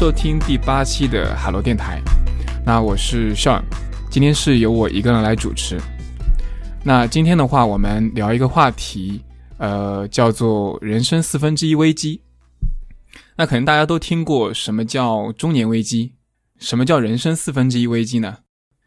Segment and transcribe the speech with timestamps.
[0.00, 2.00] 收听第八期的海螺电台。
[2.64, 3.60] 那我是 Sean，
[4.10, 5.78] 今天是由我一个人来主持。
[6.82, 9.20] 那今天的话，我们聊一个话题，
[9.58, 12.22] 呃，叫做人生四分之一危机。
[13.36, 16.14] 那可能大家都听过什么叫中年危机，
[16.58, 18.38] 什么叫人生四分之一危机呢？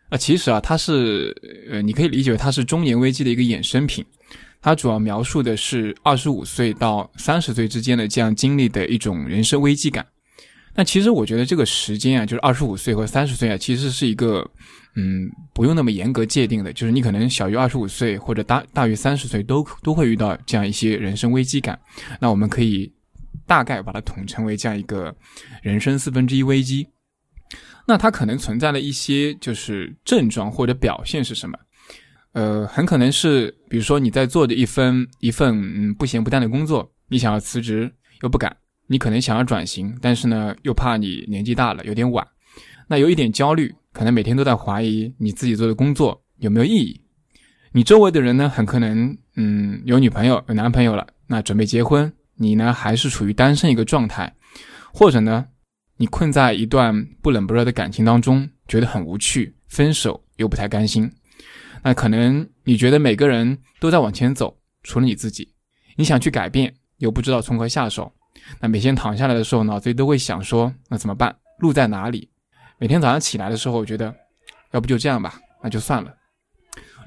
[0.10, 1.32] 啊，其实啊，它是
[1.70, 4.04] 呃，你可以理解为它是中年危机的一个衍生品。
[4.60, 10.04] 它主要描述的是二十五岁到三十岁之间的这样经历的一种人生危机感。
[10.76, 14.50] 那其实我觉得这个时间啊，就是二十五岁和三十岁啊，其实是一个
[14.96, 16.74] 嗯，不用那么严格界定的。
[16.74, 21.80] 就是你可能小于二十五岁或者大大于三十岁都都会遇到这样一些人生危机感。
[22.20, 22.92] 那我们可以
[23.46, 25.16] 大概把它统称为这样一个
[25.62, 26.88] 人生四分之一危机。
[27.86, 31.58] 那它可能存在的一些就是症状或者表现是什么？
[32.32, 38.56] 呃，很可能是，比如说你在做的一份一份嗯不咸不淡的工作，你想要辞职又不敢，
[38.88, 42.26] 你可能想要转型，但是呢又怕你年纪大了有点晚，
[42.88, 47.02] 那有一点焦虑，可能每天都在怀疑你自己做的工作有没有意义。
[47.72, 54.32] 你周围的人呢，很可能嗯有女朋友有男朋友了，那准备结婚，你呢还是处于单身一个状态，
[54.94, 55.46] 或者呢
[55.98, 61.10] 你困在一段不冷不热的感情当中，觉得很无趣，分手又不太甘心。
[61.82, 65.54] 那可能你觉得每个人都在往前走，除了你自己，
[65.96, 68.14] 你想去改变又不知道从何下手。
[68.60, 71.36] 那每天躺下来的时候，脑子里都会想说：那怎么办？
[71.60, 72.30] 路在哪里？
[72.78, 74.14] 每天早上起来的时候，我觉得，
[74.72, 76.14] 要不就这样吧，那就算了。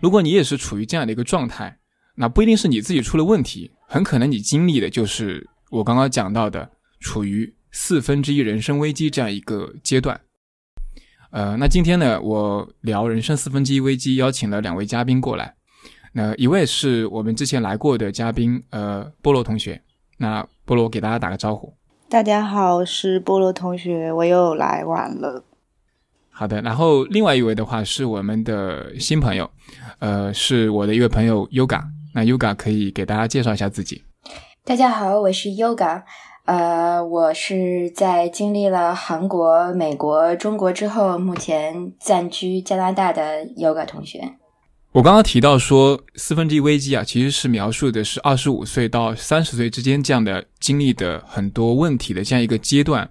[0.00, 1.78] 如果你也是处于这样的一个状态，
[2.14, 6.70] 那不一定是你自己出了问题，很可能你经历的就是我刚刚讲到的，
[7.00, 10.18] 处于四分之一人生危机这样一个阶段。
[11.30, 15.54] 呃，那今天呢，我聊人生四分之一危机，邀请了两位嘉宾过来。
[16.12, 19.82] 那一位是我们之前来过的嘉宾，呃，菠萝同学。
[20.18, 21.72] 那菠萝给大家打个招呼。
[22.08, 25.44] 大家好，是菠萝同学，我又来晚了。
[26.30, 29.50] 好的，然后另外一位的话是我们的新朋友，
[29.98, 31.82] 呃，是我的一位朋友 Yoga。
[32.14, 34.04] 那 Yoga 可以给大家介绍一下自己。
[34.64, 36.02] 大家好，我是 Yoga。
[36.44, 44.36] 呃，我是在经历了韩国、美国、中国之后，目前暂居加拿大的 Yoga 同学。
[44.96, 53.06] 我刚刚提到说四分之一危机啊，其实是描述的是二十五岁到三十岁之间这样的经历的很多问题的这样一个阶段。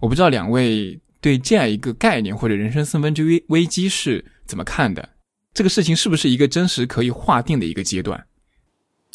[0.00, 5.06] 我不知道两位对这样一个概念或者人生四分之一危机是怎么看的？
[5.52, 8.24] 这个事情是不是一个真实可以划定的一个阶段？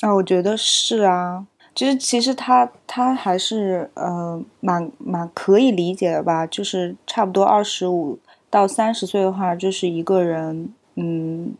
[0.01, 1.47] 啊，我觉得是啊。
[1.73, 6.45] 其实，其实他他还是呃蛮蛮可以理解的吧。
[6.45, 11.55] 就是差不多二十五到三十岁的话，就是一个人嗯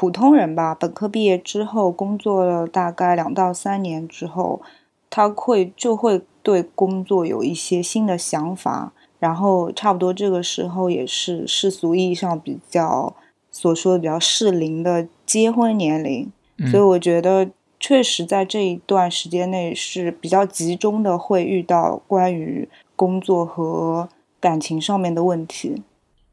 [0.00, 0.74] 普通人吧。
[0.74, 4.62] 本科毕业之后，工作了大概两到三年之后，
[5.10, 8.94] 他会就会对工作有一些新的想法。
[9.18, 13.14] 然后差不多这个时候，也是世俗意义上比较
[13.50, 16.32] 所说的比较适龄的结婚年龄。
[16.70, 17.50] 所以我觉得。
[17.82, 24.06] 确实，在这一段时间内是比较集中的，会遇到关于工作和
[24.38, 25.82] 感情上面的问题。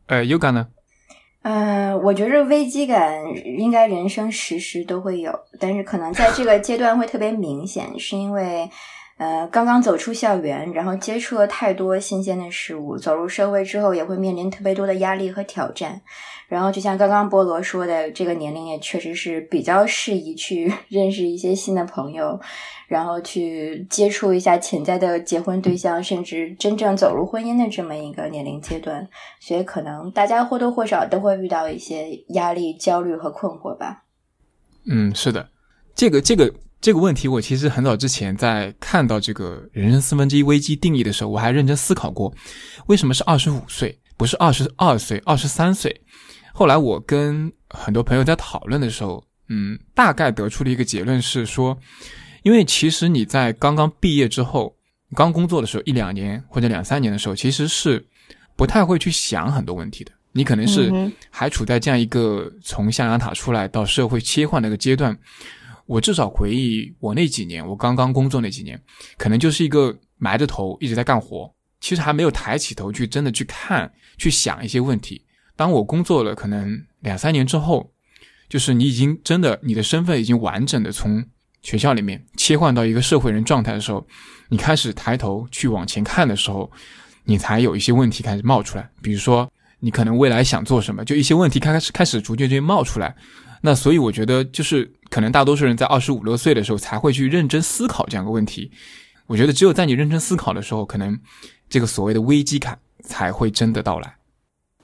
[0.07, 0.67] 呃，Yoga 呢？
[1.44, 8.70] 嗯，我觉着危机感应该人生时时都会有，但是可能在这个阶段会特别明显，是因为
[9.17, 16.01] 呃刚刚走出校园，然后接触了太多新鲜的事物，走入社会之后也会面临特别多的压力和挑战。
[16.47, 22.39] 然后，就像刚刚菠萝说的，这个年龄也确实是比较适宜去 认识一些新的朋友，
[22.88, 29.05] 然后去接触一下潜在的结婚对象，甚至真正走入婚姻的这么一个年龄阶段。
[29.41, 34.03] 所以，可能大家或多或少都会遇到一些压力、焦虑和困惑吧。
[34.89, 35.49] 嗯，是的，
[35.95, 42.34] 这个这个这个问题，我其实很早之前在看到这个人生四分之一危机定义的时候，我还认真思考过，
[42.85, 46.02] 为什么是二十五岁，不是二十二岁、二十三岁？
[46.53, 51.78] 后来我跟很多朋友在讨论的时候，嗯，大概得出了一个结论是说，
[52.44, 54.76] 因为其实你在刚刚毕业之后，
[55.16, 58.06] 刚工作的时候一两年或者两三年的时候，其实是
[58.56, 60.12] 不太会去想很多问题的。
[60.32, 60.91] 你可能是
[61.32, 65.18] 还处在这样一个从象牙塔出来到社会切换的一个阶段。
[65.87, 68.79] 我至少回忆我那几年，我刚刚工作那几年，
[69.17, 75.23] 可能就是一个埋着头一直在干活，其实还没有抬起头去真的去看、去想一些问题。
[75.55, 77.91] 当我工作了可能两三年之后，
[78.49, 81.25] 就是你已经真的你的身份已经完整的从
[81.61, 84.05] 学校里面切换到一个社会人状态的时候，
[84.49, 86.72] 你开始抬头去往前看的时候，
[87.23, 88.89] 你才有一些问题开始冒出来。
[89.01, 89.49] 比如说
[89.79, 93.16] 你可能未来想做什么，就一些问题开始开始逐渐就冒出来。
[93.62, 98.72] 那所以我觉得就是可能大多数人在二十五六岁的时候才会去认真思考这样一个问题。
[99.26, 101.20] 我觉得只有在你认真思考的时候，可能
[101.68, 104.16] 这个所谓的危机感才会真的到来。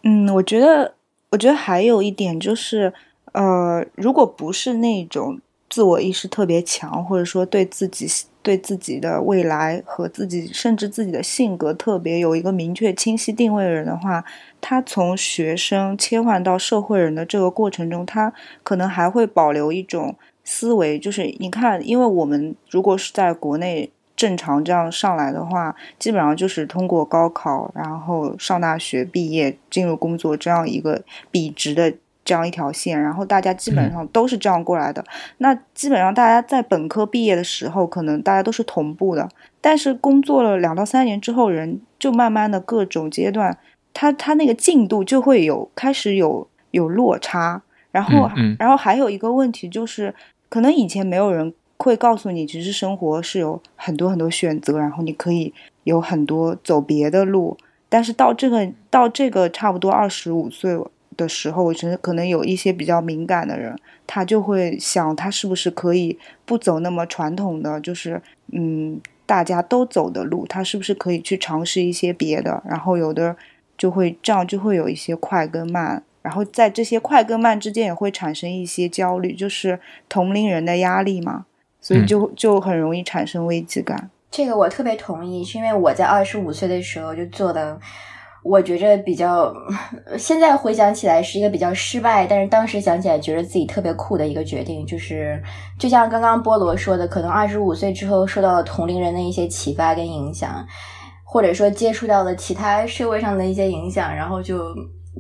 [0.04, 0.96] 嗯，我觉得，
[1.30, 2.94] 我觉得还有一点就是，
[3.32, 5.40] 呃，如果不是那种
[5.70, 8.06] 自我意识特别强，或者说对自己、
[8.44, 14.24] 对自己的未来和自己甚至自己的性格特别有一个明确清晰定位的人的话，
[14.62, 18.32] 他从学生切换到社会人的这个过程中，他
[18.62, 23.90] 可能还会保留一种思维，就是你看，因为我们如果是在国内。
[24.16, 31.92] 正常这样上来的话，基本上就是通过高考，然后上大学毕业，进入工作这样一个笔直的
[32.26, 35.04] 这样一条线，然后大家基本上都是这样过来的。
[35.38, 39.28] 那基本上大家在本科毕业的时候，可能大家都是同步的，
[39.60, 43.58] 但是工作了两到三年之后，人就慢慢的各种阶段，
[43.94, 47.62] 他他那个进度就会有开始有有落差，
[47.92, 50.14] 然后然后还有一个问题就是，
[50.50, 51.54] 可能以前没有人。
[51.80, 55.54] 会告诉你，其实生活是有很多很多选择，然后你可以
[55.84, 57.58] 有很多走别的路。
[57.90, 60.78] 但是到这个到这个差不多二十五岁
[61.16, 63.76] 的时候，我觉得可能有一些比较敏感的人，
[64.06, 68.22] 他就会想，他是不是可以不走那么传统的，就是
[68.52, 72.62] 嗯大家都走的路，他是不是可以去尝试一些别的？
[72.66, 73.36] 然后有的
[73.78, 76.04] 就会这样，就会有一些快跟慢。
[76.22, 81.46] 然后在这些快跟慢之间，也会产生一些焦虑，就是同龄人的压力嘛。
[81.82, 84.10] 所以就就很容易产生危机感。
[84.32, 87.78] 这个我特别同意，是因为我在二十五岁的时候就做的，
[88.44, 89.54] 我觉着比较，
[90.18, 95.42] 现在回想起来是一个比较失败，但是当时想起来觉得自己特别酷的一个决定，就是
[95.80, 100.66] 就像刚刚菠萝说的，可能二十五岁之后受到了同龄人的一些启发跟影响，
[101.24, 104.60] 或者说接触到了其他社会上的一些影响，然后就。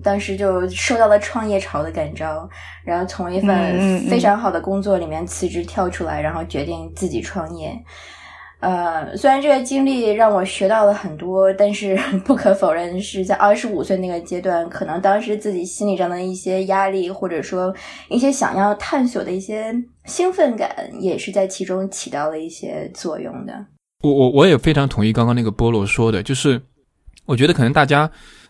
[0.04, 2.50] 当时就受到了创业潮的感召，
[2.84, 7.72] 然后从一份非常好的工作里面辞职跳出来，然后决定自己创业。
[8.63, 17.75] 呃，虽然这个经历让我学到了很多，但是 不可否认是在二十五岁那个阶段，可能当时自己心理上的一些压力，或者说
[18.10, 19.75] 一些想要探索的一些
[20.06, 23.54] 兴奋感，也是在其中起到了一些作用的。
[24.01, 26.62] 我我我也非常同意刚刚那个菠萝说的，就是
[27.25, 28.09] 我觉得可能大家。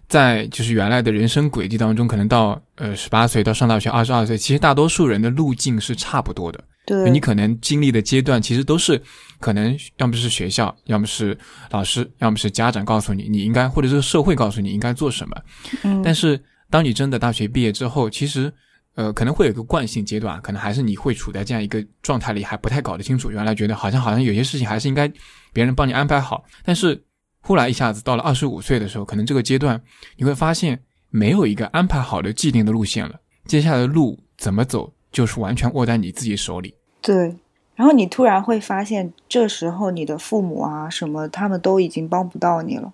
[0.10, 6.62] 在就是原来的人生轨迹当中，可能到呃十八岁到上大学二十二岁，其实大多数人的路径是差不多的。
[6.86, 9.02] 对，你可能经历的阶段其实都是，
[9.40, 11.38] 可能要么是学校，要么是
[11.72, 15.36] 老师，要么是家长告诉你你应该，或者是社会告诉你应该做什么。
[15.84, 16.02] 嗯。
[16.02, 18.54] 但是当你真的大学毕业之后，其实
[18.96, 23.32] 呃可能会有一个惯性阶段，可能还是你会处在这样一个状态里，还不太搞得清楚。
[23.32, 25.12] 原来觉得好像好像有些事情还是应该
[25.52, 27.04] 别人帮你安排好，但是。
[27.46, 29.78] 忽然一下子到了二十五岁的时候，可能这个阶段
[30.16, 33.20] 你会发现没有一个安排好的既定的路线了。
[33.48, 36.74] 接下来的路怎么走，就是完全握在你自己手里。
[37.02, 37.36] 对，
[37.76, 42.92] 然后你突然会发现，这时候你的父母啊什么，他们都已经帮不到你了。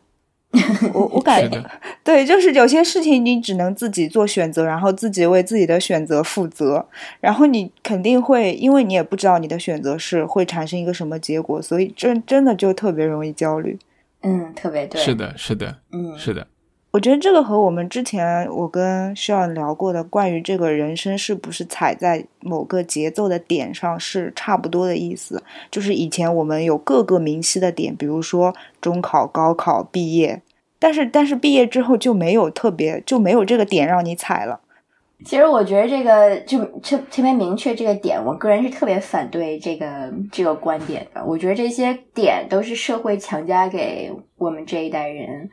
[0.95, 1.63] 我我感觉，
[2.04, 6.88] 对，就是有些事情你只能自己做选择，然后自己为自己的选择负责。
[7.19, 13.77] 然后你肯定会，因为你也不知道你的选择是会产生一个什么结果，所以真真的就特别容易焦虑。
[14.24, 16.48] 嗯，特别对，是的，是的，嗯，是的。
[16.91, 25.43] 我觉得这个和我们之前我跟需要聊过的关于这个人生是不是踩在某个节奏的点上是差不多的意思。
[25.69, 30.41] 就是以前我们有各个明晰的点，比如说中考、高考、毕业，
[30.79, 34.60] 但是但是毕业之后就没有特别就没有这个点让你踩了。
[35.25, 41.24] 其实我觉得这个就特特别明确这个点，我个人是特别反对这个这个观点的。
[41.24, 45.50] 我觉得这些点都是社会强加给我们这一代人，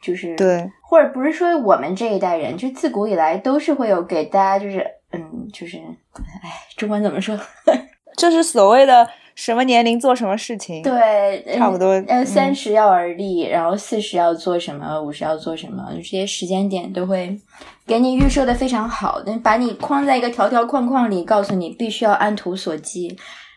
[0.00, 7.38] 就是对，或者不是说我们这一代人，就自古以来都是会有给大家就是嗯，就是哎，中文怎么说？
[8.16, 9.08] 就是所谓的。
[9.36, 10.82] 什么年龄做什么事情？
[10.82, 11.92] 对，差不多。
[12.08, 17.34] 呃，三十要而立，然后四十要做什么，五十要做什么，就这些时间点都会
[17.86, 23.16] 给你预设的非常好，但把你框在一个条条框框里，告诉你必须要按图索骥，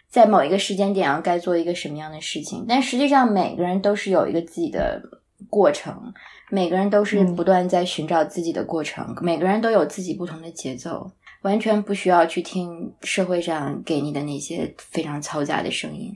[0.09, 2.65] 在某一个时间点要该做一个什么样的事情。
[2.69, 5.01] 但实际上，每个人都是有一个自己的
[5.50, 6.13] 过程，
[6.50, 11.12] 每个人都是不断在寻找自己的过程，每个人都有自己不同的节奏。
[11.43, 16.09] 完全不需要去听社会上给你的那些非常嘈杂的声音。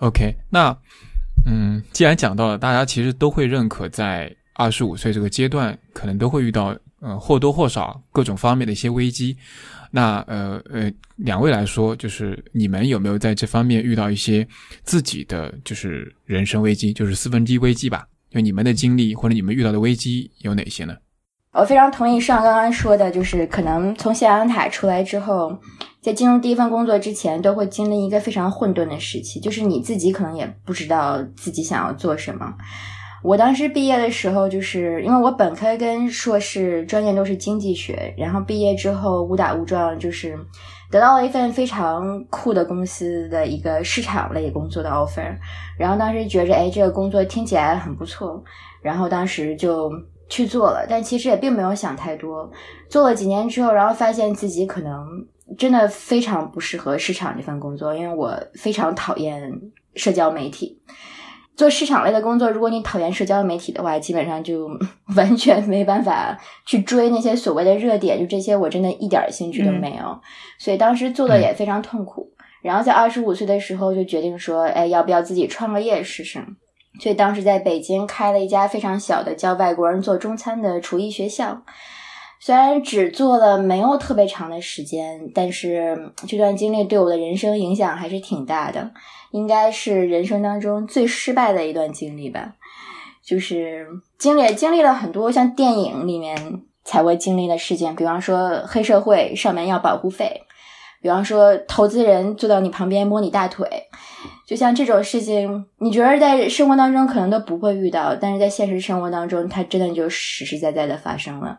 [0.00, 0.76] OK，那
[1.46, 9.36] 嗯，既然讲到了，大家其实都会认可，在二十五岁这个阶段，可能都会遇到嗯或多或少各种方面的一些危机。
[9.92, 14.46] 那呃呃，两位来说，就是你们有没有在这方面遇到一些
[14.82, 18.04] 自己的就是人生危机，就是四分之一危机吧？
[18.28, 20.96] 就你们的经历或者你们遇到的危机有哪些呢？
[21.52, 25.56] 我非常同意上刚刚说的，就是可能从象牙塔出来之后，
[26.02, 32.52] 在进入第一份工作之前，都会经历一个非常混沌的时期，就是你自己可能也不知道自己想要做什么。
[33.26, 40.38] 我当时毕业的时候，就是因为我本科跟硕士专业都是经济学，然后毕业之后误打误撞就是
[40.90, 45.36] 得到了一份非常酷的公司的一个市场类工作的 offer，
[45.76, 48.42] 然后当时觉着哎这个工作听起来很不错，
[48.80, 49.90] 然后当时就。
[50.28, 52.50] 去做了，但其实也并没有想太多。
[52.88, 55.06] 做了几年之后，然后发现自己可能
[55.56, 59.48] 真的非常不适合市场这份工作，因为我非常讨厌
[59.94, 60.82] 社交媒体。
[61.56, 64.68] 做市场类的工作，如果你讨厌社交媒体的话，基本上就
[65.16, 70.20] 完全没办法去追那些所谓的热点，就这些我真的一点兴趣都没有。
[70.58, 72.30] 所以当时做的也非常痛苦。
[72.62, 76.44] 然后在二十五岁的时候就决定说，哎，要不要自己创个业试试？
[77.00, 81.62] 所以当时在北京开了一家非常小的教外国人做中餐的厨艺学校，
[82.40, 88.90] 虽然只做了没有特别长的时间，但是这段经历对我的人生影响还是挺大的，
[89.36, 92.54] 应该是人生当中最失败的一段经历吧。
[93.22, 93.86] 就是
[94.18, 100.42] 经历经历了很多像电影里面才会经历的事件，比方说黑社会上门要保护费，
[101.02, 103.68] 比方说投资人坐到你旁边摸你大腿。
[104.46, 111.58] 就像这种事情，你觉得在生活当中可能都不会遇到，但是在现实生活当中，它真的就实实在在的发生了。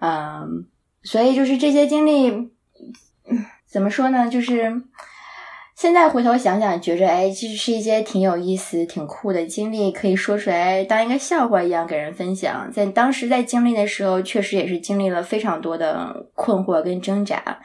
[0.00, 0.66] 嗯，
[1.02, 2.50] 所以就是这些经历，
[3.68, 4.30] 怎么说呢？
[4.30, 4.82] 就是
[5.80, 12.70] 现在回头想想，觉着哎，其实是一些挺有意思、挺酷的经历，可以说出来当一个笑话一样给人分享。
[12.70, 17.60] 在当时在经历的时候，确实也是经历了非常多的困惑跟挣扎。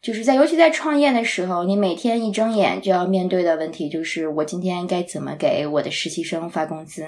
[0.00, 7.04] 就是在，尤其在创业的时候，你每天一睁眼就要面对的问题就是：我今天该怎么给我的实习生发工资？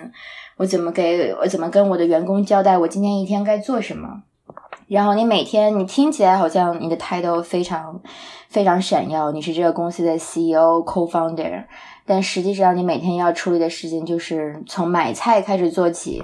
[0.59, 4.25] 我怎么给我怎么跟我的员工交代我今天一天该做什么？
[4.89, 8.01] 然后你每天，你听起来好像你的 title 非常
[8.49, 11.65] 非常闪耀，你是这个公司的 CEO、co-founder，
[12.07, 16.23] 但实际上你每天要处理的事情就是从买菜开始做起，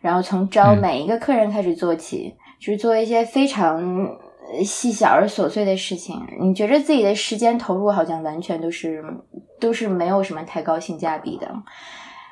[0.00, 4.08] 然后从招每一个客人开始做起，就是做一些非常。
[4.62, 9.02] 细小而琐碎的事情，你觉得自己的时间投入好像完全都是
[9.58, 11.50] 都是没有什么太高性价比的。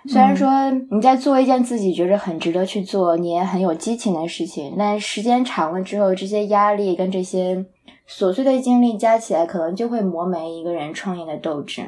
[0.06, 7.64] 虽然说你在做一件自己觉着很值得去做，你也很有激情的事情，但时间长了之后，这些压力跟这些
[8.08, 11.82] 琐碎的经历加起来，可能就会磨没一个人创业的斗志。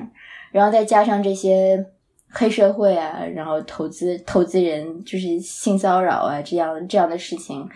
[0.52, 1.84] 然后再加上这些
[2.30, 7.68] 黑社会啊，然后投资投资人就是性骚扰啊，这样这样的事情。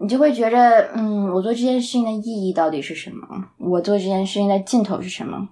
[0.00, 3.26] 你就会觉着，嗯，我做这件事情的意义到底是什么？
[3.58, 5.48] 我做这件事情的尽头是什么？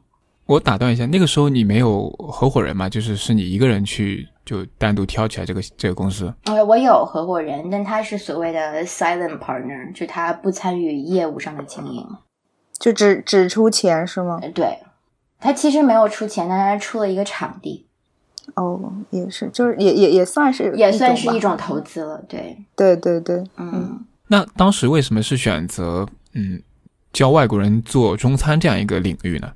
[0.47, 2.89] 我打断一下，那个时候你没有合伙人吗？
[2.89, 6.33] 就是是你一个人去就单独挑起来这个这个公司？
[6.45, 12.07] 呃，我有合伙人，但他是所谓的 silent partner，就他不参与业务上的经营，
[12.79, 14.41] 就只只出钱是吗？
[14.55, 14.79] 对，
[15.41, 17.87] 他其实没有出钱，但他出了一个场地。
[18.55, 22.23] 哦，也是，就是也也也算是也算是一种投资了。
[22.29, 24.07] 对，对对对，嗯。
[24.29, 26.63] 那当时为什么是选择嗯
[27.13, 29.53] 教外国人做中餐这样一个领域呢？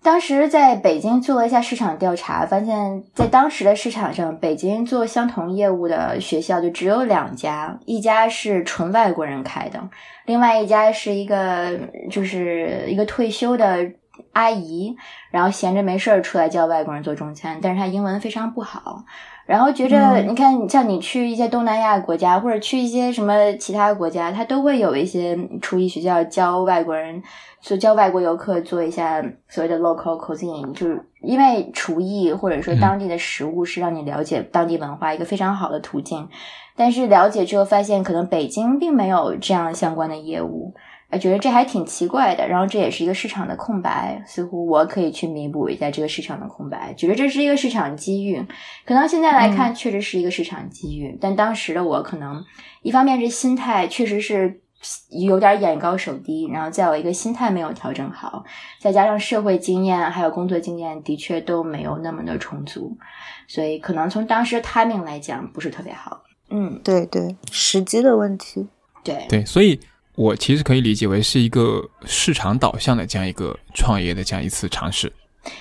[0.00, 9.88] 当时在北京做了一下市场调查，发现在当时的市场上，北京做相同业务的学校就只有两家，一家是纯外国人开的，
[10.24, 11.78] 另外一家是一个
[12.10, 13.90] 就是一个退休的
[14.32, 14.96] 阿姨，
[15.30, 19.04] 然后闲着没事儿出来教外国人做中餐，但是她英文非常不好。
[19.48, 27.22] 然后觉着，你看，像你去一些东南亚国家，或者去一些什么其他国家，他都会有一些厨艺学校教外国人，
[27.62, 36.28] 就教外国游客做一下所谓的 local cuisine，就是因为厨艺或者说当地的食物是让你了解当地文化一个非常好的途径。
[36.76, 40.74] 但是了解之后发现，可能北京并没有这样相关的业务。
[41.10, 48.44] 哎，觉得这还挺奇怪的，然后这也是一个市场的空白，似乎我可以去弥补一下这个市场的空白，觉得这是一个市场机遇。
[48.84, 52.44] 可能现在来看，确实是一个市场机遇，但当时的我可能
[52.82, 54.60] 一方面是心态确实是
[55.08, 58.44] 有点眼高手低，然后再有一个心态没有调整好，
[58.78, 62.98] 再加上社会经验还有工作经验的确都没有那么的充足，
[63.46, 66.22] 所以可能从当时 timing 来讲不是特别好。
[66.50, 68.68] 嗯，对对，时机的问题。
[69.02, 69.80] 对对，所以。
[70.18, 75.12] 我其实可以理解为是一个市场导向的这样一个创业的这样一次尝试，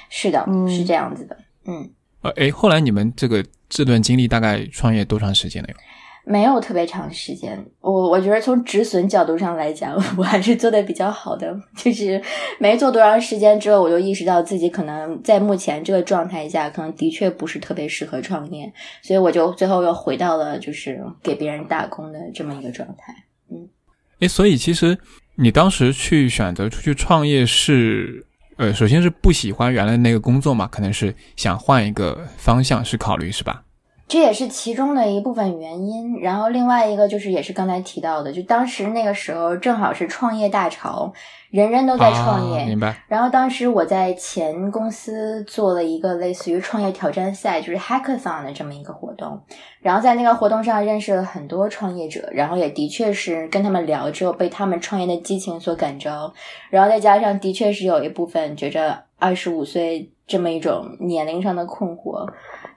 [0.09, 1.37] 是的，是这样子的，
[1.67, 1.87] 嗯，
[2.23, 5.69] 呃，哎，后来你们这个这段经历大概创业多长时间了？
[6.25, 11.55] 没有特别长时间，我我觉得从止损角度上来讲， 我还是做的比较好的。
[11.75, 12.19] 就是
[12.59, 18.73] 没做多长时间之后，我就意识到自己可能在目前这个状态下，可能的确不是特别适合创业，
[19.03, 23.13] 所以我就最后又回到了就是给别人打工的这么一个状态。
[24.19, 24.97] 哎，所以其实
[25.35, 33.61] 你当时去选择出去创业是，呃，首先是不喜欢原来那个工作嘛，可能是想换一个方向是考虑是吧？
[34.07, 41.11] 这也是其中的一部分原因，然后另外一个就是也是刚才提到的，就当时那个时候正好是创业大潮，
[41.51, 43.03] 人人都在创业，明白。
[43.09, 49.37] 然后当时我在前公司做了一个类似于创业挑战赛，就是 hackathon 的这么一个活动，
[49.81, 56.33] 然后在那个活动上认识了很多创业者，然后也的确是跟他们聊之后被他们创业的激情所感召，
[56.69, 62.25] 然后再加上的确是有一部分觉着二十五岁这么一种年龄上的困惑。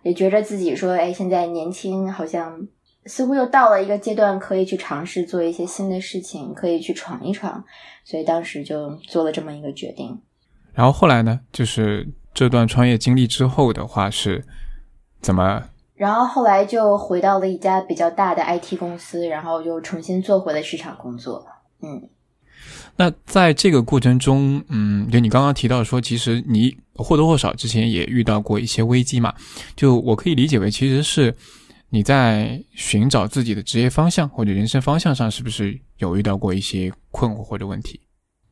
[0.03, 2.67] 也觉着自己说，哎，现在年轻，好像
[3.07, 7.65] 似乎又到了一个阶段，可以去尝试做一些新的事情，可以去闯一闯，
[8.05, 10.21] 所以当时就做了这么一个决定。
[10.73, 14.45] 然后后来呢，就是这段创业经历之后的话是
[15.21, 15.65] 怎么？
[15.95, 21.47] 然后后来就回到了一家比较大的 IT 公司，然后又重新做回了市场工作。
[21.83, 22.09] 嗯。
[23.01, 29.33] 那在这个过程中，嗯，就你刚刚提到说，其实你或多或少之前也遇到过一些危机嘛？
[29.75, 31.35] 就我可以理解为，其实是
[31.89, 37.99] 你在寻找自己的职业方向或者人生方向上，是不是有遇到过一些困惑或者问题？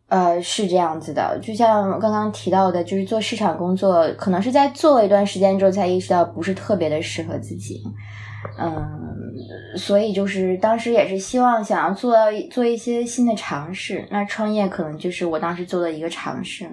[0.07, 7.83] 呃，是这样子的，就像刚刚提到的，就是做市场工作，可能是在做一段时间之后，才意识到不是特别的适合自己。
[8.59, 12.15] 嗯，所以就是当时也是希望想要做
[12.51, 16.69] 做一些新的尝试，那创业可能就是我当时做的一个尝试。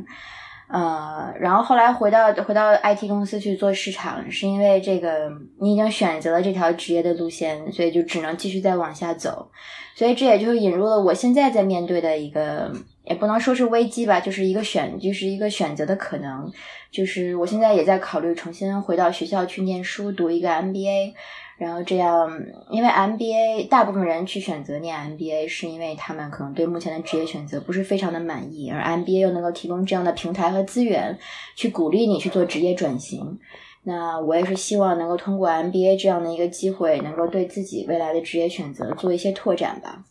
[0.68, 9.52] 呃，然后后来回到回到 IT 公司去做市场，是因为这个你已经选择了这条职业的路线，所以就只能继续再往下走。
[9.96, 16.52] 所以这也就引入了我现在在面对的一个，也不能说是危机吧，就是一个选，就是一个选择的可能。
[16.92, 21.14] 就是我现在也在考虑重新回到学校去念书，读一个 MBA。
[21.58, 22.30] 然后这样，
[22.70, 31.18] 因为 MBA 大部分人去选择念 MBA，是因为他们可能对目前的职业选择不是非常的满意，而 MBA 又能够提供这样的平台和资源，
[31.56, 33.40] 去鼓励你去做职业转型。
[33.84, 40.04] 那我也是希望能够通过 MBA 这样的一个机会，能够对自己未来的职业选择做一些拓展吧。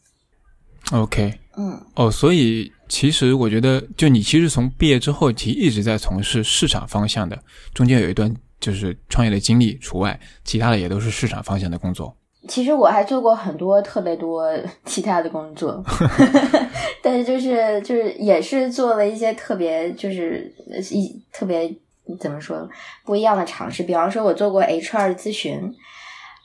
[0.93, 7.39] OK，嗯，哦，所以其实我觉得，就你其实从毕业之后，其实一直在从事市场方向的，
[7.75, 8.35] 中间有一段。
[8.61, 12.17] 就是创业的经历除外，其他的也都是市场方向的工作。
[12.47, 14.53] 其实我还做过很多特别多
[14.85, 15.83] 其他的工作，
[17.03, 20.55] 但是就是就是也是做了一些特别就是
[20.91, 21.75] 一特别
[22.21, 22.69] 怎么说
[23.07, 23.83] 不一样的尝试。
[23.83, 25.59] 比方说，我做过 HR 咨询，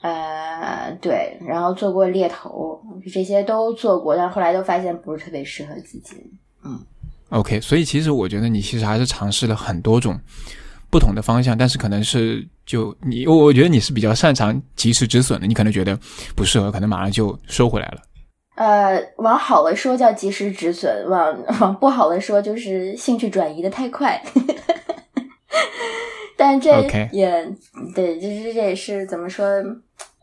[0.00, 2.80] 呃，对，然后做过猎头，
[3.12, 6.16] 这些都做过，但后来都发现不是特别适合自己。
[6.64, 6.80] 嗯
[7.28, 10.18] ，OK，所以其实我觉得你其实还是尝试了很多种。
[10.90, 15.98] 不同的方向，但是可能是就你，我我觉得你是比较擅长及时止损的，你可能觉得
[16.34, 18.02] 不适合，可能马上就收回来了。
[18.56, 24.20] 呃，往好了说叫及时止损，往 往不好的说就是兴趣转移的太快。
[26.36, 26.70] 但这
[27.12, 27.46] 也
[27.94, 29.46] 对，就是这也是怎么说？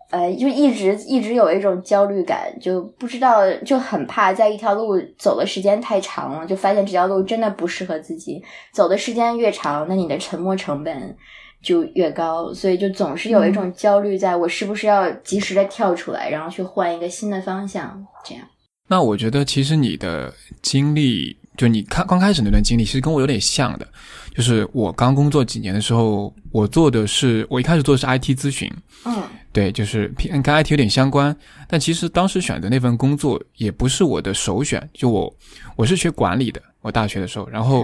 [0.10, 8.41] 呃，就一直一直有一种焦虑感，就不知道，就很怕在一条路走的时间太长了，就发现这条路真的不适合自己。
[8.72, 11.15] 走的时间越长，那你的沉没成本
[11.62, 18.06] 就越高，所以就总是有一种焦虑，在我是不是要及时的跳出来，然后去换一个新的方向？
[18.24, 18.43] 这样。
[18.89, 23.88] 那我觉得，其实你的经历，就你看刚开始那段经历，其实跟我有点像的，
[24.34, 28.72] 就是我刚工作几年的时候，我做的是，我一开始做的是 IT 咨询，
[29.04, 29.24] 嗯。
[29.54, 31.36] 对，就是跟 IT 有点相关，
[31.67, 34.88] 但其实当时选择那份工作也不是我的首选。
[34.93, 35.34] 就我，
[35.76, 37.84] 我是学管理的，我大学的时候，然后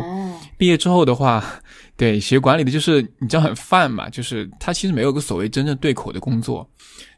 [0.56, 1.44] 毕业之后的话，
[1.96, 6.68] 对学管理的，就是你知道很泛嘛，就是他其实没有个所谓真正对口的工作，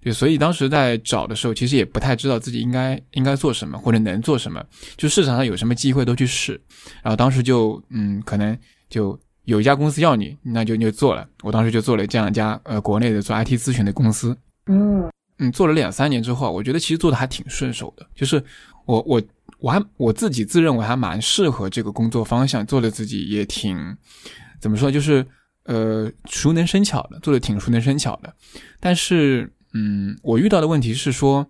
[0.01, 4.63] 对，所以当时在找的时候，其实也不太知道自己应该应该做什么或者能做什么，
[4.97, 6.59] 就市场上有什么机会都去试，
[7.01, 8.57] 然后当时就嗯，可能
[8.89, 9.19] 就。
[9.45, 11.23] 有一家公司要你，那就你就做了。
[11.43, 14.35] 我当时就做了这样一家呃国内的做 IT 咨询的公司。
[14.65, 15.07] 嗯
[15.38, 18.03] 嗯，做了两三年之后，我觉得其实做的还挺顺手的。
[18.15, 18.43] 就是
[18.85, 19.21] 我我
[19.59, 23.77] 我还我自己自认为还蛮适合这个工作方向，做的自己也挺
[24.59, 25.25] 怎么说，就是
[25.63, 28.33] 呃熟能生巧的，做的挺熟能生巧的。
[28.79, 31.45] 但是嗯，我遇到的问题是说，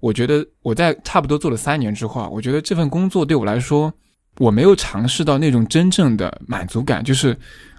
[0.00, 3.92] 我觉得我在差不多做了三年之后啊，我觉得这份工作对我来说。
[4.38, 7.36] 我没有尝试到那种真正的满足感，就是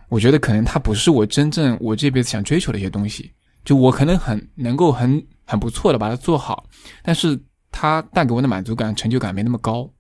[0.08, 3.32] 我觉得可能它不是我真正我这辈子想追求的一些东西。
[3.66, 6.64] 就我可能很能够很很不错的把它做好，
[7.02, 7.38] 但是
[7.72, 9.92] 它带给我的满足感、成就感没那么高。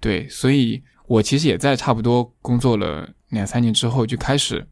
[0.00, 4.64] 对，所以我其实也在差不多工作了两三年之后，就开始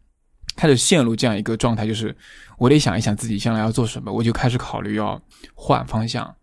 [0.57, 2.17] 开始陷入这样一个状态，就是
[2.57, 5.21] 我得想一想自己将来要做什么，我就开始考虑要
[5.55, 6.35] 换方向。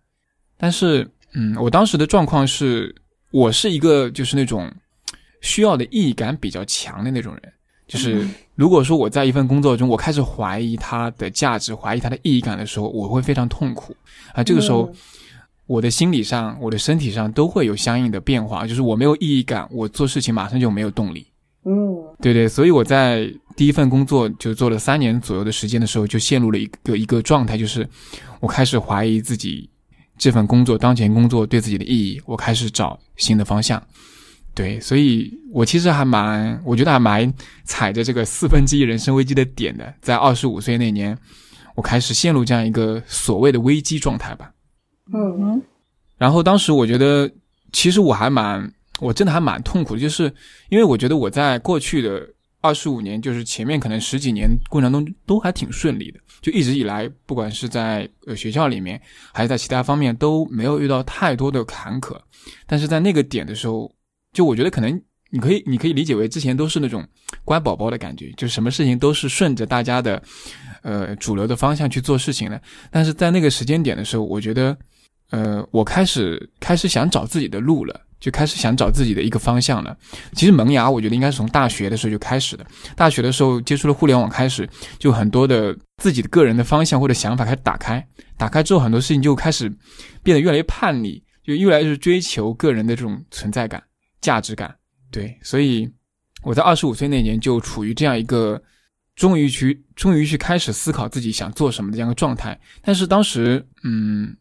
[0.58, 2.94] 但是，嗯，我当时的状况是，
[3.32, 4.70] 我是一个就是那种
[5.42, 7.54] 需要的意义感比较强的那种人。
[7.88, 13.96] 就是如果说我在一份工作中，我开始怀疑它的价值、怀疑它的意义感的时候，我会非常痛苦
[14.34, 14.44] 啊。
[14.44, 14.94] 这个时候，
[15.66, 18.68] 我的心理上、我的身体上都会有相应的变化。
[18.68, 21.26] 就是我没有意义感，我做事情马上就没有动力。
[21.66, 27.88] 嗯，对对，所以我在第一份工作就做了三年左右的时间的时候，就陷入了一个一个状态，就是
[28.40, 29.70] 我开始怀疑自己
[30.18, 33.82] 这份工作、当前工作对自己的意义，我开始找新的方向。
[34.56, 37.32] 对，所以我其实还蛮，我觉得还蛮
[37.64, 41.18] 踩着这个四分之一人生危机的点的，在二十五岁那年，
[41.76, 44.52] 我开始陷入这样一个所谓的危机状态吧。
[45.14, 45.62] 嗯，
[46.18, 47.30] 然后当时我觉得，
[47.72, 50.34] 其实我还蛮，我真的还蛮痛苦的，就是
[50.70, 52.28] 因为我觉得我在过去的
[52.62, 59.02] 二十五年，就是前面可能十几年过程中都还挺顺利的，就一直以来，不管是在呃学校里面，
[59.34, 62.20] 还是在其他方面，都没有遇到太多的坎坷，
[62.66, 63.92] 但是在那个点的时候。
[64.32, 67.04] 就我觉得可能你可以你可以理解为之前都是那种
[67.44, 70.22] 乖宝宝的感觉，就什么事情都是顺着大家的
[70.84, 72.62] 呃主流的方向去做事情的。
[72.92, 74.78] 但是在那个时间点的时候，我觉得
[75.32, 79.96] 呃我开始开始想找自己的路了，就开始想找自己的一个方向了。
[80.34, 82.66] 其实萌芽我觉得应该是从大学的时候就开始的。
[82.96, 88.06] 大学的时候接触了互联网，开始就很多的自己的个人的方向或者想法开始打开，
[88.38, 89.70] 打开之后很多事情就开始
[90.22, 93.82] 变得越来越叛逆，就越来越追求个人的这种存在感。
[94.22, 94.76] 价值感，
[95.10, 95.90] 对，所以
[96.44, 98.62] 我在二十五岁那年就处于这样一个
[99.16, 102.60] 终于去终于去开始思考自己想做什么的这样一个状态。
[102.82, 104.36] 但是当时，嗯，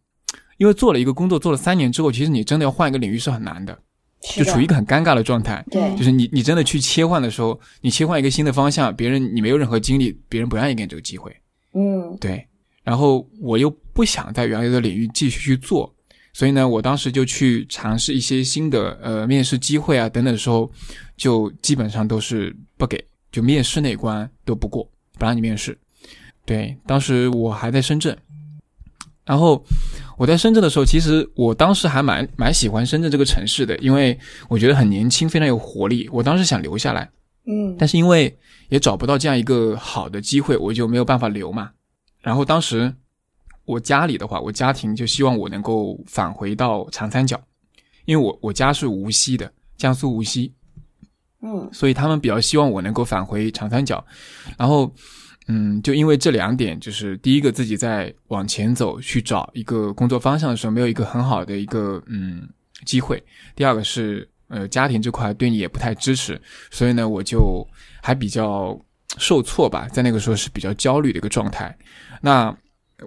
[0.59, 3.77] 因为做了一个工作做了三年之后，其实你真的要换一个领域是很难的，
[4.37, 5.64] 就处于一个很尴尬的状态。
[5.71, 11.35] 对，就是你你真的去切换的时候，你切换一个新的方向，别人你没有任何经历，别人不愿意给你这个机会。
[11.73, 12.47] 嗯，对。
[12.83, 15.94] 然后我又不想在原来的领域继续去做。
[16.33, 20.71] 所以呢，我当时就去尝试一些新的呃面试机会啊等等的时候，
[21.16, 25.77] 就基本上都是不给，就面试那关都不过，不让你面试。
[26.47, 28.16] 对，当时我还在深圳，
[29.25, 29.64] 然后
[30.19, 36.09] 我在深圳的时候，其实我当时还蛮蛮喜欢深圳这个城市的，因为我觉得很年轻，非常有活力。
[36.13, 37.09] 我当时想留下来，
[37.47, 38.37] 嗯，但是因为
[38.69, 41.71] 也找不到这样一个好的机会，我就没有办法留嘛。
[42.21, 42.93] 然后当时。
[43.69, 47.39] 我家里的话，我家庭就希望我能够返回到长三角，
[48.07, 50.51] 因为我我家是无锡的，江苏无锡，
[51.43, 54.03] 嗯，所以他们比较希望我能够返回长三角。
[54.57, 54.91] 然后，
[55.49, 62.49] 嗯，就因为这两点，就是第一个自己在往前走去找一个工作方向的时候，没有一个很好的一个嗯
[62.85, 63.17] 机会；
[63.57, 67.67] 第二个是呃家庭这块对你也不太支持，所以呢，我就
[68.03, 68.79] 还比较
[69.17, 71.77] 受挫吧，在那个时候是比较焦虑的一个状态。
[72.23, 72.57] 那。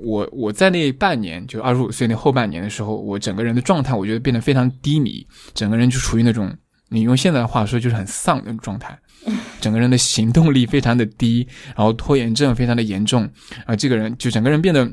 [0.01, 6.49] 我我在那半年，就二十五岁那后半年的时候，我整个人的状态，我觉得变得非常低迷，整个人就处于那种，
[6.93, 8.99] 你用现在的话说，就是很丧的那种状态，
[9.61, 13.27] 整个人的行动力非常的低，然后拖延症非常的严重，
[13.65, 14.91] 啊，这个人就整个人变得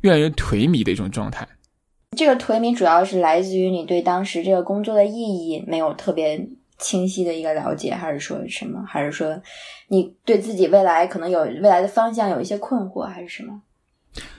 [0.00, 1.46] 越来越颓靡的一种状态。
[2.16, 8.82] 这个颓靡主要是来自于你对当时这个工作的意义没有特别清晰的一个了解，还是说什么？
[8.86, 9.38] 还是说
[9.88, 13.60] 你对自己未来可能有未来的方向有一些困惑，还是什么？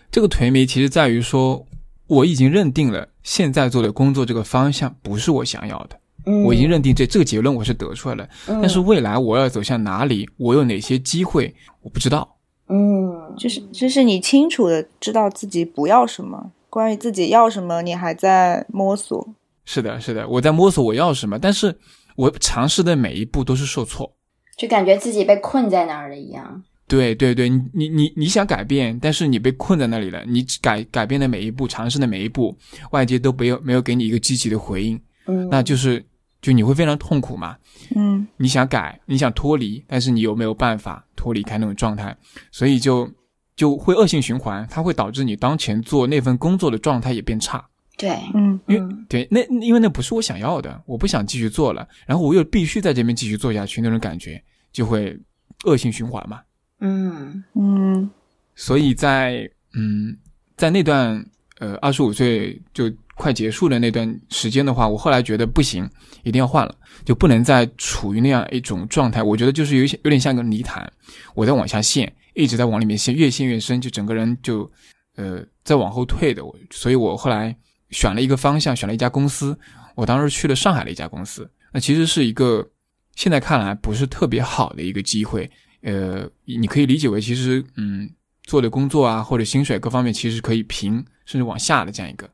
[0.10, 1.68] 这个颓靡其实在于说，
[2.08, 6.00] 我已经认定了现在做的工作这个方向不是我想要的。
[6.26, 8.28] 嗯，我已经认定这这个结论我是得出来了。
[8.48, 12.38] 嗯，但是未来我要走向哪里，我有哪些机会，我不知道。
[12.68, 19.28] 嗯，就是就是你清楚的知道自己不要什么，关于自己要什么，你还在摸索。
[19.66, 21.78] 是的，是的，我在摸索我要什么，但是
[22.16, 24.12] 我尝试的每一步都是受挫，
[24.58, 26.64] 就感觉自己被困在那儿了一样。
[26.88, 30.24] 对对对，你你你你想改变，但是你被困在那里了。
[30.28, 32.56] 你改改变的每一步，尝试的每一步，
[32.92, 36.06] 外界都没有没有给你一个积极的回应，嗯，那就是
[36.45, 37.58] 就你会非常痛苦嘛。
[37.95, 42.15] 嗯，你想改，你想脱离，但是你又没有办法脱离开那种状态，
[42.51, 43.10] 所以就
[43.55, 47.67] 就会恶性循环，它会导致你当前做那份工作的状态也变差。
[47.97, 54.39] 对，嗯，因为对那因为那不是我想要的，我不想继续做了，然后我又必须在这边继续做下去，那种感觉
[54.71, 55.19] 就会
[55.63, 56.41] 恶性循环嘛。
[56.81, 58.08] 嗯嗯，
[58.53, 60.15] 所以在嗯，
[60.55, 61.25] 在那段
[61.58, 65.89] 呃二十五岁就快结束的那段时间的话，我后来觉得不行，
[66.23, 69.23] 一定要换了，就不能再处于那样一种状态。
[69.23, 70.91] 我觉得就是有些有点像个泥潭，
[71.34, 74.69] 我在往下陷，一直在往里面陷，越陷越深，就整个人就
[75.15, 77.56] 呃在往后退的，我所以我后来
[77.89, 79.58] 选了一个方向，选了一家公司。
[79.95, 82.69] 我当时去了上海的一家公司，那其实是一个
[83.15, 85.49] 现在看来不是特别好的一个机会。
[85.84, 88.10] 呃，你可以理解为其实嗯
[88.43, 92.30] 做的工作啊或者薪水各方面其实可以平甚至往下的这样一个，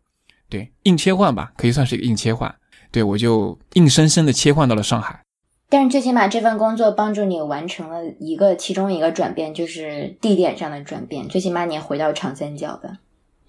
[0.51, 2.53] 对硬切换吧，可以算是一个硬切换。
[2.91, 5.21] 对我就硬生生的切换到了上海。
[5.69, 11.25] 但是最起码这份工作帮助你完成了一个其中一个转变，就是地点上的转变。
[11.29, 12.97] 最起码你回到长三角的。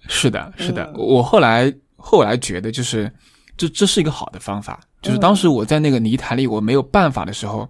[0.07, 0.89] 是的，是的。
[0.95, 3.11] 我后来后来觉得，就是
[3.57, 4.79] 这这是一个好的方法。
[5.01, 7.69] 就是当时我在那个泥潭里，我没有办法的时候，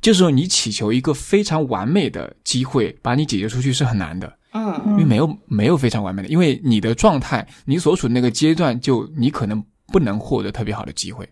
[0.00, 4.38] 这时候你祈求一个非常完美的机会把你解决出去是很难的。
[4.52, 11.28] 嗯，因为没有没有非常完美的，因为你的状态，你所处的那个阶段，就你可能不能获得特别好的机会。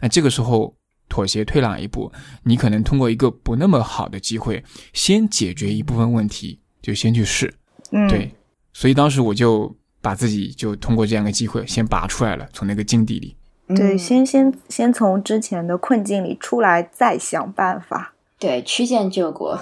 [0.00, 0.74] 那这个时候。
[1.06, 2.10] 妥协退让一步，
[2.42, 7.54] 你可能通过一个不那么好的机会，先解决一部分问题，就先去试。
[7.92, 8.34] 嗯，对，
[8.72, 13.36] 所以当时我就把自己就通过这样的机会先拔出来了，从那个境地里。
[13.76, 18.14] 对，先先先从之前的困境里出来，再想办法。
[18.38, 19.60] 对，曲线救国。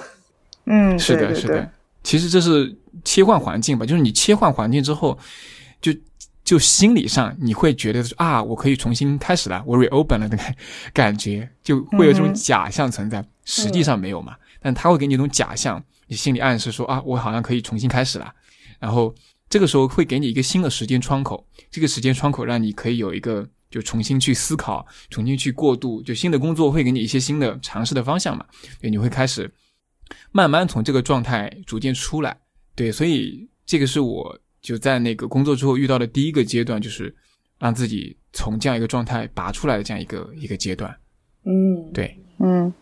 [0.67, 1.71] 嗯，是的，是的。
[2.03, 5.19] 其实这是切换环境吧，就是你切换环境之后，
[5.81, 5.93] 就。
[6.45, 10.57] 就心理上你会觉得啊，我可以重新开始了，我 reopen 了的感
[10.93, 14.37] 感觉，就会有这种假象存在，实际上没有嘛。
[14.61, 18.35] 但他会给你一种假象，你心理暗示说啊，我好像可以重新开始了。
[18.81, 19.15] 然后
[19.49, 28.45] 这个时候会给你一个新的时间窗口，这个时间窗口让你可以有一个就重新去思考，重新去过渡，就新的工作会给你一些新的尝试的方向嘛。
[28.81, 29.49] 对，你会开始
[30.33, 32.37] 慢慢从这个状态逐渐出来。
[32.75, 34.39] 对，所以这个是我。
[34.63, 37.13] 就在那个工作之后遇到的第一个阶段，就是
[37.59, 40.97] 让自己从这样一个状态拔出来的这样一个一个阶段。
[41.45, 42.73] 嗯，对，嗯，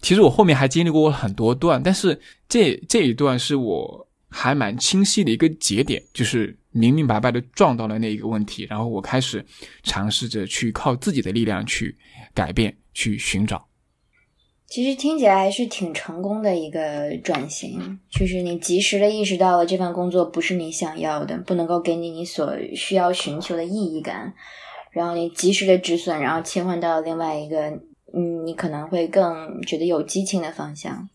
[0.00, 2.16] 其实我后面还经历过很多段，但是
[2.48, 9.44] 这这一段是我还蛮清晰的一个节点，就是明明白白的撞到了那一个问题，然后我开始
[9.82, 11.98] 尝试着去靠自己的力量去
[12.32, 13.67] 改变，去寻找。
[14.68, 24.34] 其实听起来还是挺成功的一个转型，就是你及时的意识到了这份工作不是你想要的，不能够给你你所需要寻求的意义感，
[24.92, 27.70] 然后你及时的止损，然后切换到另外一个，
[28.14, 31.08] 嗯，你可能会更觉得有激情的方向。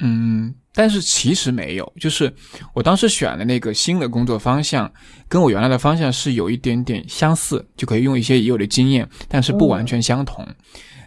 [0.00, 2.32] 嗯，但是其实没有，就是
[2.72, 4.90] 我当时选的那个新的工作方向，
[5.28, 10.46] 跟我原来的方向是有一点点相似，就可以用一些已有的经验，但是不完全相同，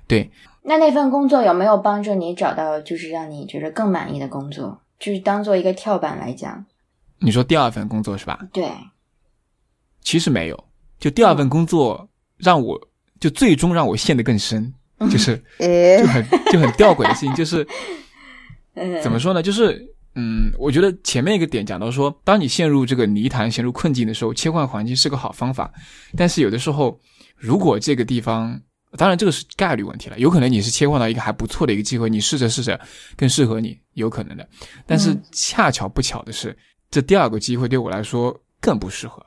[0.07, 0.29] 对。
[0.69, 4.79] 那那份工作有没有帮助你找到就是让你觉得更满意的工作？
[4.99, 6.63] 就是当做一个跳板来讲，
[7.17, 8.39] 你说第二份工作是吧？
[8.53, 8.69] 对，
[10.03, 10.65] 其实没有，
[10.99, 12.79] 就第二份工作让我
[13.19, 14.71] 就最终让我陷得更深，
[15.09, 17.67] 就是就很就很吊诡的事情，就是
[19.01, 19.41] 怎么说呢？
[19.41, 25.73] 就是嗯，我觉得前面一个点讲到说，当你陷入这个泥潭、陷入困境的时候，切换环境是个好方法，
[26.15, 26.99] 但是有的时候，
[27.35, 28.61] 如果这个地方。
[28.97, 32.79] 当然，这个是概率问题了，有可能你是切换到一个还不错的一个机会，你试着试着
[33.15, 34.47] 更适合你，有可能的。
[34.85, 36.57] 但是恰巧不巧的是，
[36.89, 39.23] 这第二个机会对我来说更不适合。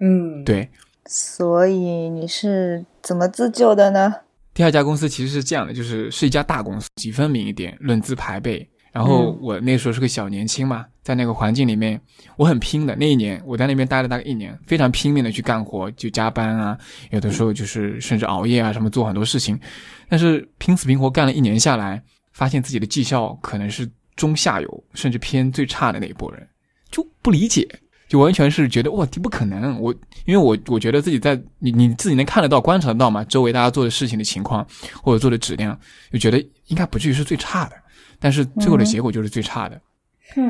[0.00, 0.68] 嗯，对。
[1.06, 1.76] 所以
[2.08, 4.14] 你是怎么自救的呢？
[4.52, 8.68] 第二家公司其实是这样的，就是是一家大公司，几分明一点，论资排辈。
[8.96, 12.00] 然后我那时候是个小年轻嘛，在那个环境里面，
[12.38, 12.96] 我很拼的。
[12.96, 16.78] 那一年我在那边待了大概一年，非常拼命的去干活，就加班啊，
[17.10, 19.60] 有的时候就是甚至熬夜啊，什么做很多事情。
[20.08, 26.48] 但是拼死拼活干了一年下来，发现自己的绩效可能是中下游，甚至偏最差的那一波人，
[26.90, 27.68] 就不理解，
[28.08, 29.78] 就完全是觉得哇，不可能。
[29.78, 34.66] 我因为我我觉得自己在你你自己能看得到、观察得到嘛，周围大家做的事情的情况
[35.02, 35.78] 或者做的质量，
[36.10, 37.76] 就觉得应该不至于是最差的。
[38.18, 39.80] 但是最后的结果就是最差的，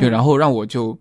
[0.00, 0.98] 对，然后让我就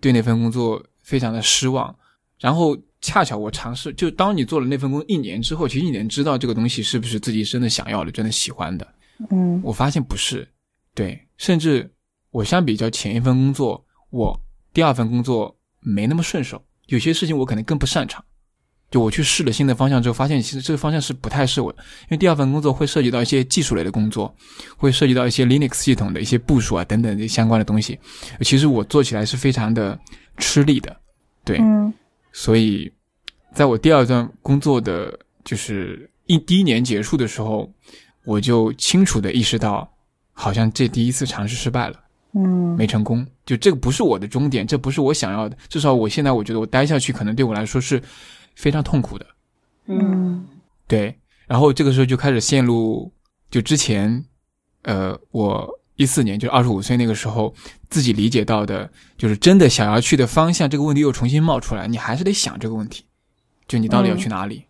[0.00, 1.94] 对那份工作非常的失望。
[2.38, 8.86] 然后恰巧我尝试，就当你做了那份工一年之后，其实你能知道这个东西是不是自己真的想要的、真的喜欢的。
[9.30, 10.46] 嗯，我发现不是，
[10.94, 11.90] 对，甚至
[12.30, 14.38] 我相比较前一份工作，我
[14.74, 18.22] 第二份工作没那么顺手，有些事情我可能更不擅长。
[18.88, 21.70] 就我去试了新的方向之后，发现其实这个方向是不太适合，
[22.02, 24.32] 因为第二份工作会涉及到一些技术类的工作，
[24.76, 27.98] 会涉及到一些 Linux 系统的一些部署啊等等这相关的东西，
[28.42, 29.98] 其实我做起来是非常的
[30.38, 30.96] 吃力的，
[31.44, 31.60] 对，
[32.32, 32.90] 所以
[33.52, 37.68] 在我第二段工作的就是一第一年结束的时候，
[38.24, 39.90] 我就清楚的意识到，
[40.32, 41.96] 好像这第一次尝试失败了，
[42.34, 48.00] 嗯，没成功，就这个不是我的终点，这不是我想要的，至少我现在我觉得我待下去可能对我来说是。
[48.56, 49.26] 非常痛苦的，
[49.86, 50.44] 嗯，
[50.88, 51.16] 对，
[51.46, 53.12] 然后这个时候就开始陷入，
[53.50, 54.24] 就之前，
[54.82, 57.54] 呃，我一四年，就二十五岁那个时候，
[57.88, 63.04] 自己理解到的，就是真的想要去的方向，这个问题又重新冒出来，你还是得想这个问题，
[63.68, 64.64] 就你到底要去哪里？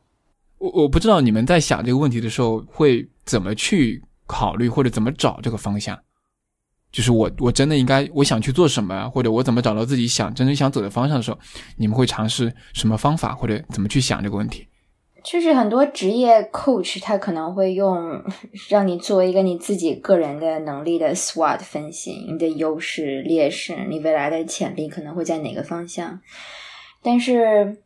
[0.59, 5.99] 我我不知道你们在想这个问题的时候会怎么去考虑，或者怎么找这个方向。
[6.97, 11.39] 就是我我真的应该我想去做什么，或者我怎么找到自己想真正想走的方向的时候，
[11.77, 14.67] 你们会尝试什么方法，或者怎么去想这个问题？
[15.23, 18.23] 就是很多职业 coach 他可能会用
[18.71, 26.19] 让你做一个你自己个人的能力的 SWOT 分析，你的优势、劣势，你未来的潜力可能会在哪个方向。
[27.03, 27.77] 但是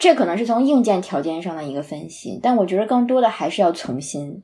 [0.00, 4.42] 这可能是从硬件条件上的一个分析，但我觉得更多的还是要从心。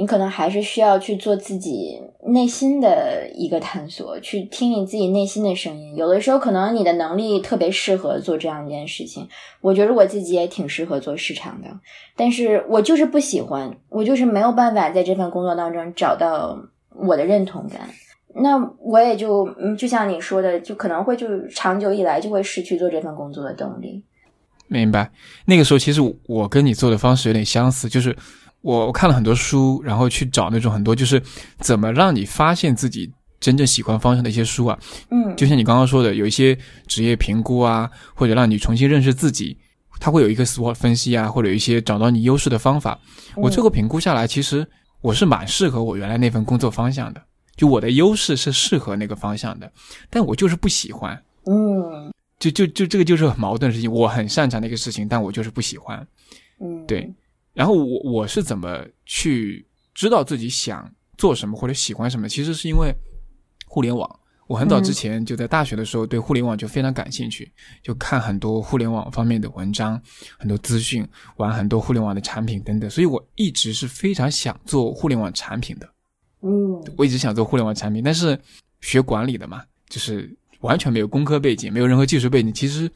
[0.00, 5.94] 你可能还是需要去做自己内心的一个探索，去听你自己内心的声音。
[5.94, 9.28] 有的时候，可能你的能力特别适合做这样一件事情。
[9.60, 11.68] 我觉得我自己也挺适合做市场的，
[12.16, 16.58] 但是我就是不喜欢，我就是没有办法在这份工作当中找到
[16.96, 17.90] 我的认同感。
[18.34, 24.02] 那我也就，就像你说的，就可能会就长久以来就会失去做这份工作的动力。
[24.66, 25.10] 明白。
[25.44, 28.16] 那个时候，其实我跟你做的方式有点相似，就是。
[28.62, 31.22] 我我看了很多书，然后去找那种很多就是
[31.58, 34.78] 怎么让你发现自己真正喜欢方向的一些书啊。
[35.10, 39.56] 嗯，就像你刚刚说的，有一些职业评估啊，或者让你重新认识自己，
[39.98, 42.98] 它会有一个 SWOT 分析啊，或者有一些找到你优势的方法。
[43.36, 44.66] 我最后评估下来，其实
[45.00, 47.22] 我是蛮适合我原来那份工作方向的，
[47.56, 49.72] 就我的优势是适合那个方向的，
[50.10, 51.18] 但我就是不喜欢。
[51.46, 56.06] 嗯，就就就这个就是很矛盾的事情，我很擅长的一个事情，但我就是不喜欢。
[56.60, 57.10] 嗯，对。
[57.52, 62.28] 然后我我是怎么去知道自己想做什么或者喜欢什么？
[62.28, 62.94] 其实是因为
[63.66, 64.08] 互联网。
[64.46, 67.52] 我很早之前就在大学的时候对互联网就非常感兴趣，
[67.84, 70.02] 就看很多互联网方面的文章、
[70.38, 72.90] 很多资讯，玩很多互联网的产品等等。
[72.90, 75.88] 所以我一直是非常想做互联网产品的。
[76.42, 78.36] 嗯，我一直想做互联网产品，但是
[78.80, 82.52] 学管理的嘛，就是完全没有工科背景，没有任何技术背景。
[82.52, 82.90] 其实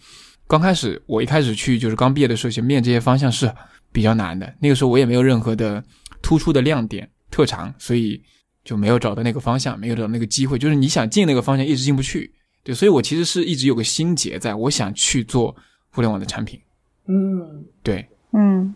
[0.49, 3.53] 刚开始我一开始去就是刚毕业的时候，去面这些方向是。
[3.95, 5.81] 比较难的，那个时候我也没有任何的
[6.21, 8.21] 突出的亮点特长，所以
[8.65, 10.59] 就没有找到那个方向，没有找到那个机会。
[10.59, 12.35] 就是你想进那个方向，一直进不去。
[12.65, 15.55] 对，所以我其实是一直有个心结，在我想去做
[15.91, 16.61] 互联网的产品。
[17.07, 18.75] 嗯，对，嗯，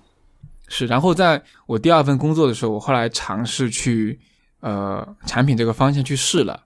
[0.68, 0.86] 是。
[0.86, 4.20] 然后在我第二份工作的时候，我后来尝试去
[4.60, 6.62] 呃产品这个方向去试了，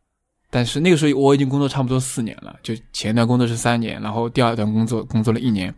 [0.51, 5.75] 但是那个时候我已经工作差不多四年了，就前一段工作是三年，然后第二段工作工作了一年，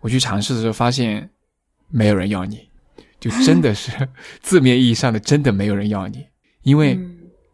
[0.00, 1.28] 我去尝试的时候发现。
[1.96, 2.68] 没有人要你，
[3.20, 3.92] 就真的是
[4.42, 6.26] 字面意义上的真的没有人要你，
[6.62, 6.98] 因为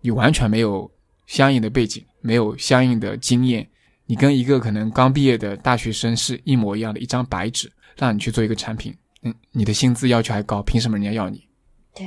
[0.01, 0.91] 你完全没有
[1.27, 3.69] 相应的背景，没有相应的经验，
[4.07, 11.47] 你跟一个可能刚毕业的大学生是一模一样的一张白纸，让你去做一个产品，嗯，你的薪资要求还高，凭什么人家要你？
[11.95, 12.07] 对，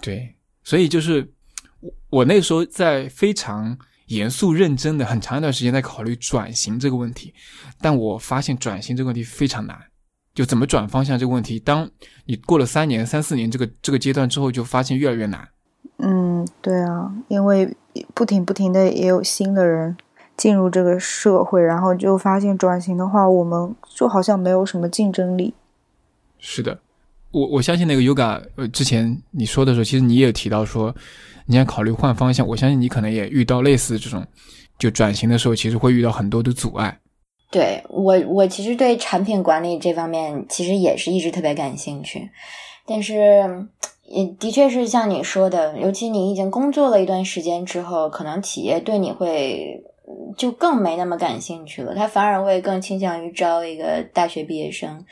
[0.00, 1.24] 对，所以就是
[1.78, 7.32] 我我那时候在非常严肃认真的很长一段时间在考虑转型这个问题，
[7.80, 9.80] 但我发现转型这个问题非常难。
[10.34, 11.88] 就怎么转方向这个问题，当
[12.24, 15.48] 你过了三年、三四年这个这个阶段之后，就发现越来越难。
[15.98, 17.76] 嗯，对啊，因为
[18.14, 19.96] 不停不停的也有新的人
[20.36, 25.54] 进入这个社会，然后就发现转型的话，我们就好像没有什么竞争力。
[26.38, 26.80] 是的，
[27.30, 30.94] 我我相信那个 Yoga，呃，之前你说的时候，其实你也有提到说，
[31.46, 34.26] 你想考虑换方向，我相信你可能也遇到类似这种，
[34.78, 36.98] 就转型的时候，其实会遇到很多的阻碍。
[37.52, 42.30] 对我，我其实对产品管理这方面其实也是一直特别感兴趣，
[42.86, 43.68] 但是
[44.06, 49.84] 也的确是像你说的，尤其你已经工作了一段时间之后，可能企业对你会
[50.34, 55.04] 就更没那么感兴趣了，他反而会更倾向于招一个大学毕业生，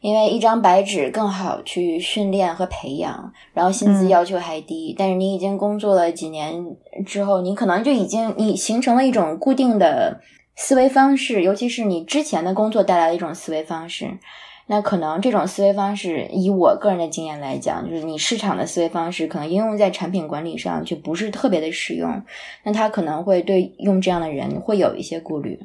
[0.00, 6.64] 因为一张白纸更好去训练和培养，然后薪资要求还低，但是你已经工作了几年
[7.04, 10.22] 之后，你可能就已经你形成了一种固定的。
[10.54, 14.18] 思维方式，尤其是你之前的工作带来的一种思维方式，
[14.66, 22.22] 那可能这种思维方式，以我个人的经验来讲，就是你市场的思维方式，可能应用在产品管理上就不是特别的实用。
[22.64, 25.58] 那他可能会对用这样的人会有一些顾虑。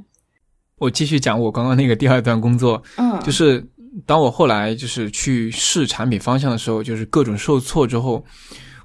[0.80, 3.64] 我继续讲我刚刚那个第二段工作，嗯，就是
[4.06, 8.24] 当我后来就是去试产品方向的时候，就是各种受挫之后，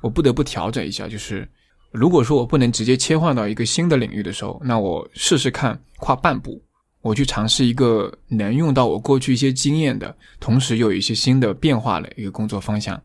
[0.00, 1.48] 我不得不调整一下，就是。
[1.92, 6.60] 如果说我不能直接切换到一个新的领域的时候，那我试试看跨半步，
[7.02, 13.00] 我去尝试一个能用到我过去一些经验的，同时又有一些新的变化的一个工作方向。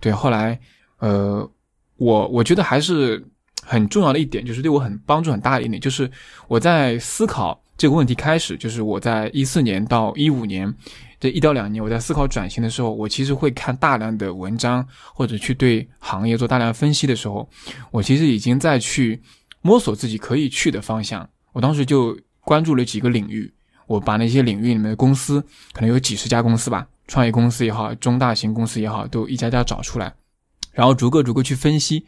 [0.00, 0.58] 对，后来，
[0.98, 1.48] 呃，
[1.96, 3.24] 我我觉得还是
[3.64, 6.10] 很重要的一点，就是对我很帮助很大的一点，就是
[6.48, 10.72] 我在思考这个问题开始，就是我在一四年到一五年
[11.22, 17.48] 这一到两年我在思考转型的时候，我其实会看大量的文章，或者去对行业做大量分析的时候，
[17.92, 19.22] 我其实已经在去
[19.60, 21.30] 摸索自己可以去的方向。
[21.52, 23.48] 我当时就关注了几个领域，
[23.86, 25.40] 我把那些领域里面的公司，
[25.72, 30.12] 可能有几十家公司吧，创业公司也好，中大型公司也好，都一家家找出来，
[30.72, 32.04] 然后逐个逐个去分析。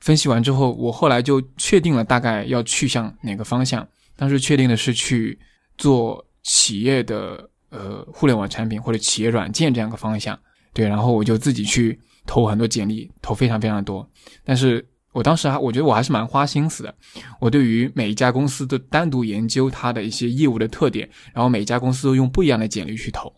[0.00, 3.88] 分析完之后，我后来就确定了大概要去向哪个方向。
[4.16, 5.38] 当时确定的是去
[5.78, 7.48] 做企业的。
[7.70, 10.38] 呃，互联网产品或者企业软件这样一个方向，
[10.72, 14.08] 对，然后我就自己去投很多简历，投非常非常多。
[14.44, 16.94] 但是我当时还，我觉得我还是蛮花心思的。
[17.40, 23.32] 我对于每一家公司都单独研究它的一些业务的特点，然后每一家公司都用不一样的简历去投。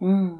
[0.00, 0.36] 嗯，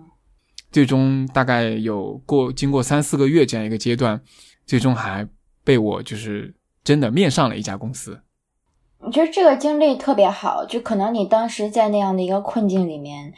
[0.73, 4.21] 最终大概有过经过三四个月这样一个阶段，
[4.67, 5.27] 最终还
[5.63, 8.21] 被我就是真的面上了一家公司。
[9.05, 13.33] 我觉得这个经历特别好，就可能你当时在那样的一个困境里面，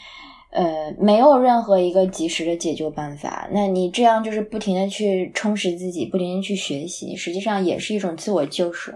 [0.51, 3.49] 呃，没有任何一个及时的解救办法。
[3.51, 8.93] 那你这样就是不停的去充实自己，不停的去学习，实际上也是一种自我救赎。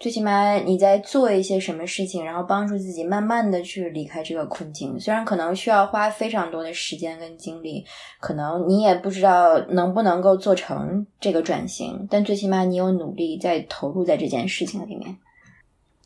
[0.00, 4.98] 最起码你在做一些什么事情，然后帮助自己慢慢的去离开这个困境。
[4.98, 7.84] 虽然可能需要花非常多的时间跟精力，
[8.20, 15.16] 可能你也不知道能不能够做成这个转型，但最起码你有努力在投入在这件事情里面。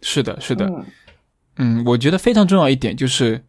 [0.02, 0.68] 是的，是的，
[1.56, 3.44] 嗯，我觉得非常重要一点就是，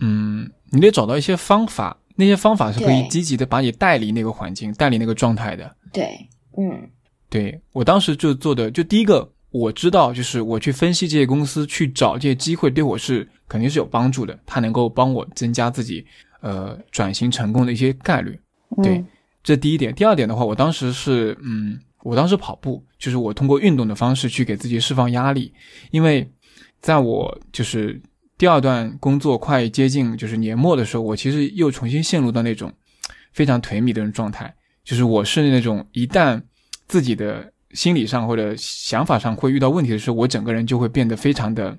[0.00, 5.76] 嗯，你得找到一些方法，那些方法是可以积极的把你带离那个环境，带离那个状态的。
[5.92, 6.88] 对，嗯，
[7.28, 16.06] 对我当时就做的，就第一个我知道，就是我去分析这些公司，去找这些机会，对我是肯定是有帮助的，它能够帮我增加自己
[16.40, 18.38] 呃转型成功的一些概率。
[18.82, 19.04] 对，
[19.42, 19.92] 这第一点。
[19.94, 21.80] 第二点的话，我当时是嗯。
[22.02, 25.52] 我当时跑步，就是我通过运动的方式去给自己释放压力，
[25.90, 26.26] 因为
[26.80, 28.00] 在我就是
[28.38, 32.72] 第二段工作快接近就是年末的时候，我其实又重新陷入到那种
[33.32, 36.42] 非常颓靡的种状态，就是我是那种一旦
[36.88, 41.78] 自己的心理上或者想法上会遇到问题的时候，我整个人就会变得非常的，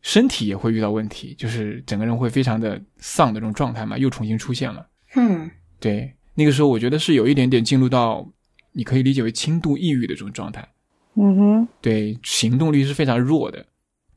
[0.00, 4.88] 身体也会遇到问题，就是整个人会非常的丧的这种状态嘛，又重新出现了。
[5.14, 8.26] 嗯，对，那个时候我觉得是有一点点进入到。
[8.72, 10.66] 你可以理解为轻度抑郁的这种状态，
[11.14, 13.66] 嗯哼，对，行动力是非常弱的，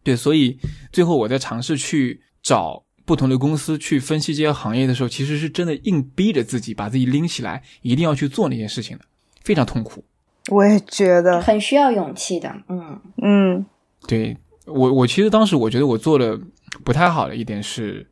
[0.03, 0.57] 对，所以
[0.91, 9.05] 最后我在尝试去找不同的公司去分析这些行业的时候，其实是真的硬逼着自己把自己拎起来，一定要去做那些事情的，
[9.43, 10.03] 非常痛苦。
[10.49, 13.65] 我也觉得很需要勇气的，嗯嗯，
[14.07, 16.39] 对我，我其实当时我觉得我做的
[16.83, 18.07] 不太好的一点是，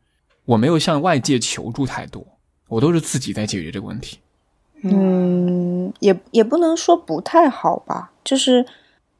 [0.45, 2.25] 我没有向外界求助太多，
[2.67, 4.17] 我都是自己在解决这个问题。
[4.83, 8.65] 嗯，也也不能说不太好吧，就是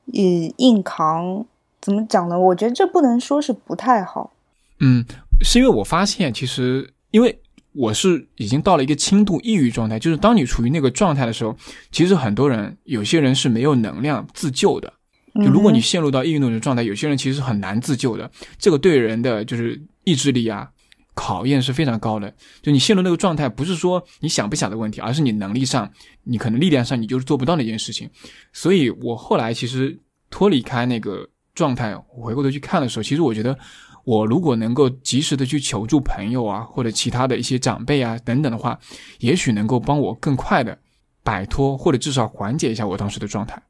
[0.05, 1.45] 以硬扛，
[1.81, 2.37] 怎么讲呢？
[2.37, 4.33] 我觉得这不能说是不太好。
[4.79, 5.05] 嗯，
[5.41, 7.39] 是因为我发现，其实因为
[7.71, 11.55] 我是已经到了一个轻度抑郁状态，就是当你处于那个状态的时候，
[11.91, 14.91] 其实很多人，有些人是没有能量自救的。
[15.35, 18.29] 就如果你陷入到抑郁那种状态，有些人其实很难自救的。
[18.59, 20.69] 这个对人的就是意志力啊。
[21.15, 25.91] 考验是非常高的，就你陷入那个状态，不是说你想不想的问题，而是你能力上，
[26.23, 28.09] 你可能力量上你就是做不到那件事情。
[28.51, 29.99] 所以我后来其实
[30.29, 33.57] 脱离开那个状态，我回过头去看的时候，其实我觉得，
[34.05, 38.79] 我如果能够及时的去求助朋友啊，或者其他的一些长辈啊等等的话，
[39.19, 40.77] 也许能够帮我更快的
[41.23, 43.61] 摆脱，或者至少缓解一下我当时的状态。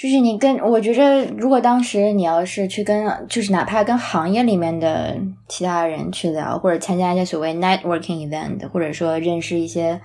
[0.00, 5.14] 就是你跟我觉着，如果当时你要是去跟，就是哪怕跟行业里面的
[5.46, 10.00] 其他人去聊，或者参加一些所谓 networking event，或者说认识一些，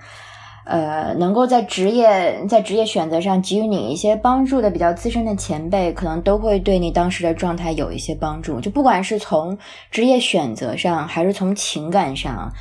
[0.66, 8.60] 呃，能够在职业在职业选择上给予你一些帮助的比较资深的前辈，可能都会对你当时的状态有一些帮助。
[8.60, 9.56] 就不管是从
[9.90, 12.52] 职业选择上，还是从情感上。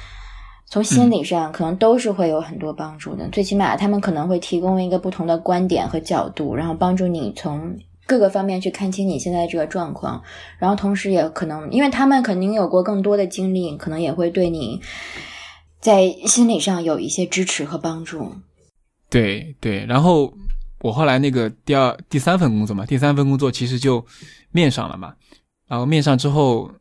[0.68, 10.22] 从心理上可能都是会有很多帮助的，最起码他们可能会提供一个不同的观点和角度，然后帮助你从各个方面去看清你现在这个状况，
[10.57, 14.82] 然后同时也可能，因为他们肯定有过更多的经历，可能也会对你
[15.80, 18.32] 在心理上有一些支持和帮助。
[19.09, 20.34] 对对，然后
[20.82, 24.03] 我后来那个第二、第三份工作嘛，第三份工作其实就
[24.51, 25.13] 面上了嘛，
[25.68, 26.72] 然后面上之后。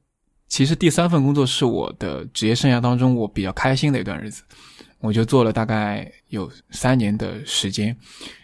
[0.54, 4.44] 其实第三份工作是我的职业生涯当中我比较开心的一段日子，
[5.00, 7.96] 我就做了大概有三年的时间，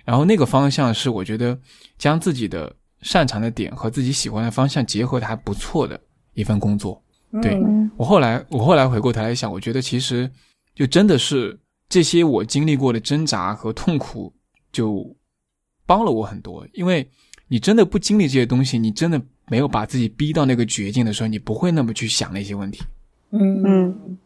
[0.05, 1.57] 然后那个方向是我觉得
[1.99, 6.01] 将自己的擅长的点和自己喜欢的方向结合的还不错的
[6.35, 7.01] 一份工作。
[7.41, 7.57] 对
[7.97, 10.29] 我后来我后来回过头来想，我觉得其实
[10.75, 11.57] 就真的是
[11.89, 14.35] 这些我经历过的挣扎和痛苦
[14.73, 15.17] 就
[15.87, 17.09] 帮了我很多，因为
[17.47, 19.23] 你真的不经历这些东西，你真的。
[19.51, 22.81] 没有把自己逼到那个绝境的时候，你不会那么去想那些问题。
[23.33, 24.19] 嗯嗯，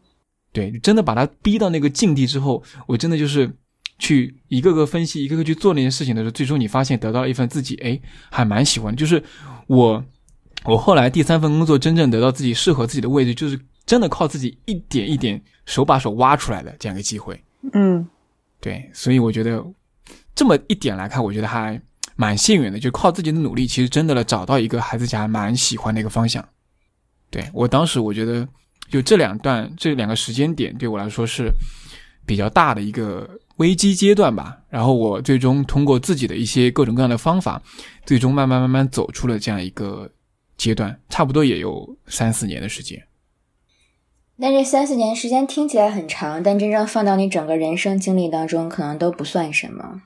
[0.53, 3.51] 对，真的把他逼到那个境地之后，我真的就是
[3.97, 7.99] 去一个个分析，一个个去做那些事情的时候，最终你发现得到了一份自己哎
[8.29, 9.21] 还蛮喜欢，就是
[9.65, 10.05] 我
[10.63, 17.43] 我后来第三份工作真正得到自己适合自己的位置，就是真的靠自己一点一点手把手挖出来的这样一个机会。
[17.73, 18.07] 嗯，
[18.59, 19.65] 对，所以我觉得
[20.35, 21.81] 这么一点来看，我觉得还
[22.15, 26.47] 蛮幸运的，就靠自己的努力，其实真的了找到一个孩子家蛮喜欢的一个方向。
[27.29, 28.47] 对我当时我觉得。
[28.87, 31.51] 就这两段这两个时间点对我来说是
[32.23, 34.55] 比较大的一个危机阶段吧。
[34.69, 37.59] 然后我最终通过自己的一些各种各样的方法，
[38.05, 40.07] 最终慢慢慢慢走出了这样一个
[40.55, 43.07] 阶段，差不多也有三四年的时间。
[44.35, 50.03] 那这三四年时间听起来很长，但真正放到你整个人生经历当中，可能都不算什么。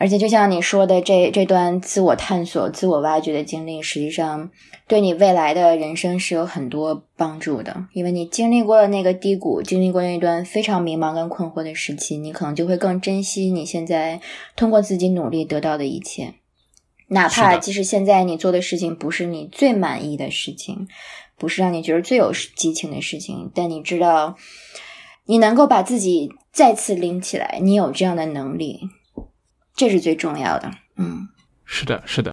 [0.00, 4.50] 而且，就像你说的，这这段自我探索、自我挖掘的经历，实际上
[4.88, 7.84] 对你未来的人生是有很多帮助的。
[7.92, 14.22] 因为你经历过了那个低谷，经历过那段非常迷茫跟困惑的时期，你可能就会更珍惜你现在
[14.56, 16.32] 通过自己努力得到的一切。
[17.08, 20.88] 哪怕即使现在你做的事情不是你最满意的事情，
[21.36, 24.36] 不是让你觉得最有激情的事情，但你知道，
[25.26, 28.80] 你能够把自己再次拎起来，你有这样的能力。
[29.80, 31.26] 这是最重要的，嗯，
[31.64, 32.30] 是的，是的。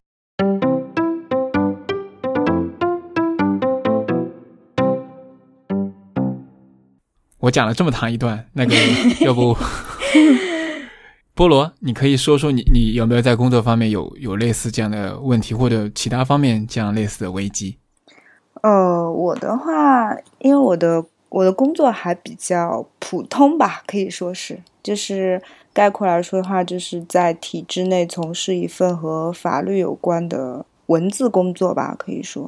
[7.37, 8.75] 我讲了这么长一段，那个
[9.25, 9.55] 要不，
[11.33, 17.77] 菠萝，你可以说说你你有没有在工作方面有有类似这样的问题，或者其他方面这样类似的危机？
[18.61, 25.41] 呃，我的话，因为我的我的工作还比较普通吧，可以说是，就是。
[25.77, 32.47] 概括来说的话，就是在体制内从事一份和法律有关的文字工作吧，可以说。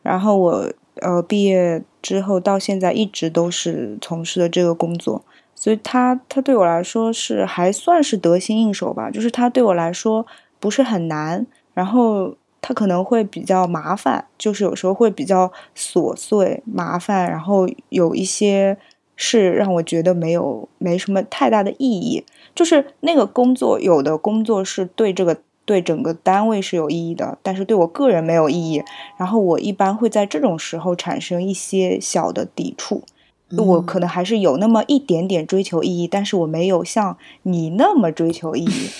[0.00, 5.24] 然后我呃毕业之后到现在一直都是从事的这个工作，
[5.56, 9.10] 所以它它对我来说是还算是得心应手吧。
[9.10, 10.24] 就是它对我来说
[10.60, 18.78] 不是很难，然后它可能会比较麻烦，就是有时候会比较琐碎麻烦，然后有一些
[19.16, 22.24] 是让我觉得没有没什么太大的意义。
[22.58, 28.82] 就是那个工作，有的工作是对这个对整个单位是有意义的，但是对我个人没有意义。
[29.16, 33.04] 然后我一般会在这种时候产生一些小的抵触。
[33.56, 38.90] 我可能还是有那么一点点追求意义，但是我没有像你那么追求意义，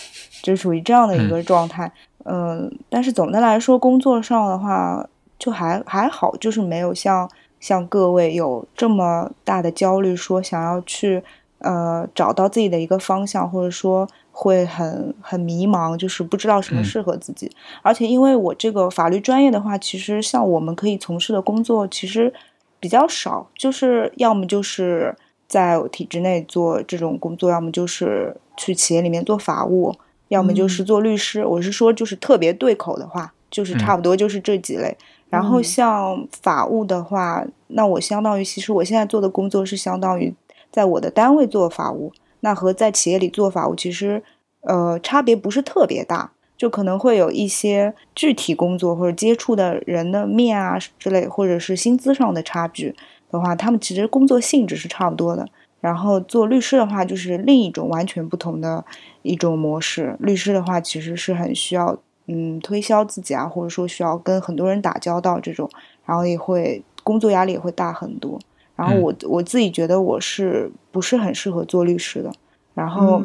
[0.40, 1.92] 就属于这样的一个状态。
[2.26, 5.04] 嗯，但是总的来说，工作上的话
[5.36, 7.28] 就还还好，就是没有像
[7.58, 11.24] 像各位有这么大的焦虑，说想要去。
[11.58, 17.50] 呃，找到自己的一个方向，或者说会很很迷茫，就是不知道什么适合自己。
[17.82, 22.32] 而且因为我这个法律专业的话，其实像我们可以从事的工作其实
[22.78, 25.16] 比较少，就是要么就是
[25.48, 29.92] 在体制内做这种工作，要么就是去企业里面做法务，
[30.28, 31.44] 要么就是做律师。
[31.44, 34.96] 我是说，就是特别对口的话，就是差不多就是这几类。
[35.28, 40.32] 然后像法务的话，那我相当于其实我现在做的工作是相当于。
[40.70, 44.22] 在我的单位做法务，那和在企业里做法务其实，
[44.60, 52.94] 呃，差别不是特别大，就可能会有一些具体工作或者接触的人的面啊之类，或者是薪资上的差距
[53.30, 55.48] 的话，他们其实工作性质是差不多的。
[55.80, 58.84] 然后做律师的话，就是另一种完全不同的
[59.22, 60.16] 一种模式。
[60.18, 61.96] 律师的话，其实是很需要
[62.26, 65.70] 嗯推销自己啊，或者说需要跟很多人打交道这种，
[66.04, 68.40] 然后也会工作压力也会大很多。
[68.78, 72.30] 然后我我自己觉得我是不是很适合做律师的，
[72.74, 73.20] 然后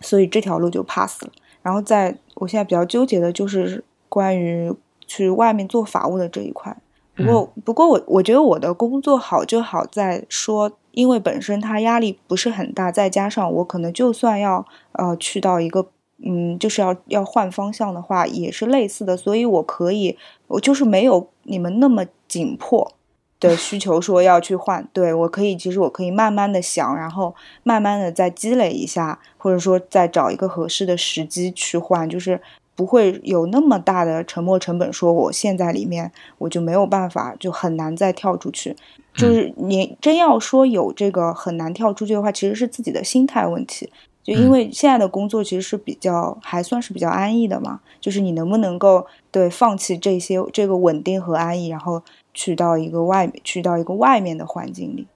[0.00, 1.30] 所以这条路就 pass 了。
[1.60, 4.72] 然后在我现在比较纠结的就是关于
[5.06, 6.74] 去外面做法务的这一块。
[7.14, 15.86] 不过不过我我觉得我的工作好就好在说，因为本身它压力不是很大，再加上我可能就算要呃去到一个
[16.24, 20.16] 嗯就是要要换方向的话，也是类似的，所以我可以
[20.46, 22.92] 我就是没有你们那么紧迫。
[23.38, 32.40] 的需求说要去换，对我可以，其实我可以慢慢的想，然后慢慢的再积累一下，或者说再找一个合适的时机去换，就是
[32.74, 34.90] 不会有那么大的沉没成本。
[34.90, 38.74] 说我现在里面我就没有办法，就很难再跳出去。
[39.14, 43.90] 就是你真要说有这个很难跳出去的话，其实是自己的心态问题。
[44.22, 52.02] 就因为现在的工作其实是比较还算是比较安逸的嘛，就是你能不能够对放弃这些这个稳定和安逸，然后。
[52.36, 55.08] 去到一个外面，去到一个外面的环境里，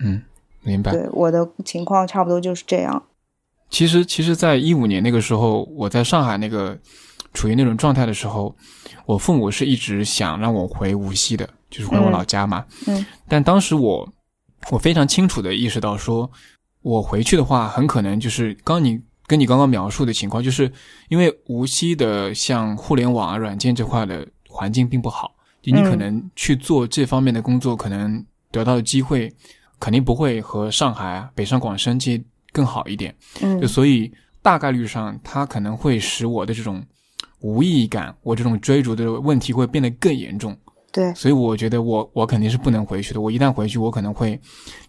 [0.00, 0.22] 嗯，
[0.62, 0.92] 明白。
[0.92, 3.02] 对我的情况差不多就是这样。
[3.68, 6.78] 其实，其实，在一五年那个时候，我在上海那个
[7.34, 8.54] 处于那种状态的时候，
[9.04, 12.64] 我父母是一直想让我回无锡的，就是回我老家嘛。
[12.86, 13.04] 嗯。
[13.28, 14.08] 但当时我
[14.70, 16.30] 我非常清楚的意识到说，
[16.82, 20.72] 我回去的话，很可能就是刚你跟你刚刚描述的情况，就是
[21.08, 29.32] 因为无锡的像互联网啊、软件这块的环境并不好，就你可能去做这方面的工作，可能得到的机会
[29.78, 33.14] 肯定不会和上海啊、北上广深这些更好一点。
[33.42, 36.82] 嗯就所以大概率上，它可能会使我的这种
[37.40, 40.56] 无意义感，我这种追逐的问题会变得更严重。
[40.92, 43.20] 对，所以我觉得我我肯定是不能回去的。
[43.20, 44.40] 我一旦回去，我可能会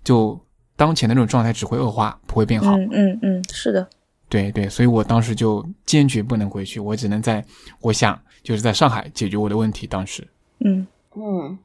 [0.03, 0.39] 就
[0.75, 2.75] 当前的那种状态只会恶化，不会变好。
[2.75, 3.87] 嗯嗯嗯，是的，
[4.27, 7.45] 对对，所以我当时就坚决不能回去，我只能在
[7.81, 9.85] 我想就是在上海解决我的问题。
[9.85, 10.27] 当时
[10.63, 10.87] 嗯。
[11.13, 11.59] 嗯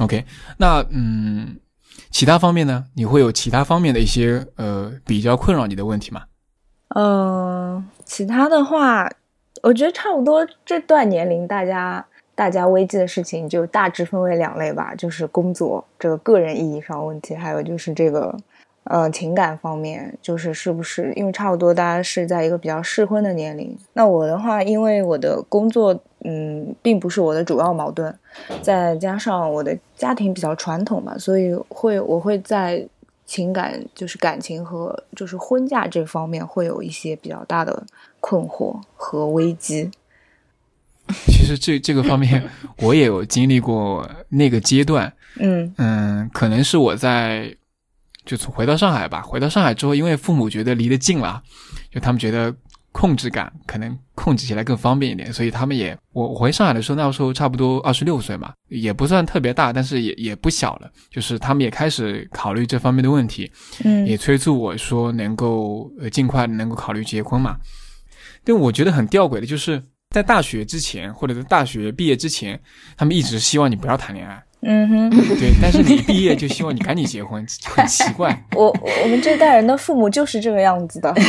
[0.00, 0.24] ，OK，
[0.56, 1.58] 那嗯，
[2.10, 2.86] 其他方面呢？
[2.94, 6.22] 你会有其他方面的一些呃比较困扰你的问题吗？
[6.96, 9.10] 嗯，其他的话，
[9.62, 18.34] 我觉得差不多这段年龄，大家大家危机的事情就大致分为两类吧，就是工作这个个人意义上问题，还有就是这个
[18.84, 23.76] 呃情感方面，就是是不是因为差不多大家是在一个比较适婚的年龄。
[23.92, 28.14] 那我的话，因为我的工作嗯并不是我的主要矛盾，
[28.60, 32.86] 再加上我的家庭比较传统嘛，所以会我会在
[33.24, 37.86] 情感就是感情和就是婚嫁这方面会有一些比较大的
[38.20, 39.90] 困惑和危机。
[41.26, 42.42] 其实这这个方面
[42.82, 47.54] 我也有经历过那个阶段，嗯嗯，可能是我在
[48.26, 51.42] 就从回到上海吧，回到上海之后，因为父母觉得离得近了，
[51.90, 52.54] 就他们觉得
[52.98, 63.48] 控制感可能控制起来更方便一点，所以他们也我我回上海的时候，那时候差不多二十六岁嘛，也不算特别大，但是也也不小了，就是他们也开始考虑这方面的问题，
[63.84, 67.56] 嗯也催促我说能够呃尽快能够考虑结婚嘛。
[68.42, 69.80] 但我觉得很吊诡的就是
[70.10, 72.60] 在大学之前或者在大学毕业之前，
[72.96, 74.42] 他们一直希望你不要谈恋爱。
[74.62, 78.44] 嗯哼，对，但是你毕业就希望你赶紧结婚，很奇怪。
[78.58, 78.66] 我
[79.04, 81.14] 我们这代人的父母就是这个样子的。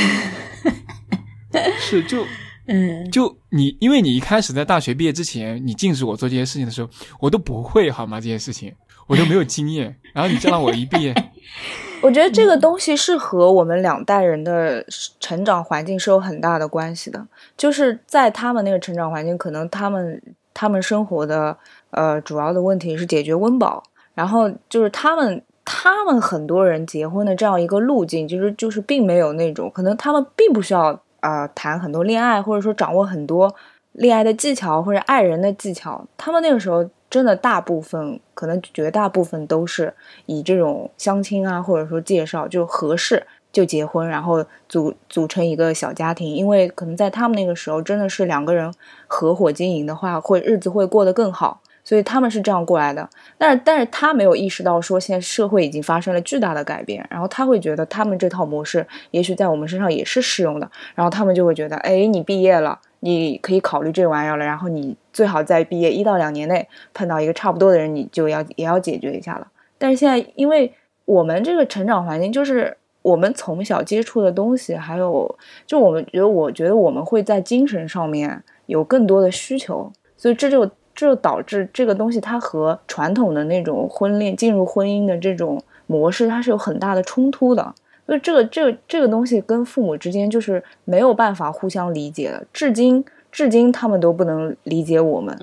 [1.80, 2.26] 是，就
[2.68, 6.89] 嗯，就你，因为你一开始在大学毕业之前，你禁止我做这些事情的时候，
[7.20, 8.22] 我都不会好吗？
[8.22, 8.74] 这些事情
[9.08, 9.95] 我都没有经验。
[10.14, 11.14] 然后你再让我一毕业，
[12.02, 14.86] 我觉得这个东西是和我们两代人的
[15.20, 17.26] 成长环境是有很大的关系的。
[17.58, 20.22] 就是在他们那个成长环境，可能他们
[20.54, 21.58] 他们生活的
[21.89, 23.82] 呃主要的问题是解决温饱，
[24.14, 33.53] 然后就是他们他们很多人结婚的这样一个路径，其实就是并没有那种可能他们并不需要呃谈很多恋爱，或者说掌握很多
[33.93, 39.93] 恋爱的技巧或者爱人的技巧，他们那个时候真的大部分可能绝大部分都是
[40.26, 46.34] 以这种相亲啊，或者说介绍就合适就结婚，然后组组成一个小家庭。
[46.34, 48.72] 因为可能在他们那个时候，真的是两个人
[49.07, 51.61] 合伙经营的话，会日子会过得更好。
[51.90, 69.48] 所以他们是这样过来的，但是但是他没有意识到说现在社会已经发生了巨大的改变，然后他会觉得他们这套模式也许在我们身上也是适用的，然后他们就会觉得，哎，你毕业了，你可以考虑这玩意儿了，然后你最好在毕业一到两年内碰到一个差不多的人，你就要也要解决一下了。
[69.80, 70.72] 但是现在，因为
[71.06, 75.36] 我们这个成长环境，就是我们从小接触的东西，还有
[75.66, 80.70] 就我们觉得，我觉得我们会在精神上面有更多的需求，所以这就
[81.00, 87.74] 这就导致这个东西它和传统的那种婚恋进入婚姻的这种模式，它是有很大的冲突的。
[88.06, 95.39] 所以这个这个这个东西跟父母之间就是没有办法互相理解的，至今至今他们都不能理解我们。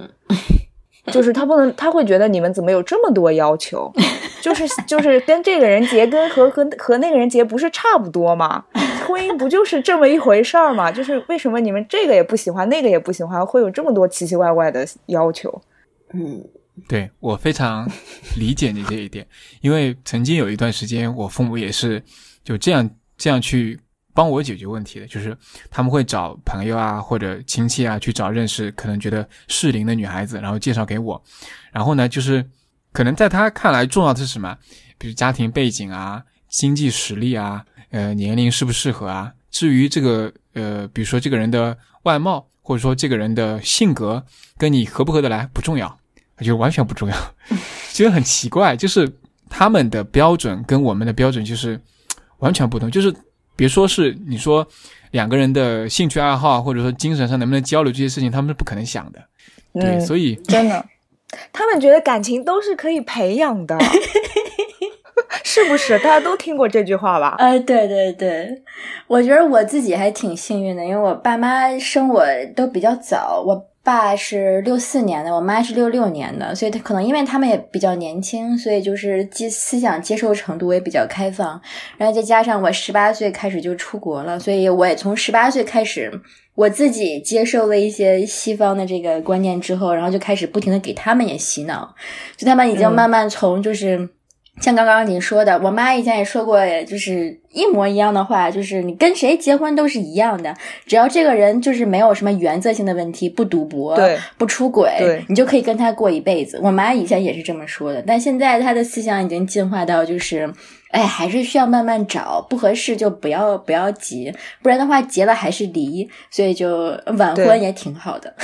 [1.13, 3.93] 就是他不能，他会觉得你们怎么有这么多要求？
[4.43, 8.65] 就是就是跟这个人结，跟和和和那个人结不是差不多吗？
[9.07, 10.91] 婚姻不就是这么一回事儿吗？
[10.91, 15.63] 就是为什么你们这个也不喜欢，那个也不喜欢，会有这么多奇奇怪怪的要求？
[16.13, 16.45] 嗯
[16.89, 17.89] 对我非常
[18.39, 19.27] 理解你这一点，
[19.63, 22.03] 因为曾经有一段时间，我父母也是
[22.45, 23.81] 就这样这样去
[24.17, 25.37] 帮我解决问题的，就是
[25.71, 31.23] 他们会找朋友啊或者亲戚啊去找认识可能觉得适龄的女孩子，然后介绍给我，
[31.71, 32.45] 然后呢，就是
[32.93, 34.57] 可能在他看来重要的是什么，
[34.97, 44.25] 比如家庭背景啊、经济实力啊、呃年龄适不适合啊，至于这个呃，比如说这个人的外貌或者说这个人的性格
[44.57, 45.99] 跟你合不合得来不重要。
[46.41, 47.17] 就完全不重要，
[47.89, 49.11] 其实很奇怪，就是
[49.49, 51.81] 他们的标准跟我们的标准就是
[52.41, 53.11] 完全不同，就是
[53.57, 54.67] 别说是你说
[55.13, 59.21] 两个人的兴趣爱好，或者说精神上能不能交流这些事情，他们是不可能想的。
[59.73, 60.85] 对，嗯，所以真的，
[61.53, 63.79] 他们觉得感情都是可以培养的，
[65.43, 65.99] 是不是？
[65.99, 67.35] 大家都听过这句话吧？
[67.39, 68.63] 呃，对对对，
[69.07, 81.61] 我觉得我自己还挺幸运的，因为我爸妈生我都比较早，我爸是六四年的，我妈是六六年的，所以他可能因为他们也比较年轻，所以就是接思想接受程度也比较开放。
[81.97, 86.11] 然后再加上我十八岁开始就出国了，所以我也从十八岁开始，
[86.57, 91.95] 我自己接受了一些西方的这个观念之后，然后就开始不停的给他们也洗脑，
[92.37, 94.09] 就他们已经慢慢从就是。
[94.61, 100.55] 像刚刚你说的，我妈以前也说过，就是一模一样的话，就是你跟谁结婚都是一样的，
[100.87, 106.59] 只要这个人就是没有什么原则性的问题，不赌博，对，不出轨，对你就可以跟他过一辈子。
[106.63, 110.51] 我妈以前也是这么说的，但现在她的思想已经进化到就是，
[110.91, 114.33] 哎，还是需要慢慢找，不合适就不要不要急，
[114.63, 118.35] 不然的话结了还是离，所以就晚婚也挺好的。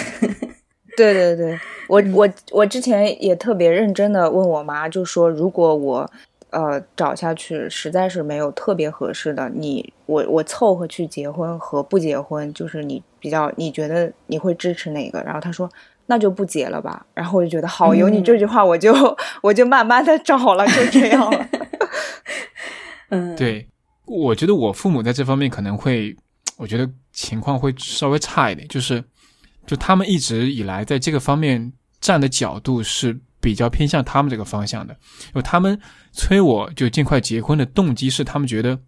[0.97, 6.11] 对对对，我我我之前也特别认真的问我妈，就说如果我
[6.51, 15.23] 呃找下去实在是没有特别合适的，你我我凑合去结婚和不结婚，就是你比较你觉得你会支持哪个？
[15.23, 15.71] 然后她说
[16.07, 17.07] 那就不结了吧。
[17.15, 18.93] 然后我就觉得好，有你这句话，我就
[19.43, 21.49] 我就慢慢的找了，就这样了。
[23.09, 23.67] 嗯，对，
[24.05, 26.15] 我觉得我父母在这方面可能会，
[26.59, 29.03] 我觉得情况会稍微差一点，就是。
[29.67, 34.93] 就他们一直以来在这个方面站的角度是比较偏向他们这个方向的，
[35.27, 35.79] 因为他们
[36.13, 38.79] 催我就尽快结婚的动机是他们觉得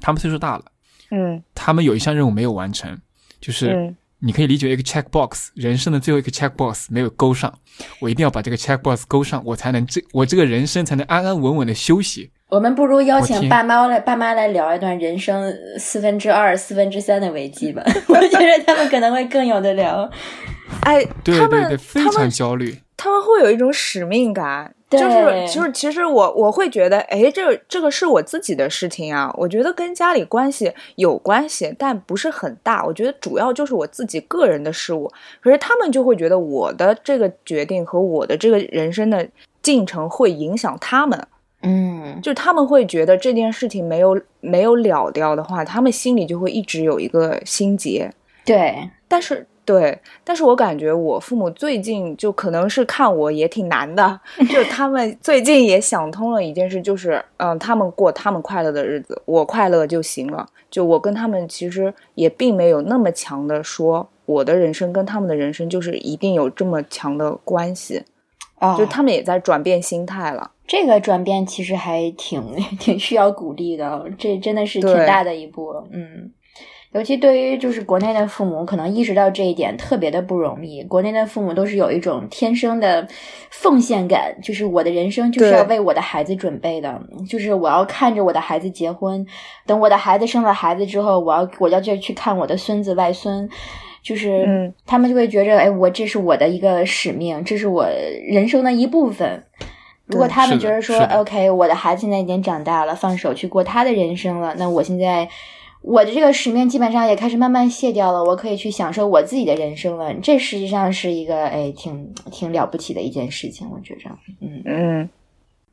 [0.00, 0.64] 他们岁数大了，
[1.10, 2.98] 嗯，他们有一项任务没有完成，
[3.40, 7.58] 就是你可以理解一个 check box，人生的最后一个 check box 没有勾上，
[8.00, 12.30] 我一定要把这个 check box 勾上，我才能这我这个人生才能安安稳稳的休息。
[12.50, 17.82] 我们不如邀请爸妈来，爸妈来聊一段人生四分之二、四分之三的危机吧。
[18.08, 20.10] 我觉得他们可能会更有的聊。
[20.82, 22.76] 哎，对对对，非常焦虑。
[22.96, 29.32] 他们会有一种使命感，就是就是，其实我我会觉得，哎，这这个是我自己的事情啊。
[29.38, 32.84] 我觉得跟家里关系有关系，但不是很大。
[32.84, 35.10] 我觉得主要就是我自己个人的事物。
[35.40, 39.26] 可是他们就会觉得我的这个决定和我的这个人生的
[39.62, 41.26] 进程会影响他们。
[41.62, 48.10] 嗯，就他们会觉得这件事情没有没有了掉的话，他们心里就会一直有一个心结。
[48.44, 54.18] 对，但是对，但是我感觉我父母最近就可能是看我也挺难的，
[54.50, 60.46] 就他们最近也想通了一件事，就是嗯，他们过他们快乐的日子，我快乐就行了。
[60.70, 68.02] 就我跟他们其实也并没有那么强的说，我的人生跟他们的人生就是一定有这么强的关系。
[68.60, 70.50] 哦，就他们也在转变心态了。
[70.70, 72.40] 这个转变其实还挺
[72.78, 75.74] 挺需要鼓励的，这真的是挺大的一步。
[75.90, 76.30] 嗯，
[76.92, 80.84] 尤其对于就是国内的父母，可能意识到这一点特别的不容易。
[80.84, 83.04] 国内的父母都是有一种天生的
[83.50, 89.26] 奉献感，就是我的人生就是要为我的孩子准备的，就是我要看着我的孩子结婚，
[89.66, 93.50] 等我的孩子生了孩子之后，我要我要就去看我的孙子外孙，
[94.04, 97.88] 就是他们就会觉着，哎，我这是我的一个使命，这是我
[98.24, 99.42] 人生的一部分。
[100.10, 105.28] 如果他们觉得说，OK，我的孩子现在已经长大了，放手去过他的人生了，那我现在
[105.82, 110.12] 我的这个使命基本上也开始慢慢卸掉了，我可以去享受我自己的人生了。
[110.14, 115.08] 这实际上是一个哎，挺挺了不起的一件事情，我觉着，嗯嗯，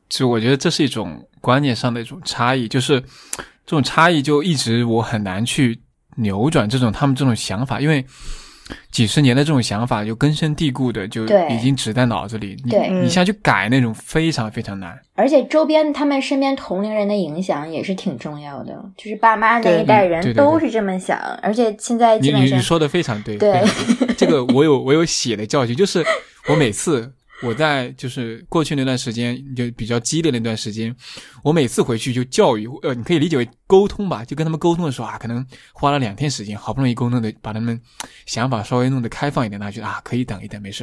[0.08, 5.80] 就我觉得这是一种观念上的一种差异，就是这种差异就一直我很难去
[6.16, 8.04] 扭转这种他们这种想法，因为。
[8.90, 12.56] 几十年的这种想法就根深蒂固的，就已经植在脑子里。
[12.64, 14.98] 你你下去改那种非常非常难。
[15.14, 21.18] 而且周边他们身边同龄人的影响也是挺重要的，就是爸妈那一代人都是这么想。
[21.42, 23.62] 而且现在你你说的非常对，对
[24.16, 26.04] 这个我有我有血的教训，就是
[26.48, 27.12] 我每次。
[27.42, 30.94] 我在就是过去那段时间就比较激烈那段时间，
[31.44, 37.80] 我每次回去就教育，呃，你可以理解为沟通吧，就跟他们沟通的时候啊，可能花了两天时间，好不容易沟通的把他们
[38.26, 40.82] 想法稍微弄得开放一点，他觉得啊可以等一等，没事。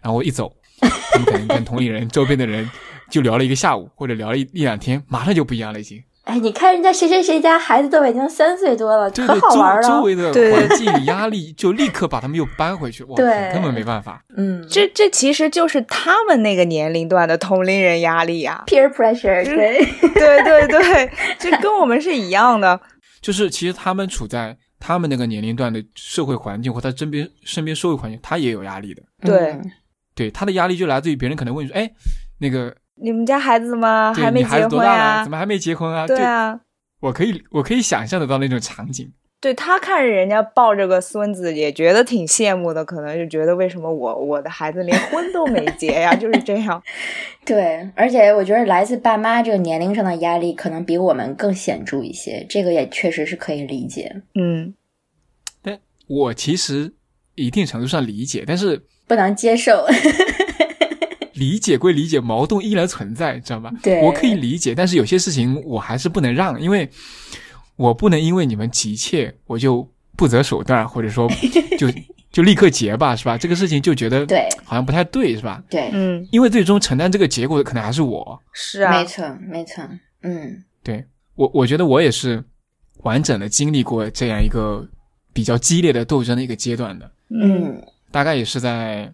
[0.00, 2.70] 然后我一走，他们可能跟同龄人、周边的人
[3.10, 6.02] 就聊了一个下午，或者聊了一一两天，马上就不一样了，已经。
[6.28, 9.82] 哎，你看人家谁谁谁家孩子都已经三岁多了，可好玩了。
[9.82, 14.22] 周围的环境压力就立刻把他们又搬回去，哇，根本没办法。
[14.36, 19.42] 嗯，这这其实就是他们那个年龄段的同龄人压力呀， peer pressure。
[19.48, 19.82] 对
[20.14, 22.78] 对对对，这跟我们是一样的。
[23.22, 29.02] 就是其实他们处在他们那个年龄段的社会环境或他身边身边社会环境，他也有压力的。
[29.22, 29.58] 对
[30.14, 31.90] 对，他的压力就来自于别人可能问你说，哎，
[32.38, 32.74] 那个。
[33.00, 34.12] 你们家孩子吗？
[34.14, 35.22] 还没结婚呀？
[35.24, 36.06] 怎么还没结婚啊？
[36.06, 36.60] 对啊，
[37.00, 39.12] 我可以，我可以想象得到那种场景。
[39.40, 46.12] 对他看着人家抱着个孙子，也觉得挺羡慕的，可能就觉得为什么我我的孩子连婚都没结呀？
[46.16, 46.82] 就是这样。
[47.46, 52.44] 对，而且我觉得来自爸妈这个年龄上的压力，可能比我们更显著一些。
[52.48, 54.22] 这个也确实是可以理解。
[54.34, 54.74] 嗯，
[55.62, 55.78] 但
[56.08, 56.92] 我其实
[57.36, 59.86] 一定程度上理解，但是不能接受。
[61.38, 63.72] 理解归理解，矛盾依然存在，知道吧？
[63.82, 66.88] 对，我可以理解，但是有些事情我还是不能让，因为
[67.76, 71.30] 我不能因为你们急切，我就不择手段，或者说
[71.78, 71.88] 就
[72.30, 73.38] 就立刻结吧，是吧？
[73.38, 75.62] 这个事情就觉得对，好像不太对，是吧？
[75.70, 78.38] 对，嗯，因为最终承担这个结果的可能还是我。
[78.52, 79.84] 是啊，没错，没错，
[80.22, 81.04] 嗯，对
[81.36, 82.42] 我，我觉得我也是
[83.04, 84.86] 完整的经历过这样一个
[85.32, 87.80] 比较激烈的斗争的一个阶段的，嗯，
[88.10, 89.12] 大概也是在。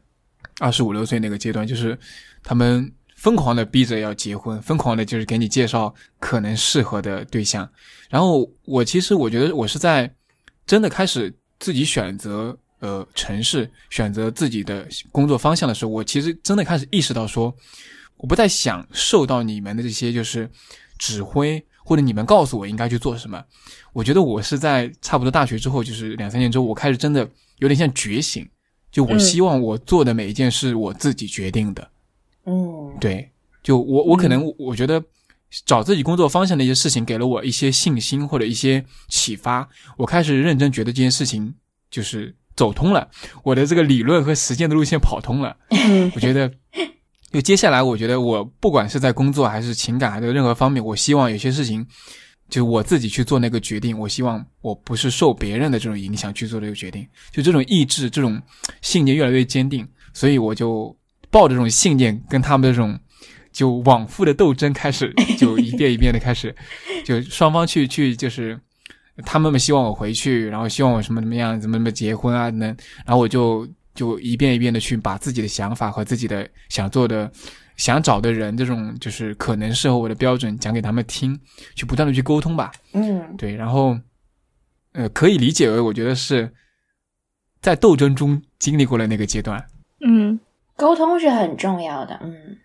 [0.60, 1.98] 二十五六岁那个阶段，就是
[2.42, 7.68] 他们疯狂的逼着要结婚，疯狂的就是给你介绍可能适合的对象。
[8.10, 10.12] 然后我其实我觉得我是在
[10.66, 17.54] 真的开始自己选择呃城市，选择自己的工作方向的时候，我其实真的开始意识到说，
[18.16, 20.48] 我不再想受到你们的这些就是
[20.98, 23.42] 指挥或者你们告诉我应该去做什么。
[23.92, 27.28] 我觉得我是在差不多大学之后，就是两三年之后，我开始真的
[27.58, 28.48] 有点像觉醒。
[28.94, 31.90] 就我希望我做的每一件事我自己决定的，
[32.46, 33.28] 嗯，对，
[33.60, 35.02] 就我我可能我觉得
[35.66, 41.52] 找自己工作方向的一些事情给了我一些信心或者一些启发，我开始认真觉得这件事情
[41.90, 43.10] 就是走通了，
[43.42, 45.56] 我的这个理论和实践的路线跑通了，
[46.14, 46.48] 我觉得
[47.32, 51.84] 就接下来我觉得我不管是在工作还是情感还是任何方面，我希望有些事情。
[52.50, 58.40] 就我自己去做那个决定，我希望我不是受别人的这种影响去做这个决定，就这种意志、这种
[58.82, 60.94] 信念越来越坚定，所以我就
[61.30, 62.98] 抱着这种信念，跟他们这种
[63.50, 66.54] 就往复的斗争开始， 就一遍一遍的开始，
[67.04, 68.60] 就双方去去就是
[69.24, 72.68] 他们们希望我回去，然后希望我什么怎么样，怎么怎么结婚啊，能，
[73.06, 77.32] 然后我就就一遍一遍的去把自己的想法和自己的想做的。
[77.76, 81.38] 想找的人，这种就是可能适合我的标准，讲给他们听，
[81.74, 82.70] 去不断的去沟通吧。
[82.92, 83.98] 嗯，对，然后，
[84.92, 86.52] 呃，可以理解为，我觉得是
[87.60, 89.64] 在斗争中经历过了那个阶段。
[90.06, 90.38] 嗯，
[90.76, 92.18] 沟通是很重要的。
[92.22, 92.56] 嗯，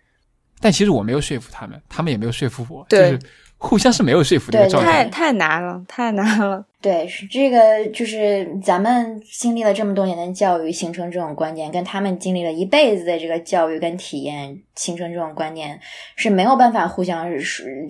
[0.60, 5.04] 但其实我没有说服他们，他们也没有说服我，对，就是互相是没有说服的状态。
[5.04, 6.64] 太太难了，太难了。
[6.82, 15.78] 对，是这个，就是咱们经历了这么多年的教育，形成这种观念，跟他们经历了一辈子的这个教育跟体验，形成这种观念
[16.16, 17.30] 是没有办法互相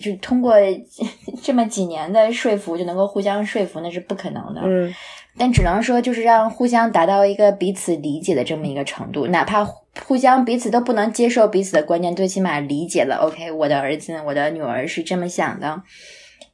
[0.01, 0.57] 就通过
[1.41, 4.61] 这么几年的说服就能够互相说服，那是不可能的。
[4.65, 4.93] 嗯，
[5.39, 9.65] 但只能说就是让互相达到一个彼此理解的这么一个程度，哪怕
[10.05, 13.19] 互相彼此都不能接受彼此的观念，最起码理解了。
[13.19, 15.81] OK，我的儿子，我的女儿是这么想的，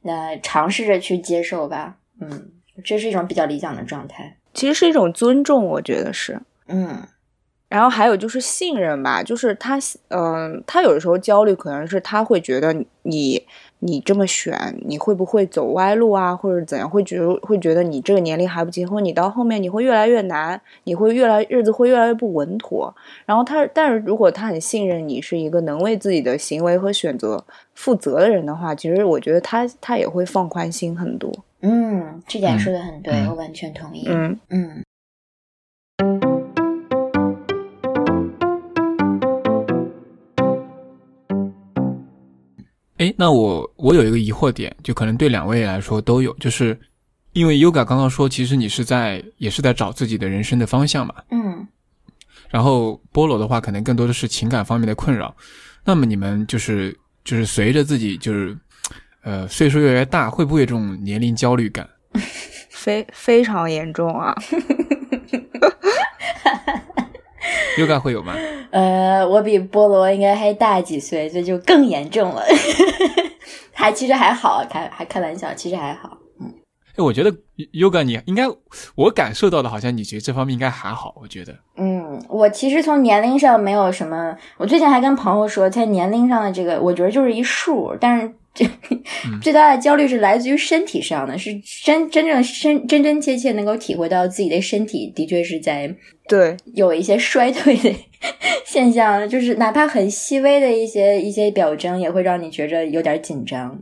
[0.03, 1.96] 那尝试着去接受吧。
[2.19, 2.51] 嗯，
[2.83, 4.37] 这是一种比较理想的状态。
[4.53, 6.39] 其实是一种尊重，我觉得是。
[6.67, 7.01] 嗯，
[7.69, 13.45] 然后还有就是信任吧，就是他，嗯，他有的时候焦虑，可能是他会觉得你，
[13.79, 16.89] 你这么选，你会不会走歪路啊，或者怎样？
[16.89, 22.95] 会觉会觉得你这个年龄还不结婚，你到后面你会越来越难，你会越来日子会越来越不稳妥。
[23.25, 27.45] 然后他，但是如果他很信任你是一个能为自己的行为和选择
[27.75, 31.31] 负责的人的话，其实我觉得他他也会放宽心很多。
[31.69, 34.05] 嗯，这点说的很对，我完全同意。
[34.07, 34.81] 嗯嗯。
[42.95, 46.79] 哎，那我我有一个疑惑点，就可能对两位来说都有，就是
[47.33, 51.15] 因为 Yoga 刚刚说，其实你是在也是在找自己的人生的方向嘛。
[51.31, 51.67] 嗯。
[52.47, 55.35] 然后菠萝的话，可能更多的是情感方面的困扰。
[55.83, 58.57] 那么你们就是就是随着自己就是。
[59.27, 61.85] 呃，岁数越来越大，会不会有这种年龄焦虑感？
[62.71, 64.33] 非非常严重啊！
[67.77, 68.33] 又该会有吗？
[68.71, 72.41] 呃，我比菠萝应该还大几岁，这就更严重了。
[73.75, 76.17] 还其实还好，开还开玩笑，其实还好。
[76.39, 76.49] 嗯，
[76.95, 77.29] 哎，我觉得
[77.73, 78.45] Yoga 你应该，
[78.95, 81.13] 我感受到的好像你觉得这方面应该还好。
[81.21, 84.33] 我觉得，嗯，我其实从年龄上没有什么。
[84.55, 88.33] 我最近还跟朋友说，在年龄上的这个，我觉得就是一数，但是。
[89.41, 91.53] 最大的焦虑是来自于身体上的，是
[91.83, 95.93] 真真正真真真切切能够体会到自己的身体的确是在
[96.27, 97.93] 对有一些衰退的
[98.65, 103.79] 现象，就是哪怕很细微的一些一些表征，也会让你觉着有点紧张。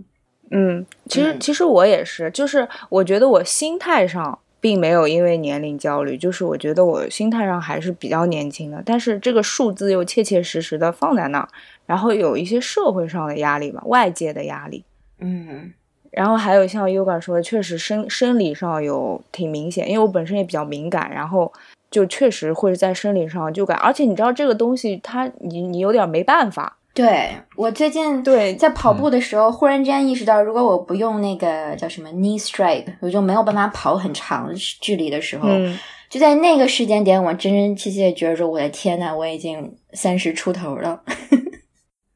[0.51, 11.49] 嗯，其实其实我也是，就是我觉得我心态上并没有因为年龄焦虑，就是我觉得我心态上还是比较年轻的，但是这个数字又切切实实的放在那儿。
[11.86, 14.83] 然后有一些社会上的压力吧，外界的压力，
[15.19, 15.71] 嗯，
[16.11, 21.51] 然后还有像 Yoga 说的，确实生生理上有挺明显，因为我本身也比较敏感，然后
[21.91, 34.49] 就确实会在生理上就感，而且你知道这个东西，它你你有点没办法，对我最近对在跑步的时候，忽然之间意识到，如果我不用那个叫什么 knee strike，我就没有办法跑很长
[34.81, 35.77] 距离的时候，嗯
[36.07, 41.01] 就在那个时间点，我真真切切觉得说，我的天呐，我已经三十出头了。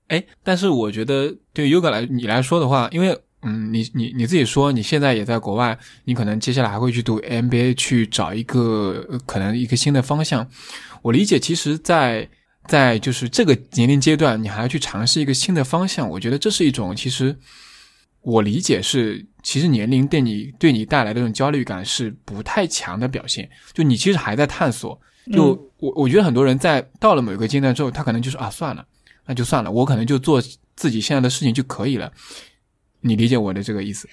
[0.09, 10.45] 哎，但是我觉得对 Yoga 来你来说的话，因为嗯，你你你自己说你现在也在国外，你可能接下来还会去读 MBA，去找一个呃可能一个新的方向。
[11.01, 12.27] 我理解，其实在，
[12.67, 17.33] 在就是这个年龄阶段，你还要去尝试一个新的方向，我觉得这是一种其实
[18.21, 23.49] 我理解是，其实年龄对你对你带来的这种焦虑感是不太强的表现。
[23.73, 24.99] 就你其实还在探索。
[25.31, 28.83] 就嗯我我觉得很多人在到了某一个阶段之后，他可能就是啊算了。
[29.29, 30.41] 那就算了，我可能就做
[30.75, 32.11] 自己现在的事情就可以了。
[33.01, 34.09] 你理解我的这个意思？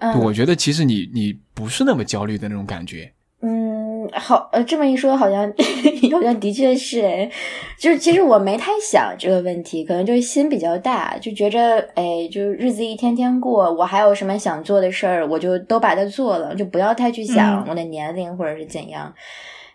[0.00, 3.10] 嗯，我觉得其实你你不是那么焦虑的那种感觉。
[3.40, 5.50] 嗯，好，呃，这么一说，好像
[6.12, 7.30] 好像的确是，哎，
[7.78, 19.10] 就是其实我没太想这个问题，可能就是心比较大，就觉着，哎，就是日子一天天过，我还有什么想做的事儿，我就都把它做了，就不要太去想嗯我的年龄或者是怎样。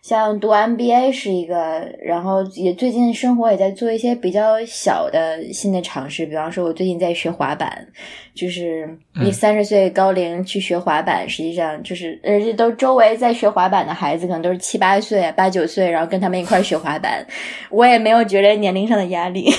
[0.05, 7.87] 像读 MBA 是一个，然后也最近生活也在做一些比较小的新的尝试，比方说，我最近在学滑板，
[8.35, 17.25] 就是你嗯三十岁高龄去学滑板，实际上就是而且都周围在学滑板的孩子可能都是七八岁、八九岁，然后跟他们一块学滑板，
[17.71, 19.49] 我也没有觉得年龄上的压力，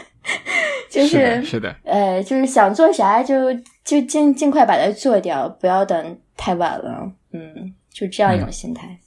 [0.88, 3.52] 就是的，是的，呃，就是想做啥就
[3.84, 8.86] 就尽尽快把它做掉，不要等太晚了，嗯，就这样一种心态。
[8.86, 8.98] 嗯，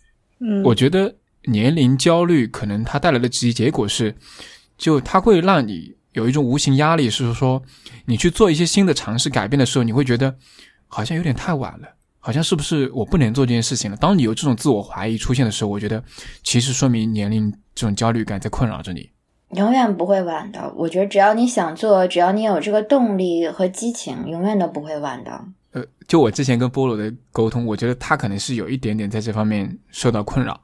[0.64, 1.16] 我觉得
[1.46, 4.16] 年龄焦虑可能它带来的直接结果是，
[4.78, 7.62] 就它会让你有一种无形压力，是说
[8.06, 10.36] 你去做一些新的尝试、改变的时候，你会觉得
[10.88, 11.88] 好像有点太晚了，
[12.20, 13.98] 好像是不是我不能做这件事情了？
[13.98, 16.04] 当你有这种自我怀疑出现的时候，我觉得
[16.44, 19.10] 其实说明年龄这种焦虑感在困扰着你。
[19.56, 25.44] 永远不会晚的，我觉得只要你想做，只要你有这个动力和激情，永远都不会晚的。
[25.72, 30.60] 呃，就我之前跟菠萝的沟通，我觉得他可能是有一点点在这方面受到困扰。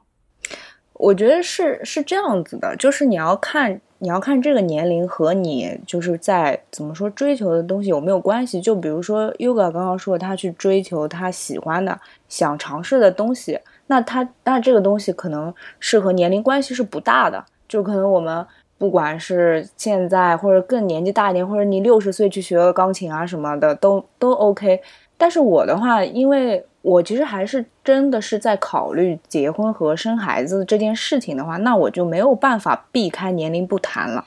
[0.94, 8.60] 我觉得是是这样子的，就是你要看你要看这个年龄和你就是在怎么说追求的东西有没有关系。
[8.60, 18.46] 就比如说 Yoga 刚刚说他去追求他喜欢的、想尝试的东西，那他那这个东西可能是和年龄关系是不大的，就可能我们。
[18.78, 24.80] 不管是现在或者更年纪大一点，或者你六十岁去学个钢琴啊什么的，都都 OK。
[25.16, 34.24] 但是我的话，因为我其实还是真的是在考虑结婚和生孩子这件事情的话，那我就没有办法避开年龄不谈了。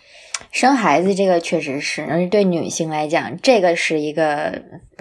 [0.52, 4.52] 生孩子这个确实是，而且对女性来讲，这个是一个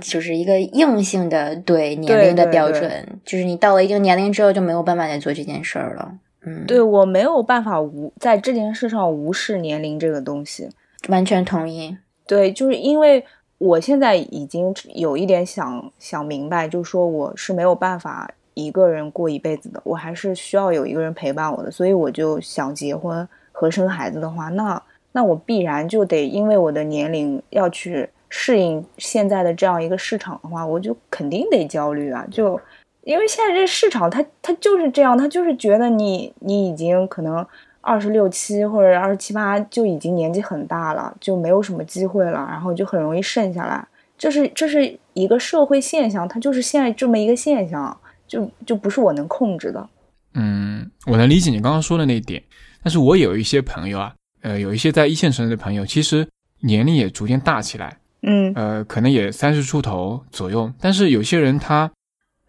[0.03, 6.13] 就是一个硬性的对年龄的标准，对对就是你到了一定年龄之后就没有办法再做这件事儿了。
[6.43, 10.69] 嗯，对我没有办法无在这件事上无视年龄这个东西。
[11.09, 11.97] 完全同意。
[12.27, 13.25] 对，就是因为
[13.59, 24.81] 我现在已经有一点想想明白，就是说我是没有办法一个人过一辈子的，我还是需要有一个人陪伴我的，所以我就想结婚和生孩子的话，那
[25.13, 32.61] 那我必然就得因为我的年龄要去适应现在的这样一个市场的话，我就肯定得焦虑啊，就。
[33.09, 37.45] 因为现在这市场它它就是这样，它就是觉得你你已经可能
[37.81, 43.83] 二十六七或者二十七八就已经年纪很大了，就没有什么机会了，然后就很容易剩下来。
[44.19, 49.89] 这是这是一个社会现象，它就是现在这么一个现象，就就不是我能控制的。
[50.35, 52.43] 嗯，我能理解你刚刚说的那一点，
[52.85, 56.29] 但是我有一些朋友啊，呃，有一些在一线城市的朋友，其实
[56.61, 61.91] 年龄也逐渐大起来，嗯呃，可能也三十出头左右，但是有些人他。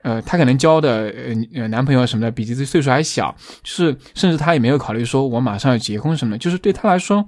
[0.01, 1.13] 呃，他可能交的
[1.53, 7.25] 呃男朋友什么的比自己岁数还小，就是甚至他也没有考虑说我马上要结婚什么的，就是对他来说，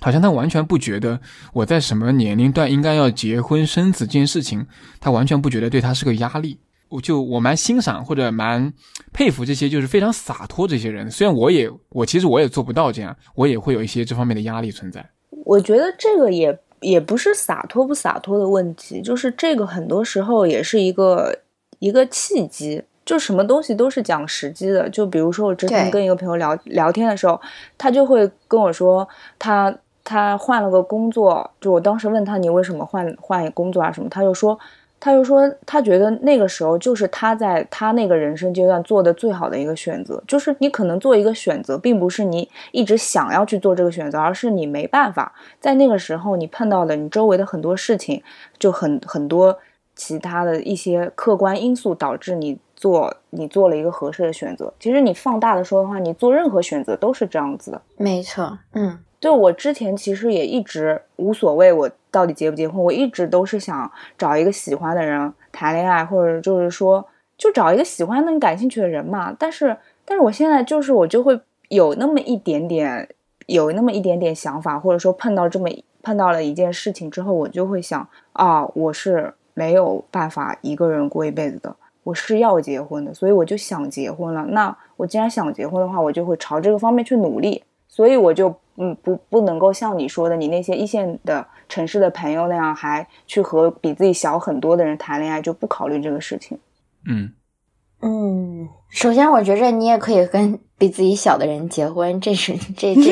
[0.00, 1.20] 好像他完全不觉得
[1.52, 4.66] 我在什么年龄段应该要结婚生子这件事情，
[5.00, 6.60] 他完全不觉得对他是个压力。
[6.90, 8.72] 我就我蛮欣赏或者蛮
[9.12, 15.04] 佩服这些就是非常洒脱这些人，虽然我也我其实我也做不到这样，我也会有一些这方面的压力存在。
[15.44, 21.40] 我觉得这个也也不是洒脱不洒脱的问题，就是这个很多时候也是一个
[21.78, 22.82] 一个契机。
[23.04, 24.88] 就什么东西都是讲时机的。
[24.90, 27.40] 就比如说我之前跟一个朋友聊聊天的时候，
[27.76, 29.08] 他就会跟我说
[29.38, 29.74] 他
[30.04, 34.58] 他换了个工作，就我当时问他你为什么换换工作啊什么，他就说。
[35.00, 40.20] 他就说，他觉得那个时候就是他在他那个人生阶段做的最好的一个选择。
[40.26, 45.32] 就是你可能做一个选择，并不是你一直想要去做这个选择，而是你没办法。
[45.60, 48.20] 在那个时候，你碰到的你周围的很多事情，
[48.58, 49.56] 就很很多
[49.98, 54.72] 其他的一些客观因素导致你做你做了一个合适的选择。
[54.78, 57.82] 其实你放大的说的话，你做任何选择都是这样子的。
[57.96, 67.04] 没错，嗯，就我之前其实也一直无所谓，我到底结不结婚，我一直都是想找一个喜欢的人谈恋爱，或者就是说
[67.36, 69.34] 就找一个喜欢的、感兴趣的人嘛。
[69.36, 71.38] 但是，但是我现在就是我就会
[71.68, 73.08] 有那么一点点，
[73.46, 75.68] 有那么一点点想法，或者说碰到这么
[76.00, 84.44] 碰到了一件事情之后，我就会想啊，我是没有办法一个人过一辈子的，我是要结婚的，所以我就想结婚了。
[84.44, 88.54] 那我既然想结婚的话，我就会朝这个方面去努力，所以我就。
[88.80, 96.56] 嗯，不不能够像你说的，你那些一线的城市的朋友那样，还去和比自己小很多的人谈恋爱，就不考虑这个事情。
[97.10, 97.32] 嗯
[98.02, 100.56] 嗯，首先我觉着你也可以跟。
[100.78, 103.10] 比自己小的人结婚，这是这这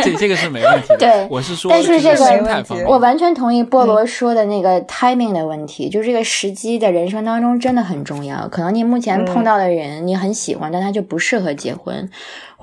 [0.00, 0.94] 这这个是没问题。
[0.96, 8.46] 对，我是说，但是这个我完全同意菠萝说的那个 timing 的问题，就是这个时机在人生当中真的很重要。
[8.46, 12.08] 可能你目前碰到的人你很喜欢，但他就不适合结婚，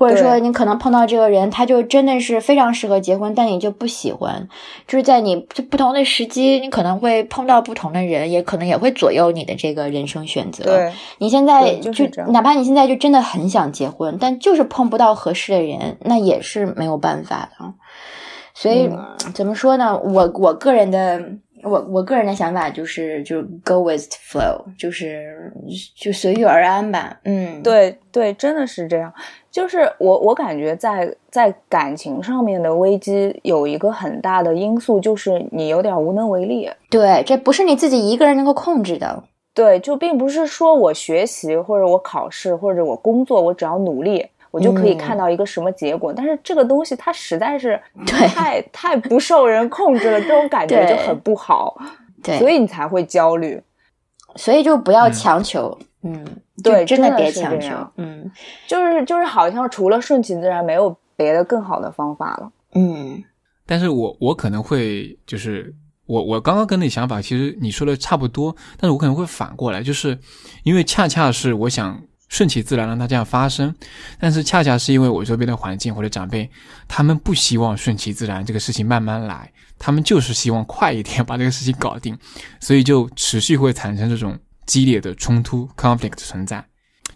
[0.02, 4.48] 或者说你可能碰到这个人，他就真的是非常适合结婚，但你就不喜欢。
[4.88, 10.64] 就是在你不同的时机，你可能会碰到不同的人，也可能也会左右你的这个人生选择。
[10.64, 14.18] 对，你现在就哪怕你现在就真的很想结婚。
[14.20, 17.72] 但就是碰不到合适的人，那也是没有办法的。
[18.54, 18.90] 所以
[19.32, 19.96] 怎么说呢？
[19.96, 21.22] 我我个人的
[21.62, 25.52] 我我个人的想法就是，就 go with flow，就是
[25.96, 27.18] 就随遇而安吧。
[27.24, 29.12] 嗯，对对，真的是这样。
[29.50, 36.70] 就是我我感觉在在感情上面的危机有一个很大的因素，就是你有点无能为力。
[36.90, 39.22] 对，这不是你自己一个人能够控制的。
[39.54, 46.12] 对，就并不是说我学习或者我考试或者我工作，我只要努力，我就可以看到一个什么结果。
[46.12, 51.76] 但是这个东西它实在是 太太不受人控制了，这种感觉就很不好。
[52.22, 53.60] 对，所以你才会焦虑。
[54.36, 55.76] 所以就不要强求。
[56.02, 56.24] 嗯，
[56.62, 57.74] 对，真的别强求。
[57.96, 58.30] 嗯，
[58.68, 62.52] 就是就是好像除了顺其自然，没有别的更好的方法了。
[62.74, 63.20] 嗯，
[63.66, 65.74] 但是我我可能会就是。
[66.04, 70.18] 我我刚刚跟你想法其实你说的差不多，但是我可能会反过来，就是
[70.64, 72.02] 因为恰恰是我想
[72.32, 73.74] 顺其自然让它这样发生，
[74.18, 76.50] 但是恰恰是因为我周边的环境或者长辈，
[76.88, 82.18] 他们不希望顺其自然这个事情慢慢来，他们就是希望快一点把这个事情搞定，
[82.58, 86.66] 所以就持续会产生这种激烈的冲突 conflict 存在。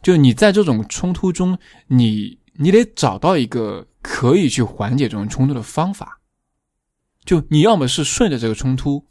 [0.03, 6.21] 就你在这种冲突中，你你得找到一个可以去缓解这种冲突的方法。
[7.25, 9.03] 就你要么是顺着这个冲突，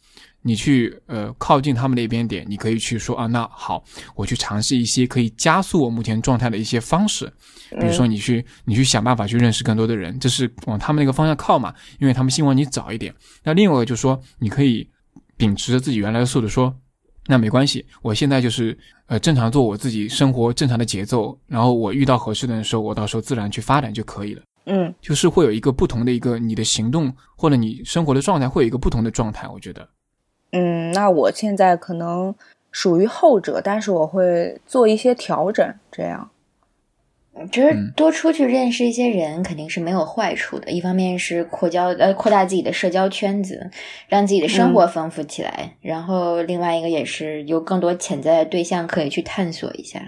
[0.47, 3.83] 你去呃靠近他们那边点，你可以去说啊，那好，
[4.15, 7.25] 我去尝试一些可以加速我目前状态的一些方式，
[7.79, 13.11] 比如说你去你去想办法去认识更多的人，这是往他们那个方向靠嘛，因为他们希望你早一点。
[13.43, 14.87] 那另外一个就是说，你可以
[15.35, 16.71] 秉持着自己原来的速度说，
[17.25, 18.77] 那没关系，我现在就是
[19.07, 24.43] 呃正常做我自己生活正常的节奏，然后我遇到合适的人时候，我到时候自然去发展就可以了。
[24.67, 29.87] 嗯，就是会有一个不同的一个你的行动或者你生活的状态会有一个不同的状态，我觉得。
[30.51, 32.33] 嗯，那我现在可能
[32.71, 36.29] 属于后者，但是我会做一些调整，这样。
[37.51, 43.69] 其实多出去认识一些人肯定是没有坏处的，一方面是扩交呃扩大自己的社交圈子，
[44.07, 50.01] 让自己的生活丰富起来，然后另外一个也是有更多潜在的对象可以去探索一下。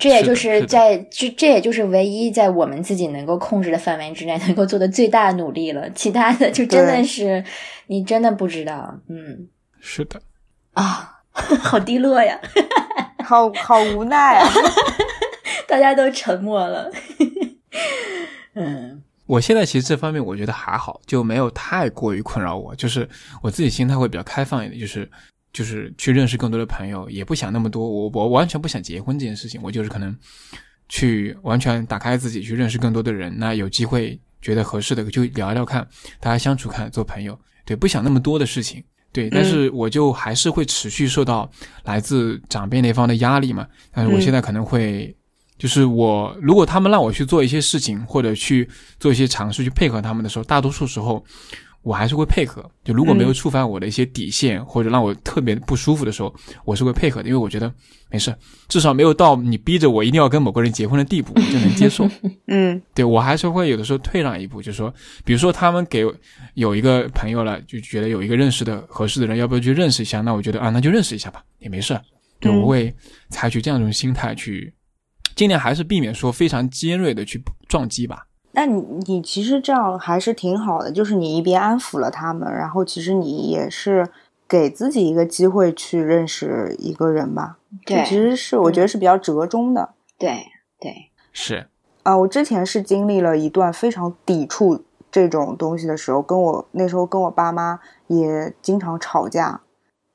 [0.00, 5.88] 这也就是在这，这也就是唯一在我们自己能够控制的范围之内能够做的最大努力了。
[5.90, 7.44] 其他的就真的是
[7.86, 9.46] 你真的不知道，嗯，
[9.86, 10.20] 是的
[10.72, 11.20] 啊，
[11.62, 12.36] 好低落呀，
[13.24, 14.48] 好好无奈啊，
[15.68, 16.90] 大家都沉默了。
[18.54, 23.08] 嗯，我现在其实这方面我觉得还好，就没有太过于困扰我，就是
[23.40, 25.08] 我自己心态会比较开放一点，就是。
[25.52, 27.88] 就是去认识更多的朋友，也不想那么多。
[27.88, 30.14] 我我完全不想结婚这件事情，我就是可能
[30.86, 33.34] 去完全打开自己，去认识更多的人。
[33.38, 35.88] 那有机会觉得合适的，就聊一聊看，
[36.20, 37.38] 大家相处看，做朋友。
[37.64, 38.84] 对，不想那么多的事情。
[39.16, 41.50] 对，但是我就还是会持续受到
[41.84, 43.66] 来自长辈那方的压力嘛。
[43.90, 45.16] 但是我现在可能会，
[45.56, 48.68] 就是我如果他们让我去做一些事情，或者去
[49.00, 51.24] 做一些尝试去配合他们的时候，大多数时候。
[51.86, 56.34] 我还是会配合，就如果没有触犯我的一些底线或者让我特别不舒服的时候，
[56.64, 57.72] 我是会配合的，因为我觉得
[58.10, 58.34] 没事，
[58.66, 62.04] 至少没有到你逼着我一定要跟某个人结婚的地步，我就能接受。
[62.48, 64.92] 嗯，对我还是会有的时候退让一步，就是说，
[65.24, 66.04] 比如说他们给
[66.54, 70.20] 有一个朋友了，就觉得有一个认识的合适的人，要不要去认识一下？
[70.22, 71.96] 那我觉得啊，那就认识一下吧，也没事。
[72.40, 72.92] 对，我会
[73.28, 74.74] 采取这样一种心态去，
[75.36, 78.25] 尽量还是避免说非常尖锐的去撞击吧。
[78.56, 84.08] 那你你其实这样还是挺好的，就是你一边安抚了他们，然后其实你也是
[84.48, 87.58] 给自己一个机会去认识一个人吧。
[87.84, 89.90] 对，其实是我觉得是比较折中的。
[90.18, 90.46] 对
[90.80, 91.68] 对是
[92.02, 99.60] 啊，我之前是经历了一段非常抵触这种东西的时候，跟我那时候跟我爸妈也经常吵架，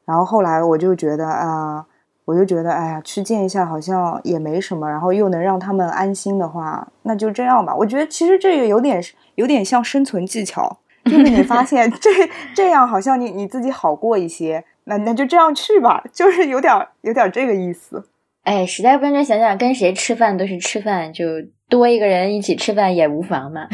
[0.05, 1.85] 然后后来我就觉得啊，
[2.25, 7.75] 我就觉得哎呀，去见一下好像也没什么，然后又能让他们安心的话，那就这样吧。
[7.75, 9.01] 我觉得其实这个有点
[9.35, 12.09] 有点像生存技巧，就是你发现这
[12.53, 18.05] 这样好像你你自己好过一些，那那就这样去吧，就是有点有点这个意思。
[18.43, 21.25] 哎，实在不认真想想，跟谁吃饭都是吃饭，就
[21.69, 23.67] 多一个人一起吃饭也无妨嘛。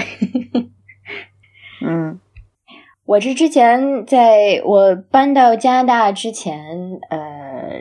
[1.85, 2.19] 嗯，
[3.05, 7.17] 我这之前在我搬到加拿大之前，呃，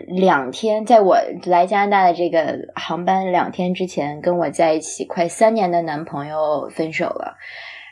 [0.08, 7.36] 两天，在我来加拿大的这个航班两天之前，跟我在一起快三年的男朋友分手了。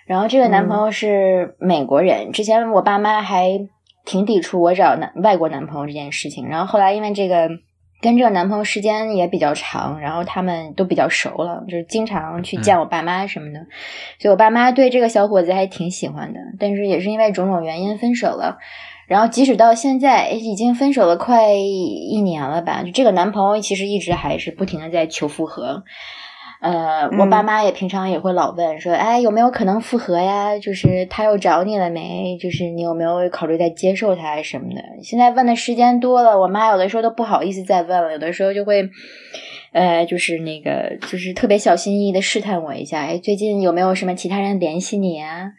[0.06, 3.68] 然后这个男朋友是美国人，之前我爸妈还
[4.04, 6.48] 挺抵触我找男外国男朋友这件事情。
[6.48, 7.48] 然后后来因为这个。
[8.00, 13.60] 跟这个男朋友时间也比较长，然后他们都比较熟了，就是经常去见我爸妈什么的，
[14.18, 16.40] 所以我爸妈对这个小伙子还挺喜欢的。
[16.60, 18.58] 但是也是因为种种原因分手了。
[19.06, 25.84] 然后即使到现在，已经分手了快一年了吧，就这个男朋友其实一直还是不停的在求复合。
[26.60, 30.58] 呃，我爸妈也平常也会老问说，哎，有没有可能复合呀？
[30.58, 32.38] 就是他又找你了没？
[32.40, 34.80] 就是你有没有考虑再接受他什么的？
[35.02, 38.88] 现在问的时间多了，我妈有的时候都不好意思再问了，有的时候就会，
[39.72, 45.50] 呃，就是那个，就是特别小心翼翼的试探我一下，哎，最近有没有什么其他人联系你啊？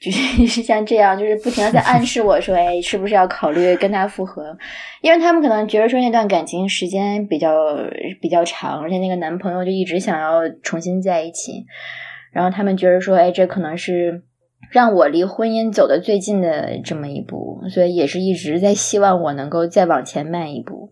[0.00, 4.56] 就是像这样，就是不停的在暗示我说，哎，是不是要考虑跟他复合？
[5.02, 7.76] 因为他们可能觉得说那段感情时间比较
[8.20, 11.66] 比较长，而且那个男朋友就一直想要重新在一起，
[12.32, 14.22] 然后他们觉得说，哎，这可能是
[14.70, 20.90] 让我离婚姻走的最近的这么一步，所以也是一直在希望我能够再往前迈一步。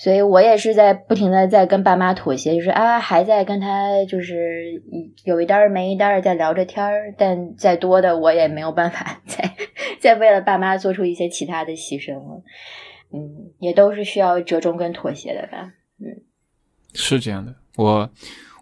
[0.00, 4.80] 所以我也是在不停的在跟爸妈妥协，就是啊，还在跟他就是
[5.24, 9.56] 有一单儿没一单儿在聊着天儿，但再多的我也没有办法 再
[9.98, 12.42] 再为了爸妈做出一些其他的牺牲了。
[13.12, 15.72] 嗯，也都是需要折中跟妥协的吧。
[15.98, 16.22] 嗯，
[16.94, 17.52] 是这样的。
[17.74, 18.08] 我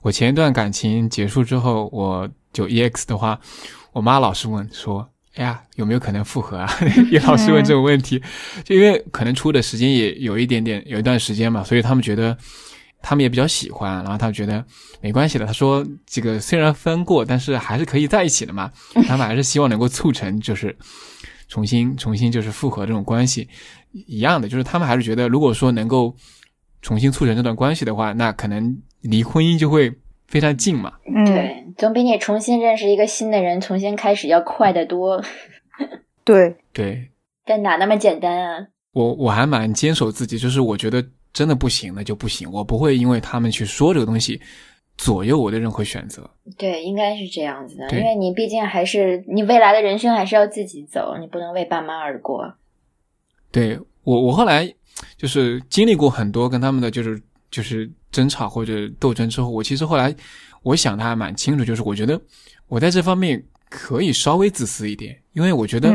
[0.01, 3.39] 我前一段感情结束之后，我就 EX 的话，
[3.93, 5.11] 我妈老是问说。
[5.37, 6.71] 哎呀，有没有可能复合啊？
[7.13, 8.23] 也老是问这种问题，
[8.65, 12.37] 就因为可能出的时间也有一点点，有一段时间嘛，所以他们觉得
[13.03, 14.65] 他们也比较喜欢，然后他们觉得
[15.03, 15.45] 没关系的。
[15.45, 18.73] 他说这个虽然分过，但是还是可以在一起的嘛。
[19.07, 20.75] 他们还是希望能够促成，就是
[21.49, 23.47] 重新重新就是复合这种关系
[23.93, 26.17] 一样的，就是他们还是觉得，如果说能够
[26.81, 29.93] 重新促成这段关系的话，那可能离婚姻就会。
[30.29, 30.93] 非常近嘛，
[31.25, 35.23] 对，总比你重新认识一个新的人，重新开始要快得多。
[36.25, 37.11] 对对，
[37.45, 38.67] 但哪那么简单啊？
[38.93, 44.41] 我我还蛮坚守自己，就是我觉得真的不行，那就不行，我不会因为他们去说这个东西
[44.97, 46.29] 左右我的任何选择。
[46.59, 52.55] 对，应该是这样子的，因为你毕竟还是你未来的人生还是要自己走，你不能为爸妈而过。
[53.53, 54.75] 对我，我后来
[55.17, 57.23] 就是经历过很多跟他们的就是
[57.57, 57.91] 就是。
[58.13, 60.15] 争吵或者斗争之后，我其实后来
[60.63, 62.19] 我想的还蛮清楚，就是我觉得
[62.67, 65.93] 我在这方面可以稍微自私一点，因为我觉得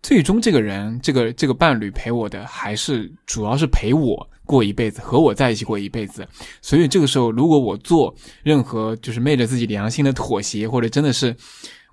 [0.00, 6.24] 最终这个人，这个这个伴侣陪我的还是主要是陪我过一辈子，和我在一起过一辈子。
[6.62, 8.14] 所以这个时候，如果我做
[8.44, 11.34] 任何就是昧着自己良心的妥协，或者真的是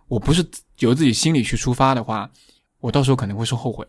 [0.07, 0.45] 我不是
[0.81, 2.29] 由自己心里去出发的话，
[2.79, 3.83] 我到时候可能会是后悔。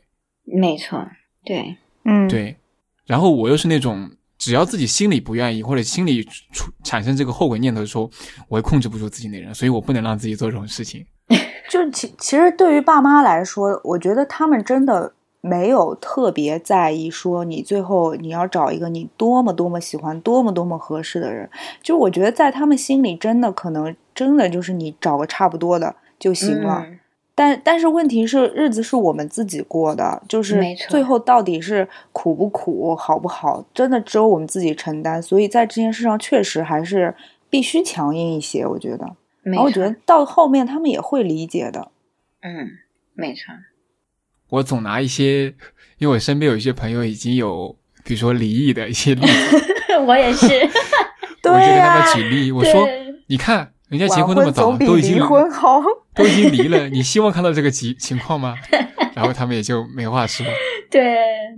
[0.45, 0.99] 没错，
[1.45, 2.57] 对，嗯，对。
[3.05, 4.11] 然后我又是那种。
[4.43, 6.21] 只要自己心里不愿意，或者心里
[6.53, 8.11] 出产生这个后悔念头的时候，
[8.49, 11.07] 我会控制不住自己的人，所以我不能让自己做这种事情。
[11.71, 21.49] 就其其实对于爸妈来说，我觉得他们真的没有特别在意说你最后你要找一个你多么多么喜欢、多么多么合适的人。
[21.81, 26.85] 就我觉得在他们心里，真的可能真的就是你找个差不多的就行了。
[27.35, 35.21] 但但是问题是，日子是我们自己过的，就是最后到底是苦不苦、好不好，真的只有我们自己承担。
[35.23, 37.15] 所以在这件事上，确实还是
[37.49, 38.67] 必须强硬一些。
[38.67, 41.91] 我觉得，然后我觉得到后面他们也会理解的。
[42.43, 42.69] 嗯，
[43.15, 43.55] 没错。
[44.51, 45.55] 我总拿一些，
[45.97, 49.65] 因为我身边有一些朋友已经有，比如说离异的一些例子。
[50.07, 50.47] 我也是。
[51.45, 52.87] 我就跟他们举例，我说
[53.27, 55.83] ：“你看。”人家结婚那么早，都已经离婚好，
[56.15, 56.89] 都已经离了。
[56.89, 58.57] 你希望看到这个情情况吗？
[59.15, 60.47] 然后他们也就没话说。
[60.91, 61.03] 对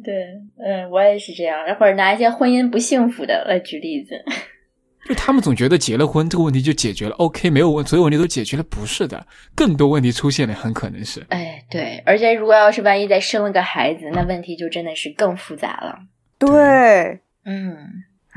[0.02, 0.26] 对，
[0.58, 1.56] 嗯，我也是这样。
[1.78, 4.16] 或者拿一些婚姻不幸福的来举例子。
[5.08, 9.24] 就他们总觉得结了婚这个问题就解决了，OK，没有问所有问题都解决了，不是的，
[9.54, 11.24] 更多问题出现了，很可能是。
[11.28, 15.98] 哎，对，而且如果要是万一再生了个孩子，那问题就真的是更复杂了。
[16.38, 17.76] 对，嗯。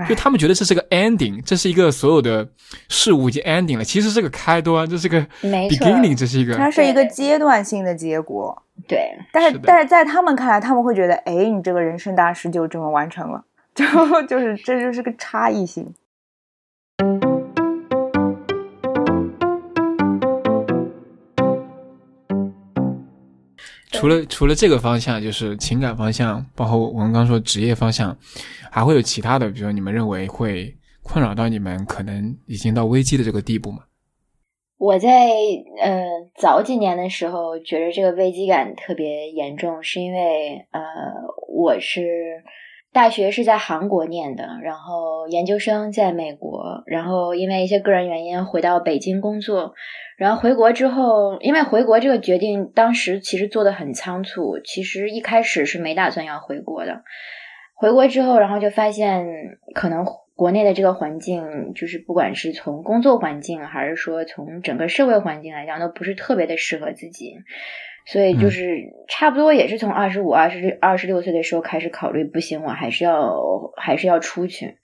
[0.08, 2.48] 就他们觉得这是个 ending，这是一个所有的
[2.90, 8.62] 事物已经 ending 了，其实是个开端，这是个 beginning，这是一个，它是一个阶段性的结果。
[8.88, 13.44] 对，但是但是在他们看来，他们会觉得，哎，你这个人生大事就这么完成了，
[13.74, 13.86] 就
[14.28, 15.92] 就是这就是个差异性。
[23.98, 28.16] 除了除了这个方向，就是情感方向，包括我们刚说职业方向，
[28.72, 33.80] 还会有其他的，比如说你们认为会困扰到你们，可能已经到危机的这个地步吗？
[34.78, 35.10] 我在
[35.82, 36.06] 呃
[36.40, 40.82] 早几年的时候，觉得这个危机感特别严重，是因为呃
[41.48, 42.44] 我是
[42.98, 49.76] 大学是在韩国念的，然后研究生在美国，然后因为一些个人原因回到北京工作。
[50.18, 57.04] 然后回国之后，因为回国这个决定当时其实做的很仓促，其实一开始是没打算要回国的。
[57.76, 59.28] 回国之后，然后就发现
[59.76, 60.04] 可能
[60.36, 67.36] 国内的这个环境，就是不管是从工作环境，还是说从整个社会环境来讲，都不是特别的适合自己。
[68.12, 73.36] 所以就是差不多也是从二十五、二十二十六岁的时候开始考虑，不行，我还是要
[73.76, 74.78] 还是要出去。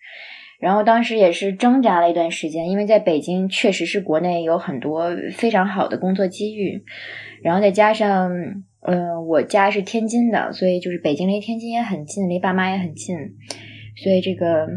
[0.59, 6.83] 然后当时也是挣扎了一段时间，因为在北京确实是国内有很多非常好的工作机遇，
[7.41, 8.31] 然后再加上，
[8.81, 13.17] 嗯，我家是天津的，所以就是北京离天津也很近，离爸妈也很近，
[13.97, 14.67] 所以这个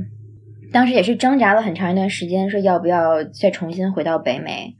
[0.73, 4.74] 当时也是挣扎了很长一段时间，说要不要再重新回到北美，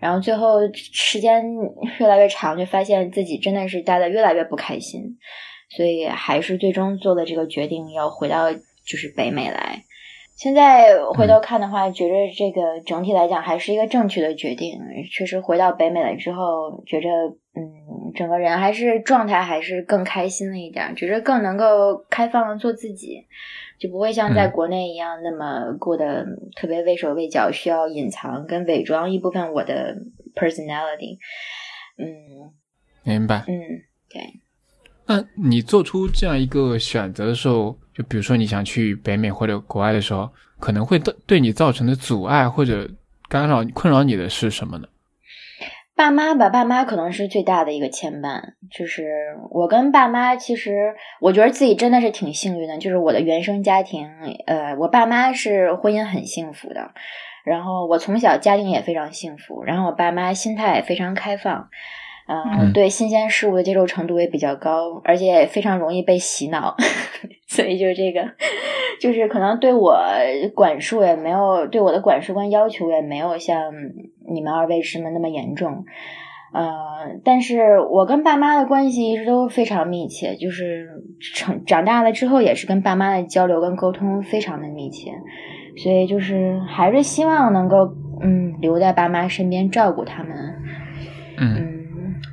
[0.00, 1.44] 然后最后时间
[1.98, 5.18] 越来越长，就发现自己真的是待的越来越不开心，
[5.76, 9.82] 所以还是最终做了这个决定，要回到就是北美来。
[10.36, 14.80] 现在回头看的话，觉着这个整体来讲还是一个正确的决定。
[15.12, 17.08] 确实回到北美了之后，觉着
[17.54, 23.26] 嗯，整个人还是状态还是更开心了一点，觉着更能够开放的做自己，
[23.80, 26.24] 就不会像在国内一样那么过得
[26.54, 29.96] 特别畏手畏脚，需要隐藏跟伪装一部分我的
[30.34, 31.16] personality。
[31.96, 32.52] 嗯，
[33.02, 33.42] 明白。
[33.48, 33.58] 嗯，
[34.10, 34.22] 对。
[35.06, 42.88] 那你做出这样一个选择的时候，就比如说你想去北美或者国外的时候，可能会对对你造成的阻碍或者
[43.28, 44.86] 干扰、困扰你的是什么呢？
[46.00, 48.40] 爸妈吧，爸妈可能是最大的一个牵绊。
[48.70, 52.78] 就是我跟爸妈，其实我觉得自己真的是挺幸运的。
[52.78, 54.08] 就是我的原生家庭，
[54.46, 56.92] 呃，我爸妈是婚姻很幸福的，
[57.44, 61.68] 然后我从小家庭也非常幸福，然后我爸妈心态也非常开放。
[62.26, 66.76] 嗯，对新鲜事物的接受程度也比较高，而且也非常容易被洗脑，
[67.50, 68.30] 所以就是这个，
[69.00, 69.98] 就是可能对我
[70.54, 73.72] 管束也没有，对我的管束观要求也没有像
[74.32, 75.84] 你们二位师们那么严重。
[76.52, 76.64] 呃，
[77.24, 80.88] 但是我跟爸妈的关系一直都非常密切，就是
[81.34, 85.10] 成长大了之后也是跟爸妈的交流跟沟通非常的密切，
[85.76, 90.36] 所以就是还是希望能够嗯留在爸妈身边照顾他们，
[91.36, 91.80] 嗯。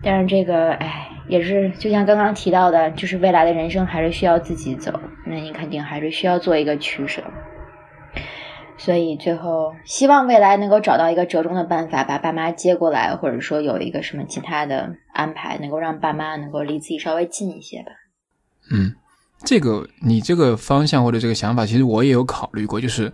[0.03, 7.23] 但是这个，哎，也是就像刚刚提到的，就是未来的人生还是需要自己走，那你肯定还是需要做一个取舍。
[8.77, 17.91] 所以最后，希望未来能够找到一个折中的办法，把爸妈接过来，或者说有一个什么其他的安排，能够让爸妈能够离自己稍微近一些吧。
[18.71, 18.93] 嗯，
[19.43, 23.11] 这个你这个方向或者这个想法，其实我也有考虑过，就是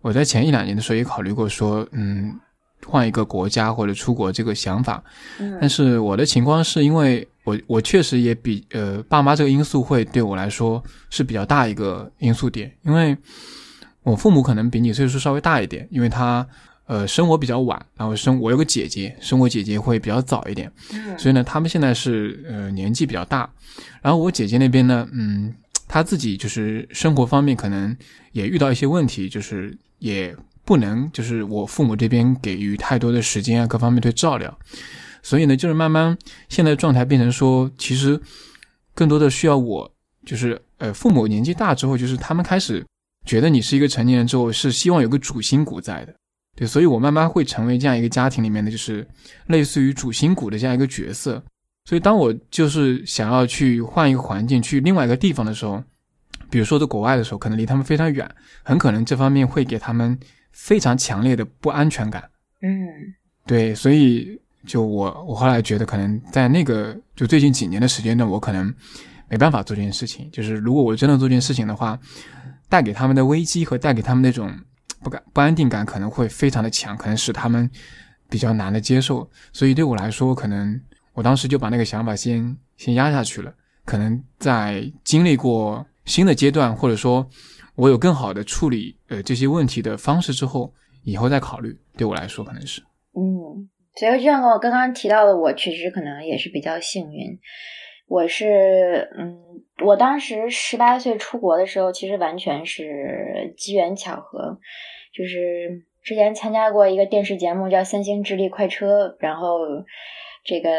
[0.00, 2.40] 我在前一两年的时候也考虑过，说，嗯。
[2.86, 5.02] 换一个国家或者出国这个想法，
[5.60, 13.16] 但是我的情况是因为我我确实也比呃爸妈这个因素会对我来说是比较大一个因素点，因为
[14.02, 16.46] 我父母可能比你岁数稍微大一点，因为他
[16.86, 20.70] 呃生活比较晚，然后生我有个姐姐，生我姐姐会比较早一点，
[21.16, 23.48] 所以呢他们现在是呃年纪比较大，
[24.00, 25.54] 然后我姐姐那边呢，嗯，
[25.86, 27.96] 她自己就是生活方面可能
[28.32, 30.34] 也遇到一些问题，就是也。
[30.72, 34.58] 不能就是我父母这边给予太多的时间啊，各方面对照料，
[35.22, 36.16] 所以呢，就是慢慢
[36.48, 38.18] 现在状态变成说，其实
[38.94, 39.92] 更多的需要我，
[40.24, 42.82] 就是呃，父母年纪大之后，就是他们开始
[43.26, 46.14] 觉得你是一个成年人之后，是希望有个主心骨在的，
[46.56, 49.06] 对，所以我慢慢会成为这样一个家庭里面的就是
[49.48, 51.44] 类似于主心骨的这样一个角色，
[51.84, 55.84] 所以当我就是想要去换一个环境，去另外一个地方的时候，
[56.48, 58.26] 比如说在国外的时候，可能离他们非常远，
[58.62, 60.18] 很可能这方面会给他们。
[60.52, 62.22] 非常强烈的不安全感，
[62.60, 62.70] 嗯，
[63.46, 68.72] 对，所以就我我后来觉得，可能在那个就最近几年的时间段，我可能
[69.28, 70.30] 没办法做这件事情。
[70.30, 71.98] 就是如果我真的做这件事情的话，
[72.68, 74.54] 带给他们的危机和带给他们那种
[75.02, 77.68] 不感不安定感可能会非常的强，可能使他们
[78.28, 79.28] 比较难的接受。
[79.52, 80.80] 所以对我来说，可能
[81.14, 83.52] 我当时就把那个想法先先压下去了。
[83.84, 87.28] 可能在经历过新的阶段，或者说。
[87.74, 90.72] 我有更好的处理呃这些问题的方式之后，
[91.04, 91.76] 以后再考虑。
[91.96, 92.80] 对我来说，可能是
[93.14, 97.38] 嗯，所以就像我刚刚提到的，我确实可能也是比较幸运。
[98.08, 99.38] 我是嗯，
[99.84, 104.58] 我当时十八岁出国的时候，其实完全是机缘巧合，
[105.14, 109.58] 就是之前参加过一个电视节目叫《三星智力快车》，然后
[110.44, 110.70] 这个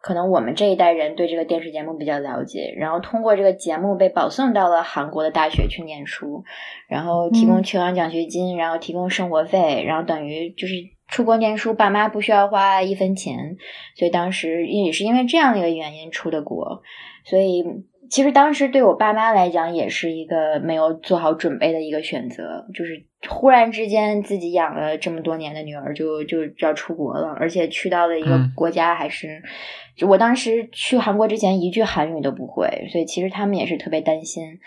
[0.00, 6.44] 可能我们这一代人对这个电视节目比较了解，然后通过这个节目被保送到了韩国的大学去念书，
[6.88, 10.74] 然后提供全额奖学金，然后提供生活费，然后等于就是。
[11.10, 13.56] 出国念书，爸妈不需要花一分钱，
[13.96, 16.82] 所以当时也是因为这样的一个原因出的国。
[17.24, 17.64] 所以
[18.10, 29.42] 其实当时对我爸妈来讲，也是一个没有做好准备的一个选择，就是忽然之间自己养了这么多年的女儿就就要出国了，而且去到了一个国家还是，
[29.96, 34.60] 就我当时去韩国之前一句韩语都不会，所以其实他们也是特别担心，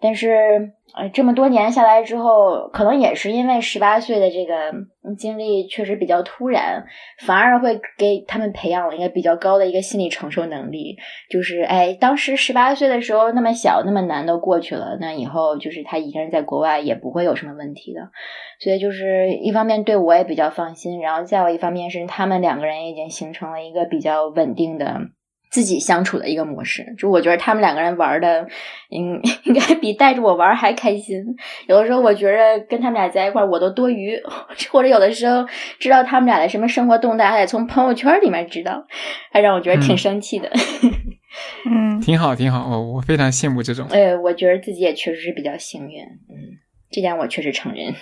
[0.00, 0.72] 但是。
[0.96, 4.72] 呃，这么多年下来之后，可能也是因为十八岁的这个
[5.18, 6.86] 经历确实比较突然，
[7.26, 10.96] 反而会给他们培养了一个比较高的一个心理承受能力。
[11.28, 18.00] 就是，哎，当时十八岁的时候那么小那么难都过去了，那以后就是他一个人在国外也不会有什么问题的。
[18.58, 24.98] 所以就是一方面对我也比较放心，然后再有一方面是他们两个人已经形成了一个比较稳定的。
[25.50, 28.46] 自己相处的一个模式，就我觉得他们两个人玩的，
[28.90, 31.24] 应 应该比带着我玩还开心。
[31.66, 34.20] 有的时候我觉得跟他们俩在一块儿我都多余，
[34.70, 35.46] 或者有的时候
[35.78, 38.86] 知道他们俩的什么生活动态还得从朋友圈里面知道，
[39.32, 40.50] 还让我觉得挺生气的。
[41.70, 43.86] 嗯， 挺好，挺好，我我非常羡慕这种。
[43.90, 46.58] 哎，我觉得自己也确实是比较幸运，嗯，
[46.90, 47.94] 这点我确实承认。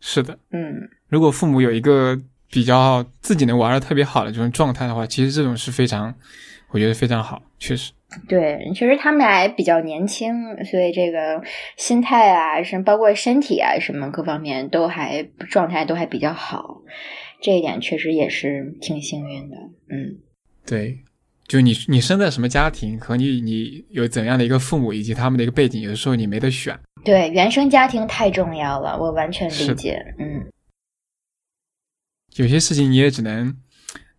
[0.00, 2.18] 是的，嗯，如果父母有一个
[2.50, 6.14] 比较自己能玩的特别好的这种状态的话，其实这种是非常。
[6.72, 7.92] 我觉得非常好，确实。
[8.28, 10.34] 对，确实他们俩也比较年轻，
[10.64, 11.42] 所以这个
[11.76, 16.82] 心态啊，什么包括身体啊，什么各方面都还状态都还比较好，
[17.40, 19.56] 这一点确实也是挺幸运的。
[19.88, 20.18] 嗯，
[20.66, 20.98] 对，
[21.46, 26.78] 就你你生在什么家庭和你你有怎样的一个父母以及他们的一个背景，有的时候你没得选。
[27.04, 30.02] 对，原生家庭太重要了，我完全理解。
[30.18, 30.50] 嗯，
[32.36, 33.56] 有些事情你也只能。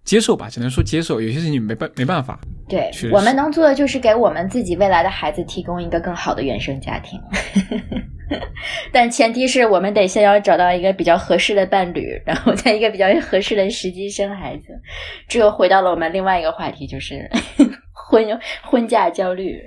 [0.04, 1.22] 接受吧，只能说接受。
[1.22, 2.40] 有些事情没办没办法。
[2.68, 7.20] 对，我们能做的就是给我们自己未来的孩子提供一个更好的原生家庭，
[8.92, 14.64] 但前提是我们得先要找到一个比较合适的伴侣，然后在一个比较合适的时机生孩子。
[15.28, 17.30] 这又回到了我们另外一个话题，就是
[17.94, 18.26] 婚
[18.64, 19.58] 婚嫁焦虑。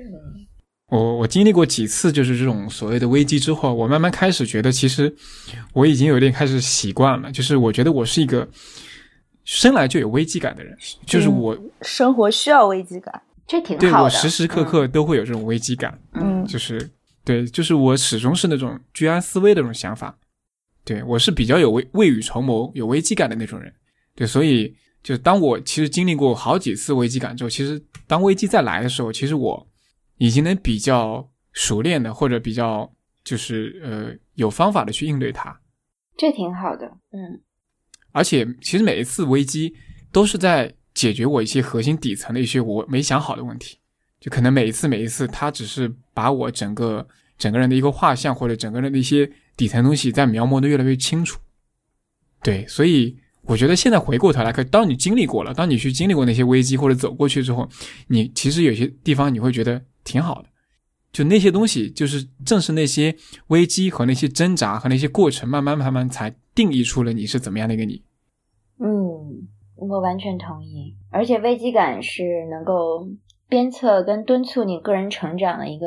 [0.89, 5.15] 我我经历过几次就是这种所谓的危机之后，我慢慢开始觉得，其实
[5.75, 7.31] 我已经有点开始习惯了。
[7.33, 8.47] 就是我觉得我是一个。
[9.47, 13.91] 生来就有危机感的人，就是我生活需要危机感，这挺好的。
[13.91, 16.91] 对我时时刻刻都会有这种危机感，嗯，就是
[17.25, 20.19] 对，就是我始终是那种居安思危的那种想法。
[20.85, 23.73] 对我是比较有未未雨绸缪、有危机感的那种人。
[24.17, 29.67] 对，所以就当我其实经历过好几次危机感之后，其实当危机再来的时候，其实我
[30.19, 32.93] 已经能比较熟练的或者比较
[33.23, 35.57] 就是呃有方法的去应对它。
[36.17, 37.43] 这挺好的，嗯。
[38.17, 39.75] 而且，其实每一次危机
[40.11, 43.77] 都是在解决我一些核心底层的一些我没想好的问题。
[44.19, 47.07] 就可能每一次每一次，他只是把我整个
[47.37, 51.39] 整个人的一个画像或者整个人的一些底层东西在描摹的越来越清楚。
[52.43, 57.69] 对，所以我觉得现在回过头来看，当你经历过了，当你去经历过那些危机或者走过去之后，
[58.07, 60.49] 你其实有些地方你会觉得挺好的。
[61.13, 63.15] 就那些东西，就是正是那些
[63.49, 68.03] 危机和那些挣扎和那些过程，慢慢慢慢才定义出了你是怎么样的一个你。
[68.79, 70.95] 嗯，我完全同意。
[71.11, 73.09] 而且危机感是能够
[73.49, 75.87] 鞭策跟敦促你个人成长的一个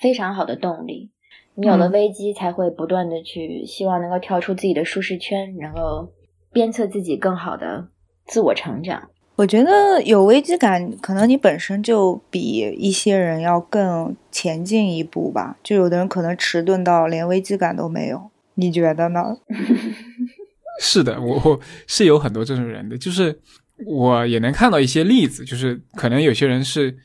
[0.00, 1.10] 非常好的动力。
[1.54, 6.10] 你有了危机，才会不断的去希望能够跳出自己的舒适圈，然后
[6.50, 7.88] 鞭策自己更好的
[8.24, 9.10] 自我成长。
[9.36, 12.40] 我觉得有危机感，可能你本身就比
[12.78, 15.58] 一些人要更前进一步吧。
[15.62, 19.36] 就有的人可能迟钝到连危机感都没有，你觉得呢？
[20.82, 23.38] 是的，我我是有很多这种人的，就是
[23.86, 26.96] 我也能看到一些例子，就是可能有些人是，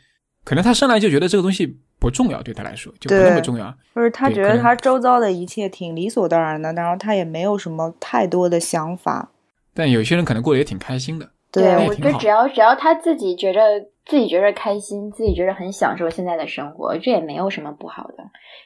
[0.44, 9.32] 可能他生来就觉得这个东西不重要，对他来说就不那么重要，就是他觉得他周遭的一切挺理所当然的，然后他也没有什么太多的想法。
[9.76, 11.30] 但有些人可能过得也挺开心的。
[11.52, 13.62] 对，我觉得只要只要他自己觉着
[14.06, 18.24] 自己觉着开心，自己觉得很享受现在的生活，这也没有什么不好的。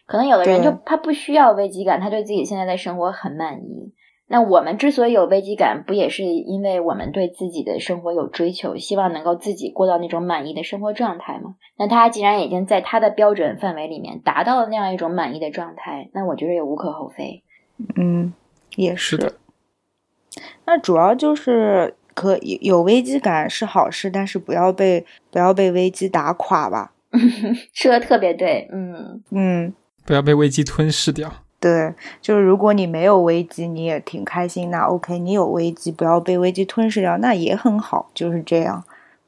[0.07, 3.93] 可能有的人就他不需要危机感，他对自己现在的生活很满意。
[4.31, 11.55] 那我们之所以有危机感，不也是因为我们对自己的生活有追求，希望能够自己过到那种满意的生活状态吗？
[11.77, 17.43] 那他既然已经在他的标准范围里面达到了那样一种满意的状态，那我觉得也无可厚非。
[17.97, 18.33] 嗯，
[18.77, 19.33] 也是的。
[20.65, 26.93] 那主要就是可以有危机感是好事，但是不要被不要被危机打垮吧。
[27.73, 29.73] 说的特别对，嗯嗯，
[30.05, 31.29] 不要被危机吞噬掉。
[31.61, 35.19] 对，就是如果你没有危机，你也挺开心，那 OK。
[35.19, 38.83] 你有危机，不要被危机吞噬掉，那也很好，就是这样。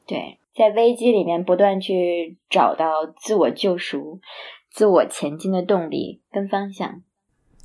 [0.07, 2.87] 对，在危机里面不断去找到
[3.21, 4.19] 自我救赎、
[4.71, 7.03] 自我前进的动力跟方向。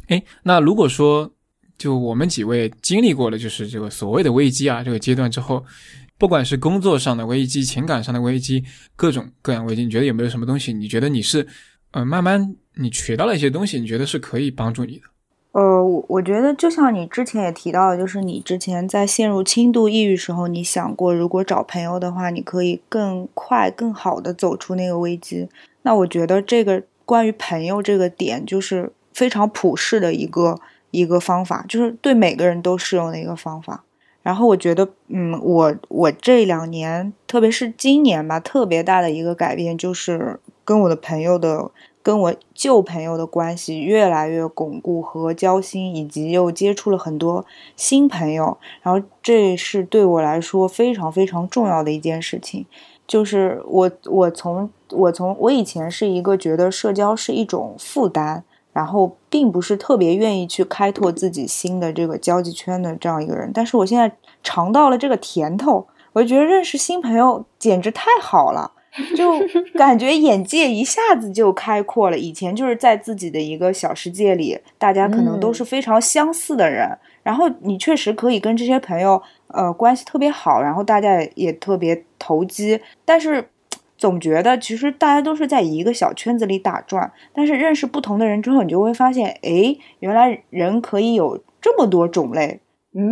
[0.09, 1.33] 哎，那如果说
[1.79, 5.65] 就我们几位经历过了，就是这个所谓的危机啊，这个阶段之后，
[6.19, 8.63] 不管是工作上的危机、情感上的危机，
[8.95, 10.75] 各种各样危机，你觉得有没有什么东西？
[10.75, 11.49] 你觉得你是
[11.93, 12.55] 呃慢慢。
[12.81, 15.03] 你学到了一些东西，你觉得是可以帮助你的？
[15.53, 25.49] 呃，我我觉得就像你之前也提到，就是你之前在陷入轻度抑郁时候，你想过如果找朋友的话，你可以更快、更好的走出那个危机。
[25.83, 30.61] 那我觉得这个关于朋友这个点，就是非常普世的一个
[30.93, 33.83] 一个方法，就是对每个人都适用的一个方法。
[34.23, 41.71] 然后我觉得，嗯，我我这两年，特别是今年吧，特别大的一个改变就是跟我的朋友的。
[42.09, 47.45] 跟我旧朋友的关系越来越巩固和交心，以及又接触了很多
[47.77, 52.65] 新朋友，然后这是对我来说非常非常重要的一件事情。
[53.07, 63.51] 就是我我从我从我以前是一个觉得社交是一种负担，然后并不是特别愿意去开拓自己新的这个交际圈的这样一个人。
[63.53, 64.11] 但是我现在
[64.43, 68.73] 尝到了这个甜头，我就觉得认识新朋友简直太好了。
[69.17, 69.41] 就
[69.75, 72.19] 感觉眼界一下子就开阔了。
[72.19, 82.81] 以前就是在自己的一个小世界里，大家可能都是非常相似的人，然后你确实可以跟这些朋友，呃，关系特别好，然后大家也特别投机。
[83.05, 83.49] 但是
[83.97, 87.11] 总觉得其实大家都是在一个小圈子里打转。
[87.33, 92.61] 但是认识不同的人之后，你就会发现，哎，原来人可以有这么多种类。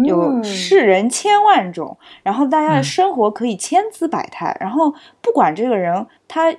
[0.05, 6.55] 有世人千万种，然后大家的生活可以千姿百态，然后不管这个人他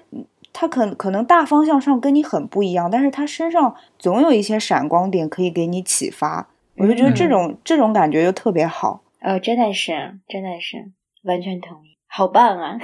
[0.53, 6.47] 他可可能大方向上跟你很不一样，但是他身上总有一些闪光点可以给你启发，
[6.77, 9.03] 我就觉得这种这种感觉就特别好。
[9.19, 9.91] 呃，真的是
[10.27, 10.91] 真的是
[11.23, 12.77] 完全同意，好棒啊！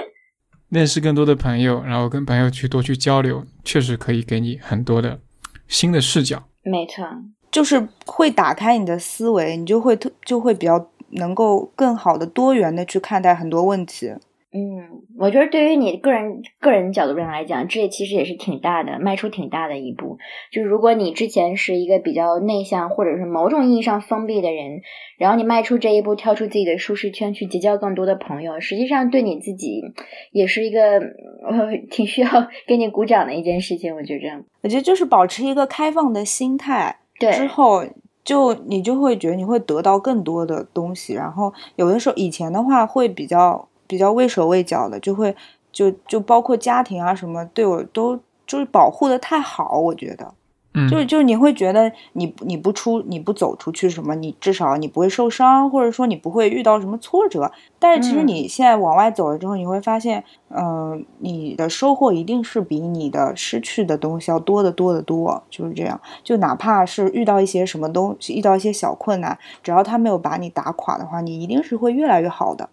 [0.68, 5.20] 认识更多的朋友，然后跟朋友去多去交流，确实可以给你很多的
[5.66, 6.44] 新的视角。
[6.62, 7.04] 没错。
[7.52, 14.12] 就是会打开你的思维，你就会特就会比较能够更好的多元的去看待很多问题。
[14.54, 20.18] 嗯，我觉得对于你个人个人角度上来讲，这其实也是挺大的，迈出挺大的一步。
[20.52, 24.82] 就是如果你之前是一个比较内向或者是某种意义上封闭的人，
[25.16, 29.80] 然后你迈出这一步，跳出自己的舒适圈，去结交更多的朋友，实际上对你自己
[30.32, 32.28] 也是一个呃挺需要
[32.68, 33.96] 给你鼓掌的一件事情。
[33.96, 36.98] 我觉着，我觉得就是保持一个开放的心态。
[37.30, 37.84] 之后
[38.24, 45.34] 就你就会觉得你会得到更多的东西，然后有的时候以前的话会比较比较畏手畏脚的，就会
[45.70, 50.32] 就就包括家庭啊什么对我都就是保护的太好，我觉得。
[50.88, 57.52] 就是就是你会觉得你你不出你不走出去什么，你至少你不会受伤，或者说你不会遇到什么挫折。
[57.78, 65.42] 但是其实你现在往外走了之后，你会发现，嗯，你的收获一定是比你的失去的东西要多得多得多。
[65.50, 72.70] 就是这样，就哪怕是遇到一些什么东西，遇到一些小困难，只要他没有把你打垮的话，你一定是会越来越好的。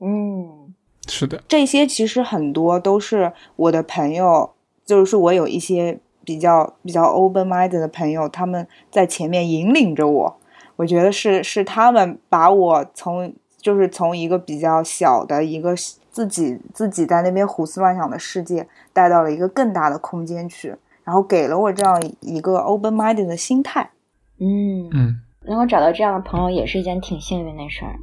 [0.00, 0.72] 嗯，
[1.06, 4.52] 是的，这些其实很多都是我的朋友，
[4.86, 6.00] 就是我有一些。
[6.24, 10.36] 比较比较 open minded 的朋友，他们在前面引领着我，
[10.76, 15.74] 我觉得是是他们把我从就是从一个比较小的一个
[16.10, 20.74] 自己自己在那边胡思乱想的世界，带到了一个更大的空间去，
[21.04, 23.90] 然后给了我这样一个 open minded 的心态。
[24.38, 27.96] 嗯嗯，能够找到这样的朋友也是一件挺幸运的事儿。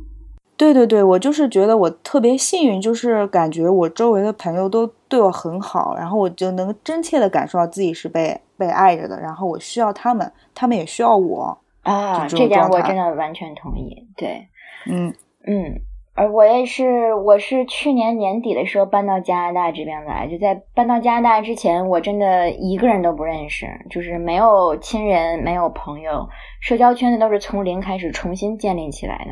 [0.60, 14.06] 对对对，我就是觉得我特别幸运，就是感觉我周围的朋友都对我很好，然后我就能真切的感受到自己是被被爱着的，然后我需要他们，他们也需要我啊，这点我真的完全同意。
[14.18, 14.49] 对，
[14.86, 15.14] 嗯
[15.48, 15.80] 嗯，
[16.14, 26.27] 而我也是，我是去年年底的时候搬到加拿大这边来，就在搬到加拿大之前，我真的一个人都不认识，就是没有亲人，没有朋友，
[26.60, 29.31] 社交圈子都是从零开始重新建立起来的。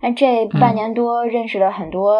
[0.00, 2.18] 那这半年多认识了很多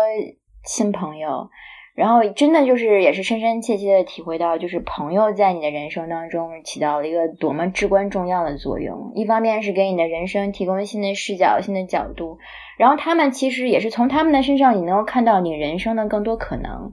[0.64, 1.50] 新朋友，
[1.94, 9.12] 然后真的就是也是深深切切的体会到，就是朋友在你的人生当中起到了一个多么至关重要的作用。
[9.14, 12.38] 一方面是给你的人生提供新的视角、新的角度，
[12.78, 16.92] 然后他们其实也是从他们的身上，你能够看到你人生的更多可能。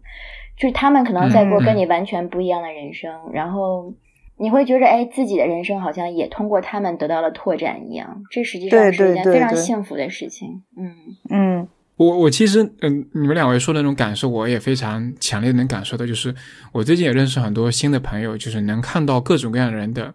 [0.56, 3.92] 就是他们可能在过跟你完全不一样的人生，然后
[4.38, 8.24] 你会觉得，哎，自己的人生好像也通过他们得到了拓展一样。
[8.32, 10.64] 这实际上是一件非常幸福的事情。
[10.78, 10.92] 嗯
[11.30, 11.68] 嗯。
[11.96, 16.06] 我我其实嗯，你们两位说的那种感受，我也非常强烈能感受到。
[16.06, 16.34] 就是
[16.72, 20.14] 我最近也认识很多新的朋友，就是能看到各种各样的人的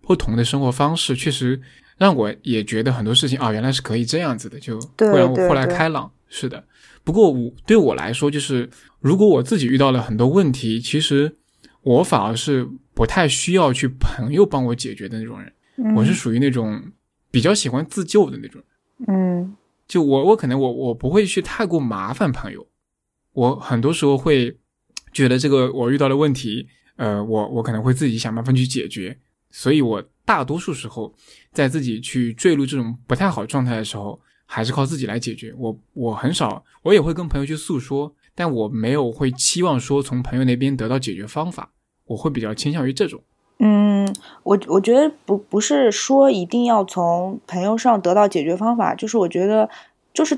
[0.00, 1.60] 不同的生活方式，确实
[1.96, 6.10] 让我也觉得很多事情啊，原来是可以这样子的，就会让我豁然开朗。
[6.28, 6.64] 是的，
[7.04, 8.68] 不过我对我来说，就是
[8.98, 11.36] 如果我自己遇到了很多问题，其实
[11.82, 15.52] 我反而是不太需要去朋友帮我解决的那种人。
[15.94, 16.82] 我是属于那种
[17.30, 18.62] 比较喜欢自救的那种
[18.96, 19.08] 人。
[19.08, 19.56] 嗯。
[19.88, 22.66] 就我，我可能我我不会去太过麻烦朋友，
[23.32, 24.56] 我很多时候会
[25.12, 29.18] 觉得这个我遇到的问题，呃，我我可能会自己想办法去解决，
[29.50, 31.14] 所以我大多数时候
[31.52, 35.52] 在自己去坠入这种不太好状态的时候，还是靠自己来解决。
[35.58, 41.70] 我我很少，我也会跟朋友去诉说，但我没有会期望说从朋友那边得到解决方法，
[42.06, 43.20] 我会比较倾向于这种。
[43.58, 49.70] 嗯，我我觉得不不是说一定要从朋友上得到解决方法，就是我觉得
[50.12, 50.36] 就是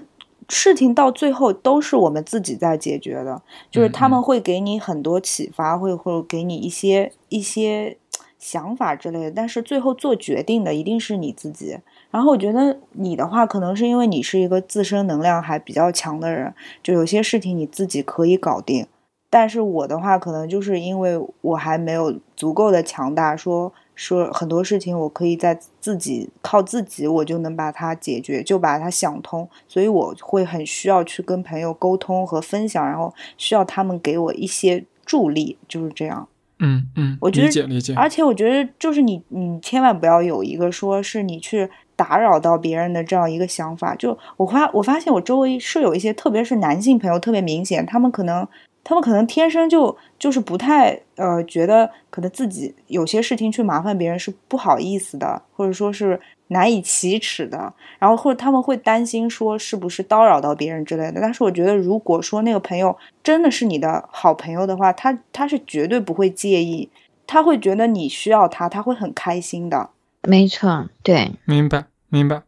[0.48, 3.40] 事情到最后都是我们自己在解决的，
[3.70, 7.96] 就是他们会给你很多启发，会会给你一些一些
[8.38, 11.78] 想法之类的，但是最后做决定的一定是你自己。
[12.14, 18.86] 然后我觉得你的话，可能是因为你是一个自身能量还比较强的人，就有些事情你自己可以搞定。
[19.28, 36.28] 但是我的话，可能就是因为我还没有足够的强大，说说很多事情我可以在自己靠自己，我就能把它解决，就把它想通，所以我会很需要去跟朋友沟通和分享，然后需要他们给我一些助力，就是这样。
[36.60, 37.92] 嗯嗯，我觉得理解理解。
[37.96, 43.94] 而且我觉得就是你你千万不要有一个说是你去打扰到别人的这样一个想法。
[43.94, 48.46] 就我发我发现我周围是有一些，特别是男性朋友特别明显，他们可能。
[48.86, 61.18] 他们可能天生就就是不太呃觉得可能自己有些事情去麻烦别人是不好意思的，或者说是难以启齿的，然后或者他们会担心说是不是叨扰到别人之类的。
[61.18, 66.90] 但是我觉得，如果说那个朋友真的是你的好朋友的话，他他是绝对不会介意，
[67.26, 69.88] 他会觉得你需要他，他会很开心的。
[70.26, 72.42] 没错，对，明白明白。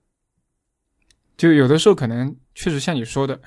[1.36, 3.40] 就有的时候可能确实像你说的，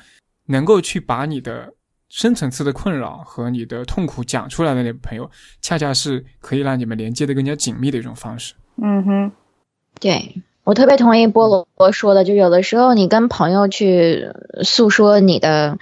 [0.45, 1.73] 能够去把你的。
[2.11, 5.29] 深层次的困扰和你的痛苦讲出来的那朋友，
[5.61, 8.55] 恰恰是可以让你们连接的更加紧密的一种方式。
[8.81, 9.31] 嗯哼，
[9.99, 11.47] 对我特别同意菠
[11.77, 14.31] 萝说的，就有的时候你跟朋友去
[14.63, 15.77] 诉说你的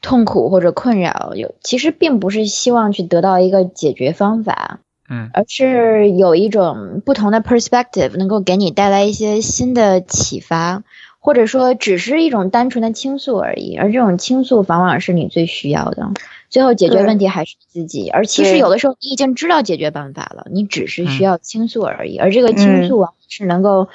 [0.00, 4.78] 痛苦或者困扰，有其实并不是希望去得到一个解决方法，
[5.08, 10.82] 嗯，而是有一种不同的 perspective 能够给你带来一些新的启发。
[11.18, 16.10] 或者说，只是一种单纯的倾诉而已，而这种倾诉往往是你最需要的。
[16.50, 18.10] 最后解决问题还是自己。
[18.10, 22.18] 而其实有的时候，你已经知道解决办法了，你只是需要倾诉而已。
[22.18, 23.88] 而这个倾诉往往是能够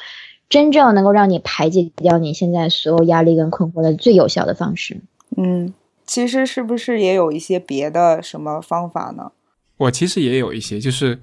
[0.49, 4.99] 真正能够让你排解掉你现在所有压力跟困惑的最有效的方式。
[5.38, 5.72] 嗯，
[6.07, 9.31] 其实是不是也有一些别的什么方法呢？
[9.80, 11.18] 我其实也有一些，就是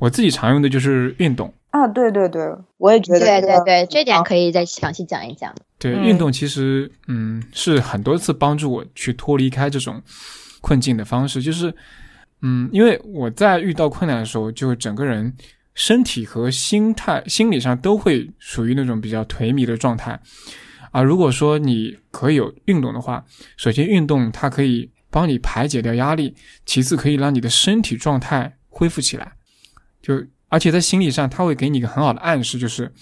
[0.00, 1.52] 我自己常用的就是运动。
[1.70, 2.42] 啊，对对对，
[2.78, 5.54] 我也觉得，对对对，这点可以再详细讲一讲。
[5.78, 10.02] 对，运动其实，嗯，是很多次帮助我去脱离开这种
[10.60, 11.40] 困境的方式。
[11.40, 11.72] 就是，
[12.42, 15.32] 嗯，因为我在遇到困难的时候，就整个人
[15.74, 20.18] 身体和心态、心理上都会属于那种比较颓靡的状态。
[20.90, 23.24] 啊，如果说你可以有运动的话，
[23.56, 26.34] 首先运动它可以帮你排解掉压力，
[26.64, 29.32] 其次可以让你的身体状态恢复起来，
[30.00, 30.24] 就。
[30.52, 32.92] 而且在心理上，它会给你一个很好的暗示，就是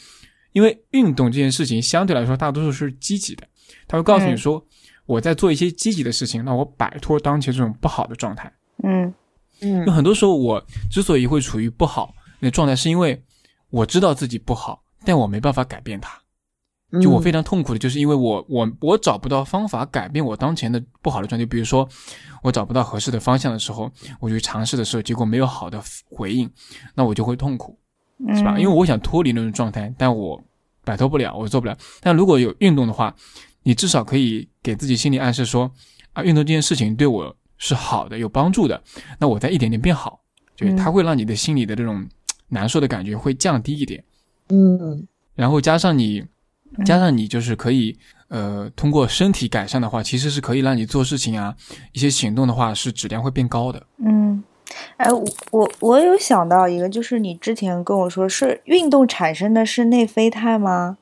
[0.53, 3.49] 因为运动这件事情相对来说大多数是积极的，
[3.87, 4.63] 他会告诉你说，
[5.07, 8.53] 我在做一些积极的事情，让我摆脱当前这种不好的状态。
[8.83, 9.15] 嗯
[9.63, 13.19] 嗯，有很多时候我之所以会处于不好那状态，是因为
[13.71, 16.21] 我知道自己不好，但我没办法改变它。
[17.02, 21.44] 就我非常痛苦的，就是因为我我我找不到方法改变我当前的不好的状态。
[21.44, 21.86] 比如说，
[22.43, 25.78] 我找不到合适的方向的时候，我去尝试的时候，结果没有好的
[26.09, 26.51] 回应，
[26.94, 27.78] 那我就会痛苦，
[28.35, 28.59] 是吧？
[28.59, 30.43] 因为我想脱离那种状态，但我
[30.82, 31.77] 摆脱不了，我做不了。
[32.01, 33.15] 但如果有运动的话，
[33.65, 35.70] 你至少可以给自己心理暗示说，
[36.15, 38.82] 啊，运动这件事情对我是好的，有帮助的。
[39.19, 40.19] 那我在一点点变好，
[40.56, 42.09] 就是它会让你的心里的这种
[42.48, 44.02] 难受的感觉会降低一点。
[44.48, 46.24] 嗯，然后加上你。
[46.85, 47.97] 加上你就是可以，
[48.29, 51.55] 呃，通过身体改善的话，其实是可以让你做事情啊，
[51.93, 53.83] 一些行动的话是质量会变高的。
[54.05, 54.43] 嗯，
[54.97, 60.99] 哎，我我我有想到一个，就是你之前跟我说是运动产生的是内啡肽吗？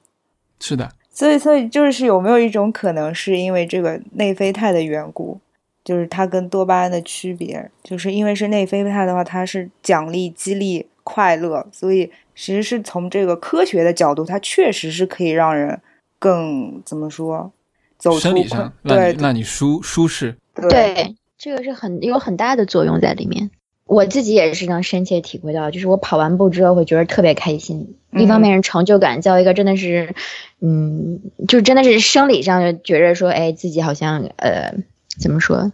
[0.61, 5.39] 是的，所以所以就是有没有一种可能是因为这个内啡肽的缘故，
[5.85, 15.80] 就是它跟多巴胺的区别，就是因为是内啡肽的话，它是奖励、激励、快乐，所以其实是从这个科学的角度，它确实是可以让人。
[16.18, 17.52] 更怎么说？
[17.98, 20.34] 走生理上让你让你舒舒适。
[20.54, 23.50] 对，这个是很有很大的作用在里面。
[23.84, 27.96] 我自己也是能深切体会到，就是我跑完步之后会觉得特别开心。
[28.12, 30.14] 一方面是成就感，再一个真的是，
[30.60, 34.74] 嗯，就真的是生理上就觉着说，哎，自己好像呃，
[35.20, 35.70] 怎么说，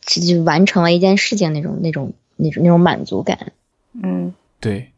[0.00, 3.52] 就完成了一件事情那种那种那种那种满足感。
[4.02, 4.90] 嗯，对，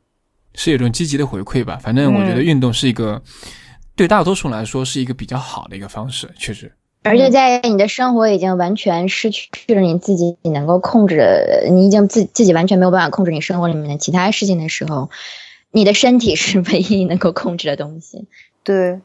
[0.56, 1.78] 是有种积极的回馈吧。
[1.80, 3.22] 反正我觉得运动是一个。
[3.94, 6.70] 对大多数人来说是一个比较好的一个方式，确实。
[7.02, 15.08] 而且在你的生活已经完全失去了你自己能够控制的，你已经自自己完全没有办法控制你生活里面的其他事情的时候，
[15.70, 18.26] 你的身体是唯一能够控制的东西。
[18.64, 19.00] 对，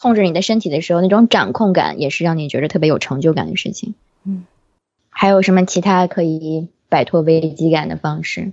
[0.00, 3.96] 控制你的身体的时候，那种掌控感也是让你觉得特别有成就感的事情。
[4.22, 4.44] 嗯。
[5.10, 8.52] 还有什么其他可以摆脱危机感的方式？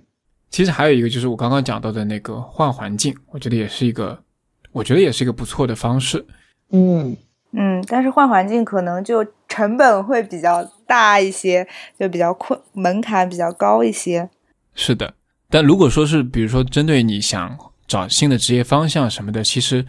[0.53, 4.23] 其实还有一个就是我刚刚讲到的那个换环境，我觉得也是一个。
[4.71, 6.25] 我觉得也是一个不错的方式，
[6.71, 7.15] 嗯
[7.51, 11.67] 嗯，但是换环境可能就成本会比较大一些，
[11.99, 14.27] 就比较困，门槛比较高一些。
[14.73, 15.13] 是的，
[15.49, 17.55] 但如果说是比如说针对你想
[17.85, 19.85] 找新的职业方向什么的，其实，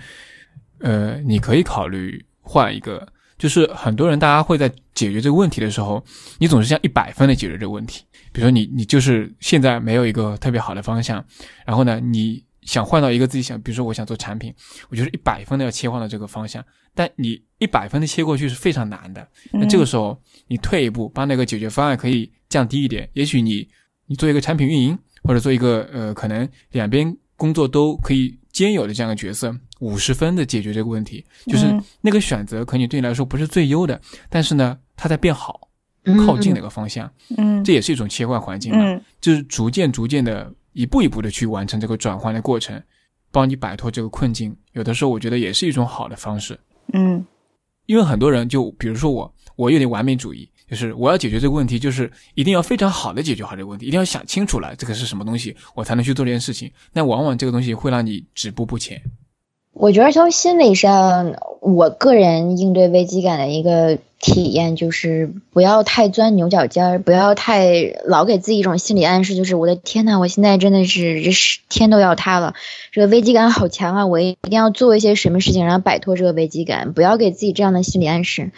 [0.80, 3.08] 呃，你可以考虑换一个。
[3.36, 6.02] 就是很多人大家会在解决这个问题的时候，
[6.38, 8.04] 你总是像一百分的解决这个问题。
[8.35, 11.24] 比如说你你就是现在没有一个特别好的方向，
[11.65, 12.44] 然后呢你。
[12.65, 14.51] 想换到一个自己想，比如说我想做产品，
[14.89, 19.28] 我就是一百分的要切换到这个方向，但你一百分的切过去是非常难的。
[19.52, 23.06] 那这个时候你退一步，把那个解决方案可以降低一点。
[23.12, 23.69] 也许你
[24.06, 31.66] 你做一个产品运营，或者做一个呃可能两边工作都可以兼有的这样的角色，五十分的解决这个问题，就是
[32.01, 34.01] 那个选择可能对你来说不是最优的，
[34.31, 35.63] 但是呢它在变好，
[36.26, 37.10] 靠近那个方向。
[37.36, 40.52] 嗯，这也是一种切换环境嘛，就是逐渐逐渐的。
[40.76, 42.82] 一步一步的去完成这个转换的过程，
[43.31, 44.52] 帮你摆脱这个困境。
[44.72, 46.59] 有的时候我觉得也是一种好的方式。
[46.93, 47.24] 嗯，
[47.86, 56.68] 因为很多人就比如说我，我有点完美主义，就是我要解决这个问题，就是一定要非常好的解决好这个问题，一定要想清楚了这个是什么东西，我才能去做这件事情。
[56.93, 59.01] 那往往这个东西会让你止步不前。
[59.74, 72.55] 我觉得从心理上，我个人应对危机感的一个体验就是不要太钻牛角尖儿，不要太老给自己一种心理暗示，就是我的天呐，我现在真的是这是天都要塌了，
[72.90, 76.94] 这个危机感好强啊，我一定要做一些什么事情，然后摆脱这个危机感。
[76.94, 78.51] 不要给自己这样的心理暗示，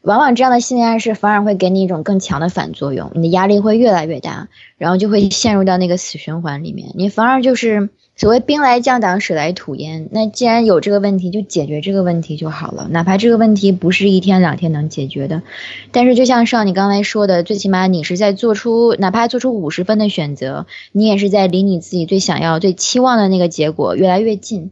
[0.00, 4.48] 往往这样的心理暗示反而会给你一种更强的反作用，你的压力会越来越大，
[4.78, 7.90] 然后就会陷入到那个死循环里面，你反而就是。
[8.20, 10.10] 所谓兵来将挡，水来土掩。
[10.12, 12.86] 那既然有这个问题，就解决这个问题就好了。
[12.90, 15.42] 哪怕这个问题不是一天两天能解决的，
[15.90, 24.70] 但是就像上你刚才说的，最起码你是在做出，哪怕做出五十分的选择，你也是在离你自己最想要、最期望的那个结果越来越近。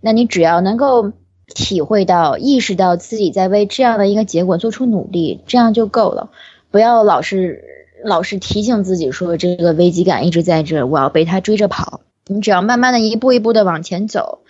[0.00, 1.12] 那你只要能够
[1.46, 6.30] 体会到、意识到自己在为这样的一个结果做出努力，这样就够了。
[6.72, 7.62] 不要老是
[8.04, 12.00] 老是提醒自己说这个危机感一直在这，我要被他追着跑。
[12.28, 14.40] 你只要慢慢的一步一步的往前走，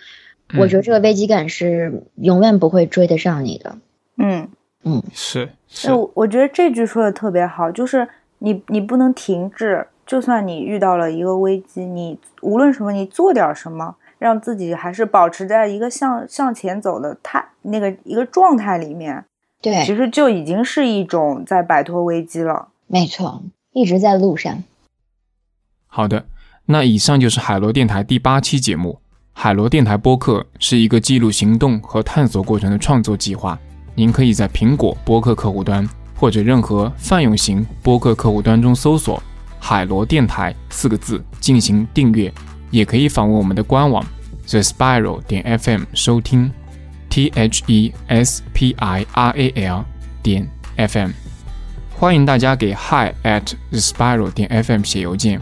[0.57, 3.77] 我觉得这个危机感是永远不会追得上你的。
[4.17, 4.49] 嗯
[4.83, 5.91] 嗯，是是。
[5.93, 8.07] 我我觉得这句说的特别好，就是
[8.39, 19.25] 你你不能停滞，就算你遇到了一个危机，你无论什么，你做点什么，让自己还是保持在一个向向前走的态那个一个状态里面。
[19.61, 22.69] 对，其实就已经是一种在摆脱危机了。
[22.87, 23.43] 没错，
[23.73, 24.63] 一直在路上。
[25.87, 26.25] 好的。
[26.71, 29.01] 那以上就是海螺电台第八期节目。
[29.33, 33.57] 海螺电台播客是一个记录行动和探索过程的创作计划。
[33.95, 39.19] 您可以在苹果播客客户端或者任何泛用型播客客户端中搜索
[39.59, 42.31] “海螺电台”四个字进行订阅，
[42.69, 44.05] 也可以访问我们的官网
[44.47, 46.51] the spiral 点 fm 收听
[47.09, 49.83] t h e s p i r a l
[50.21, 50.47] 点
[50.77, 51.09] fm。
[51.97, 55.41] 欢迎大家给 hi at the spiral 点 fm 写邮件。